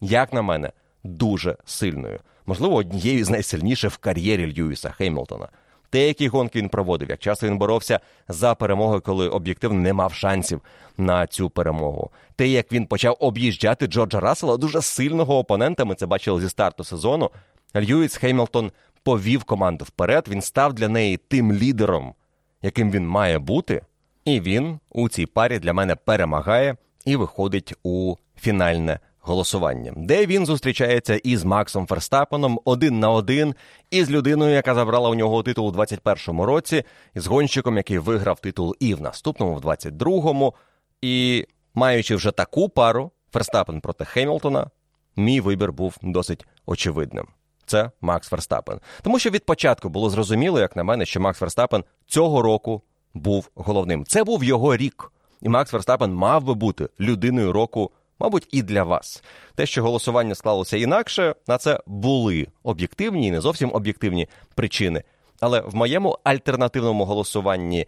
як 0.00 0.32
на 0.32 0.42
мене, 0.42 0.72
дуже 1.04 1.56
сильною. 1.64 2.20
Можливо, 2.46 2.76
однією 2.76 3.24
з 3.24 3.30
найсильніших 3.30 3.92
в 3.92 3.96
кар'єрі 3.96 4.54
Льюіса 4.54 4.90
Хеймлтона. 4.90 5.48
Те, 5.90 6.06
які 6.06 6.28
гонки 6.28 6.58
він 6.58 6.68
проводив, 6.68 7.10
як 7.10 7.18
часто 7.18 7.46
він 7.46 7.58
боровся 7.58 8.00
за 8.28 8.54
перемогою, 8.54 9.00
коли 9.00 9.28
об'єктивно 9.28 9.80
не 9.80 9.92
мав 9.92 10.14
шансів 10.14 10.62
на 10.98 11.26
цю 11.26 11.50
перемогу. 11.50 12.10
Те, 12.36 12.48
як 12.48 12.72
він 12.72 12.86
почав 12.86 13.16
об'їжджати 13.20 13.86
Джорджа 13.86 14.20
Рассела, 14.20 14.56
дуже 14.56 14.82
сильного 14.82 15.38
опонента. 15.38 15.84
Ми 15.84 15.94
це 15.94 16.06
бачили 16.06 16.40
зі 16.40 16.48
старту 16.48 16.84
сезону. 16.84 17.30
Льюіс 17.76 18.16
Хеймлтон 18.16 18.72
повів 19.02 19.44
команду 19.44 19.84
вперед. 19.84 20.28
Він 20.28 20.42
став 20.42 20.72
для 20.72 20.88
неї 20.88 21.16
тим 21.16 21.52
лідером, 21.52 22.14
яким 22.62 22.90
він 22.90 23.08
має 23.08 23.38
бути. 23.38 23.82
І 24.24 24.40
він 24.40 24.78
у 24.90 25.08
цій 25.08 25.26
парі 25.26 25.58
для 25.58 25.72
мене 25.72 25.96
перемагає 25.96 26.76
і 27.04 27.16
виходить 27.16 27.74
у 27.82 28.16
фінальне 28.36 29.00
голосування, 29.20 29.92
де 29.96 30.26
він 30.26 30.46
зустрічається 30.46 31.14
із 31.14 31.44
Максом 31.44 31.86
Ферстапеном 31.86 32.60
один 32.64 33.00
на 33.00 33.10
один, 33.10 33.54
із 33.90 34.10
людиною, 34.10 34.54
яка 34.54 34.74
забрала 34.74 35.10
у 35.10 35.14
нього 35.14 35.42
титул 35.42 35.68
у 35.68 35.72
21-му 35.72 36.46
році, 36.46 36.84
з 37.14 37.26
гонщиком, 37.26 37.76
який 37.76 37.98
виграв 37.98 38.40
титул 38.40 38.76
і 38.80 38.94
в 38.94 39.00
наступному, 39.00 39.54
в 39.54 39.60
22-му. 39.60 40.54
І 41.02 41.46
маючи 41.74 42.16
вже 42.16 42.30
таку 42.30 42.68
пару 42.68 43.10
Ферстапен 43.32 43.80
проти 43.80 44.04
Хемілтона, 44.04 44.70
мій 45.16 45.40
вибір 45.40 45.72
був 45.72 45.96
досить 46.02 46.46
очевидним. 46.66 47.26
Це 47.66 47.90
Макс 48.00 48.28
Ферстапен. 48.28 48.80
Тому 49.02 49.18
що 49.18 49.30
від 49.30 49.46
початку 49.46 49.88
було 49.88 50.10
зрозуміло, 50.10 50.60
як 50.60 50.76
на 50.76 50.84
мене, 50.84 51.06
що 51.06 51.20
Макс 51.20 51.38
Ферстапен 51.38 51.84
цього 52.06 52.42
року 52.42 52.82
був 53.14 53.50
головним. 53.54 54.04
Це 54.04 54.24
був 54.24 54.44
його 54.44 54.76
рік. 54.76 55.12
І 55.42 55.48
Макс 55.48 55.72
Верстапен 55.72 56.14
мав 56.14 56.44
би 56.44 56.54
бути 56.54 56.88
людиною 57.00 57.52
року, 57.52 57.90
мабуть, 58.18 58.48
і 58.52 58.62
для 58.62 58.82
вас. 58.82 59.22
Те, 59.54 59.66
що 59.66 59.82
голосування 59.82 60.34
склалося 60.34 60.76
інакше, 60.76 61.34
на 61.46 61.58
це 61.58 61.80
були 61.86 62.46
об'єктивні 62.62 63.26
і 63.26 63.30
не 63.30 63.40
зовсім 63.40 63.70
об'єктивні 63.74 64.28
причини. 64.54 65.02
Але 65.40 65.60
в 65.60 65.74
моєму 65.74 66.18
альтернативному 66.24 67.04
голосуванні 67.04 67.86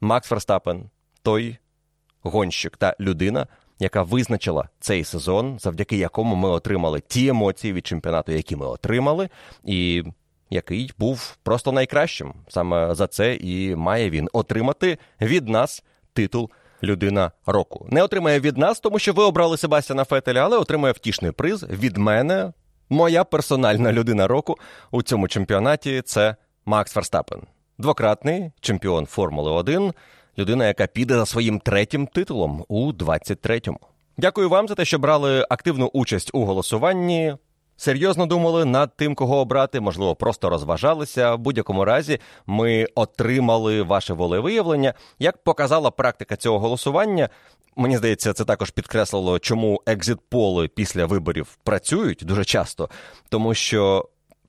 Макс 0.00 0.30
Верстапен 0.30 0.90
той 1.22 1.58
гонщик 2.22 2.76
та 2.76 2.96
людина, 3.00 3.46
яка 3.78 4.02
визначила 4.02 4.68
цей 4.80 5.04
сезон, 5.04 5.58
завдяки 5.58 5.96
якому 5.96 6.36
ми 6.36 6.48
отримали 6.48 7.00
ті 7.00 7.28
емоції 7.28 7.72
від 7.72 7.86
чемпіонату, 7.86 8.32
які 8.32 8.56
ми 8.56 8.66
отримали, 8.66 9.28
і 9.64 10.04
який 10.50 10.90
був 10.98 11.36
просто 11.42 11.72
найкращим. 11.72 12.34
Саме 12.48 12.94
за 12.94 13.06
це 13.06 13.34
і 13.34 13.76
має 13.76 14.10
він 14.10 14.28
отримати 14.32 14.98
від 15.20 15.48
нас 15.48 15.84
титул. 16.12 16.50
Людина 16.82 17.32
року 17.46 17.86
не 17.90 18.02
отримає 18.02 18.40
від 18.40 18.58
нас, 18.58 18.80
тому 18.80 18.98
що 18.98 19.12
ви 19.12 19.22
обрали 19.22 19.56
Себастьяна 19.56 20.04
Фетеля, 20.04 20.44
але 20.44 20.58
отримає 20.58 20.92
втішний 20.92 21.30
приз 21.30 21.62
від 21.62 21.96
мене. 21.96 22.52
Моя 22.90 23.24
персональна 23.24 23.92
людина 23.92 24.26
року 24.26 24.56
у 24.90 25.02
цьому 25.02 25.28
чемпіонаті 25.28 26.02
це 26.02 26.36
Макс 26.66 26.92
Ферстапен, 26.92 27.40
двократний 27.78 28.52
чемпіон 28.60 29.06
Формули 29.06 29.50
1, 29.50 29.92
людина, 30.38 30.66
яка 30.66 30.86
піде 30.86 31.14
за 31.14 31.26
своїм 31.26 31.60
третім 31.60 32.06
титулом 32.06 32.64
у 32.68 32.92
23-му. 32.92 33.80
Дякую 34.18 34.48
вам 34.48 34.68
за 34.68 34.74
те, 34.74 34.84
що 34.84 34.98
брали 34.98 35.46
активну 35.50 35.90
участь 35.92 36.30
у 36.32 36.44
голосуванні. 36.44 37.36
Серйозно 37.80 38.26
думали 38.26 38.64
над 38.64 38.96
тим, 38.96 39.14
кого 39.14 39.36
обрати, 39.38 39.80
можливо, 39.80 40.14
просто 40.14 40.48
розважалися. 40.50 41.34
В 41.34 41.38
будь-якому 41.38 41.84
разі 41.84 42.20
ми 42.46 42.86
отримали 42.94 43.82
ваше 43.82 44.14
волевиявлення. 44.14 44.94
Як 45.18 45.44
показала 45.44 45.90
практика 45.90 46.36
цього 46.36 46.58
голосування, 46.58 47.28
мені 47.76 47.96
здається, 47.96 48.32
це 48.32 48.44
також 48.44 48.70
підкреслило, 48.70 49.38
чому 49.38 49.82
екзит-поли 49.86 50.68
після 50.68 51.06
виборів 51.06 51.58
працюють 51.64 52.22
дуже 52.24 52.44
часто, 52.44 52.90
тому 53.28 53.54
що 53.54 54.08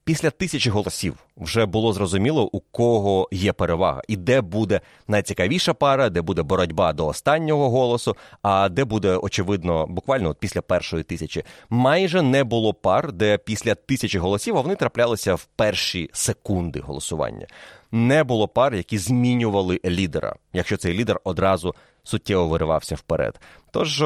після 0.09 0.29
тисячі 0.29 0.69
голосів 0.69 1.15
вже 1.37 1.65
було 1.65 1.93
зрозуміло, 1.93 2.49
у 2.51 2.59
кого 2.59 3.29
є 3.31 3.53
перевага, 3.53 4.01
і 4.07 4.15
де 4.15 4.41
буде 4.41 4.81
найцікавіша 5.07 5.73
пара, 5.73 6.09
де 6.09 6.21
буде 6.21 6.43
боротьба 6.43 6.93
до 6.93 7.07
останнього 7.07 7.69
голосу, 7.69 8.15
а 8.41 8.69
де 8.69 8.85
буде 8.85 9.15
очевидно, 9.15 9.87
буквально 9.87 10.29
от 10.29 10.37
після 10.37 10.61
першої 10.61 11.03
тисячі. 11.03 11.43
Майже 11.69 12.21
не 12.21 12.43
було 12.43 12.73
пар, 12.73 13.11
де 13.11 13.37
після 13.37 13.75
тисячі 13.75 14.19
голосів 14.19 14.55
вони 14.55 14.75
траплялися 14.75 15.35
в 15.35 15.45
перші 15.55 16.09
секунди 16.13 16.79
голосування. 16.79 17.47
Не 17.91 18.23
було 18.23 18.47
пар, 18.47 18.75
які 18.75 18.97
змінювали 18.97 19.79
лідера, 19.85 20.35
якщо 20.53 20.77
цей 20.77 20.93
лідер 20.93 21.19
одразу 21.23 21.75
суттєво 22.03 22.47
виривався 22.47 22.95
вперед. 22.95 23.39
Тож. 23.71 24.03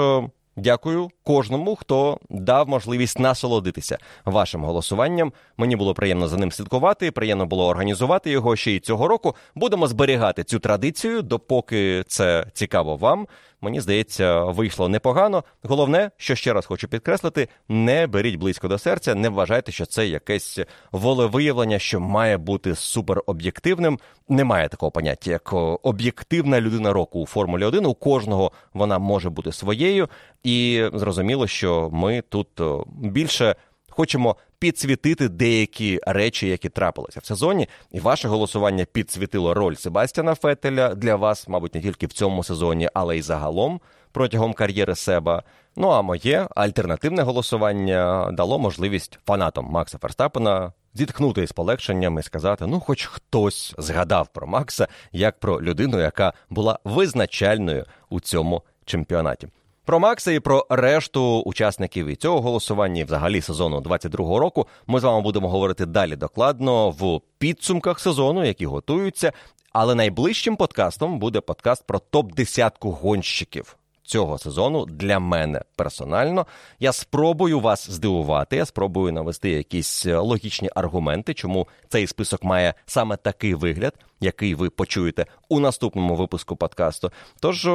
Дякую 0.56 1.10
кожному, 1.24 1.76
хто 1.76 2.20
дав 2.30 2.70
можливість 2.70 3.20
насолодитися 3.20 3.97
вашим 4.26 4.64
голосуванням. 4.64 5.34
Мені 5.58 5.76
було 5.76 5.93
приємно 5.93 6.28
за 6.28 6.38
ним 6.38 6.51
слідкувати. 6.51 7.12
Приємно 7.12 7.45
було 7.45 7.68
організувати 7.68 8.32
його 8.32 8.56
ще 8.56 8.72
й 8.72 8.80
цього 8.80 9.08
року. 9.08 9.36
Будемо 9.56 9.88
зберігати 9.88 10.43
цю 10.43 10.60
традицію, 10.60 11.22
допоки 11.22 12.04
це 12.08 12.45
цікаво 12.54 12.95
вам. 12.95 13.28
Мені 13.64 13.82
здається, 13.82 14.43
вийшло 14.43 14.89
непогано. 14.89 15.43
Головне, 15.64 16.11
що 16.18 16.36
ще 16.36 16.53
раз 16.53 16.66
хочу 16.66 16.88
підкреслити: 16.88 17.47
не 17.70 18.07
беріть 18.07 18.36
близько 18.36 18.68
до 18.68 18.78
серця, 18.78 19.16
не 19.16 19.30
вважайте, 19.30 19.72
що 19.72 19.86
це 19.86 20.07
якесь 20.07 20.59
волевиявлення, 20.91 21.80
що 21.80 21.99
має 21.99 22.38
бути 22.38 22.76
супероб'єктивним. 22.76 23.99
Немає 24.30 24.70
такого 24.70 24.91
поняття, 24.91 25.32
як 25.32 25.53
об'єктивна 25.84 26.61
людина 26.61 26.93
року 26.93 27.20
у 27.20 27.26
Формулі 27.26 27.66
1. 27.66 27.86
У 27.86 27.93
кожного 27.93 28.51
вона 28.74 28.99
може 28.99 29.30
бути 29.30 29.51
своєю, 29.51 30.09
і 30.43 30.86
зрозуміло, 30.93 31.47
що 31.47 31.89
ми 31.93 32.24
тут 32.30 32.47
більше 32.88 33.55
хочемо 33.89 34.36
підсвітити 34.64 35.30
деякі 35.30 35.99
речі, 36.07 36.47
які 36.47 36.70
трапилися 36.70 37.20
в 37.20 37.26
сезоні. 37.26 37.70
І 37.91 37.99
ваше 37.99 38.28
голосування 38.28 38.86
підсвітило 38.86 39.53
роль 39.53 39.76
Себастьяна 39.76 40.36
Фетеля 40.36 40.95
для 40.95 41.16
вас, 41.16 41.47
мабуть, 41.47 41.76
не 41.76 41.82
тільки 41.82 42.07
в 42.07 42.14
цьому 42.14 42.43
сезоні, 42.43 42.89
але 42.93 43.18
й 43.18 43.22
загалом 43.22 43.82
протягом 44.11 44.53
кар'єри 44.53 44.95
Себа. 44.95 45.43
Ну 45.76 45.88
а 45.88 46.01
моє 46.01 46.47
альтернативне 46.55 47.22
голосування 47.22 48.32
дало 48.32 48.59
можливість 48.59 49.20
фанатам 49.26 49.66
Макса 49.66 49.97
Ферстапена 49.97 50.72
зітхнути 50.93 51.43
із 51.43 51.51
полегшенням 51.51 52.20
і 52.20 52.24
сказати: 52.24 52.66
ну, 52.68 52.80
хоч 52.80 53.05
хтось 53.05 53.76
згадав 53.78 54.28
про 54.28 54.47
Макса 54.47 54.88
як 55.11 55.39
про 55.39 55.61
людину, 55.61 55.99
яка 55.99 56.34
була 56.49 56.80
визначальною 56.84 57.86
у 58.09 58.20
цьому 58.20 58.64
чемпіонаті. 58.86 59.47
Про 59.86 60.00
Макса 60.00 60.32
і 60.32 60.40
про 60.40 60.66
решту 60.70 61.40
учасників 61.40 62.08
і 62.08 62.16
цього 62.16 62.42
голосування, 62.42 63.02
і 63.02 63.04
взагалі 63.04 63.42
сезону 63.42 63.80
22-го 63.80 64.40
року, 64.40 64.68
ми 64.88 65.00
з 65.00 65.04
вами 65.04 65.22
будемо 65.22 65.50
говорити 65.50 65.86
далі 65.86 66.16
докладно 66.16 66.90
в 66.90 67.22
підсумках 67.38 68.00
сезону, 68.00 68.46
які 68.46 68.66
готуються. 68.66 69.32
Але 69.74 69.96
найближчим 69.96 70.56
подкастом 70.56 71.20
буде 71.20 71.42
подкаст 71.42 71.88
про 71.88 72.00
топ-10 72.12 72.72
гонщиків 72.82 73.78
цього 74.04 74.38
сезону 74.38 74.86
для 74.86 75.20
мене 75.20 75.62
персонально. 75.76 76.48
Я 76.80 76.92
спробую 76.92 77.60
вас 77.60 77.92
здивувати. 77.92 78.56
Я 78.56 78.66
спробую 78.66 79.14
навести 79.14 79.50
якісь 79.50 80.06
логічні 80.06 80.70
аргументи, 80.76 81.34
чому 81.34 81.68
цей 81.90 82.08
список 82.08 82.44
має 82.44 82.74
саме 82.86 83.18
такий 83.18 83.54
вигляд, 83.54 83.94
який 84.20 84.56
ви 84.56 84.70
почуєте 84.70 85.26
у 85.50 85.60
наступному 85.60 86.16
випуску 86.16 86.56
подкасту. 86.56 87.12
Тож 87.40 87.68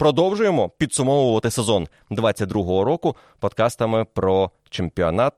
продовжуємо 0.00 0.68
підсумовувати 0.68 1.50
сезон 1.50 1.88
22-го 2.10 2.84
року 2.84 3.16
подкастами 3.38 4.04
про 4.04 4.50
чемпіонат 4.70 5.34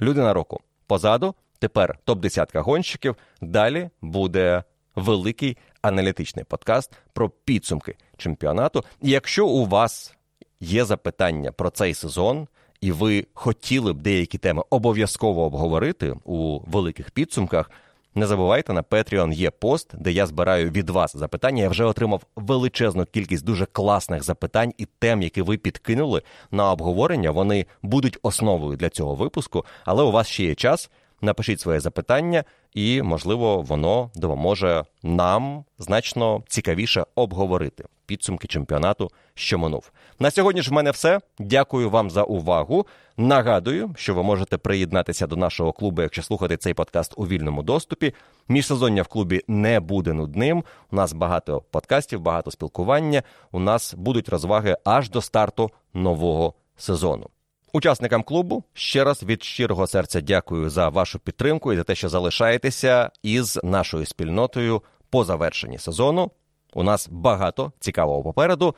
Людина 0.00 0.34
року. 0.34 0.60
Позаду 0.86 1.34
тепер 1.58 1.98
топ-10 2.06 2.60
гонщиків. 2.60 3.16
Далі 3.40 3.90
буде 4.02 4.62
великий 4.96 5.56
аналітичний 5.82 6.44
подкаст 6.44 6.92
про 7.12 7.30
підсумки 7.30 7.96
чемпіонату. 8.16 8.84
І 9.02 9.10
якщо 9.10 9.46
у 9.46 9.66
вас 9.66 10.14
є 10.60 10.84
запитання 10.84 11.52
про 11.52 11.70
цей 11.70 11.94
сезон, 11.94 12.48
і 12.80 12.92
ви 12.92 13.26
хотіли 13.34 13.92
б 13.92 14.02
деякі 14.02 14.38
теми 14.38 14.62
обов'язково 14.70 15.44
обговорити 15.44 16.14
у 16.24 16.60
великих 16.66 17.10
підсумках, 17.10 17.70
Не 18.16 18.26
забувайте, 18.26 18.72
на 18.72 18.82
Patreon 18.82 19.32
є 19.32 19.50
пост, 19.50 19.90
де 19.94 20.12
я 20.12 20.26
збираю 20.26 20.70
від 20.70 20.90
вас 20.90 21.16
запитання. 21.16 21.62
Я 21.62 21.68
вже 21.68 21.84
отримав 21.84 22.22
величезну 22.36 23.04
кількість 23.04 23.44
дуже 23.44 23.66
класних 23.66 24.22
запитань 24.22 24.72
і 24.78 24.86
тем, 24.98 25.22
які 25.22 25.42
ви 25.42 25.56
підкинули 25.56 26.22
на 26.50 26.72
обговорення. 26.72 27.30
Вони 27.30 27.66
будуть 27.82 28.18
основою 28.22 28.76
для 28.76 28.88
цього 28.88 29.14
випуску, 29.14 29.64
але 29.84 30.02
у 30.02 30.10
вас 30.10 30.28
ще 30.28 30.44
є 30.44 30.54
час. 30.54 30.90
Напишіть 31.26 31.60
своє 31.60 31.80
запитання, 31.80 32.44
і, 32.74 33.02
можливо, 33.02 33.62
воно 33.62 34.10
допоможе 34.14 34.84
нам 35.02 35.64
значно 35.78 36.42
цікавіше 36.48 37.06
обговорити 37.14 37.84
підсумки 38.06 38.48
чемпіонату, 38.48 39.10
що 39.34 39.58
минув. 39.58 39.90
На 40.18 40.30
сьогодні 40.30 40.62
ж 40.62 40.70
в 40.70 40.72
мене 40.72 40.90
все. 40.90 41.20
Дякую 41.38 41.90
вам 41.90 42.10
за 42.10 42.22
увагу. 42.22 42.86
Нагадую, 43.16 43.94
що 43.96 44.14
ви 44.14 44.22
можете 44.22 44.58
приєднатися 44.58 45.26
до 45.26 45.36
нашого 45.36 45.72
клубу, 45.72 46.02
якщо 46.02 46.22
слухати 46.22 46.56
цей 46.56 46.74
подкаст 46.74 47.14
у 47.16 47.26
вільному 47.26 47.62
доступі. 47.62 48.14
Міжсезоння 48.48 49.02
в 49.02 49.06
клубі 49.06 49.42
не 49.48 49.80
буде 49.80 50.12
нудним. 50.12 50.64
У 50.92 50.96
нас 50.96 51.12
багато 51.12 51.62
подкастів, 51.70 52.20
багато 52.20 52.50
спілкування. 52.50 53.22
У 53.52 53.58
нас 53.58 53.94
будуть 53.94 54.28
розваги 54.28 54.76
аж 54.84 55.10
до 55.10 55.22
старту 55.22 55.70
нового 55.94 56.54
сезону. 56.76 57.26
Учасникам 57.72 58.22
клубу 58.22 58.64
ще 58.72 59.04
раз 59.04 59.22
від 59.22 59.42
щирого 59.42 59.86
серця 59.86 60.20
дякую 60.20 60.70
за 60.70 60.88
вашу 60.88 61.18
підтримку 61.18 61.72
і 61.72 61.76
за 61.76 61.84
те, 61.84 61.94
що 61.94 62.08
залишаєтеся 62.08 63.10
із 63.22 63.60
нашою 63.62 64.06
спільнотою 64.06 64.82
по 65.10 65.24
завершенні 65.24 65.78
сезону. 65.78 66.30
У 66.74 66.82
нас 66.82 67.08
багато 67.10 67.72
цікавого 67.80 68.22
попереду. 68.22 68.74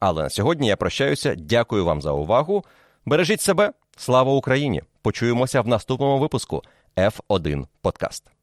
Але 0.00 0.22
на 0.22 0.30
сьогодні 0.30 0.68
я 0.68 0.76
прощаюся. 0.76 1.34
Дякую 1.38 1.84
вам 1.84 2.02
за 2.02 2.12
увагу. 2.12 2.64
Бережіть 3.06 3.40
себе, 3.40 3.72
слава 3.96 4.32
Україні! 4.32 4.82
Почуємося 5.02 5.60
в 5.60 5.68
наступному 5.68 6.18
випуску 6.18 6.62
F1 6.96 7.66
Подкаст. 7.82 8.39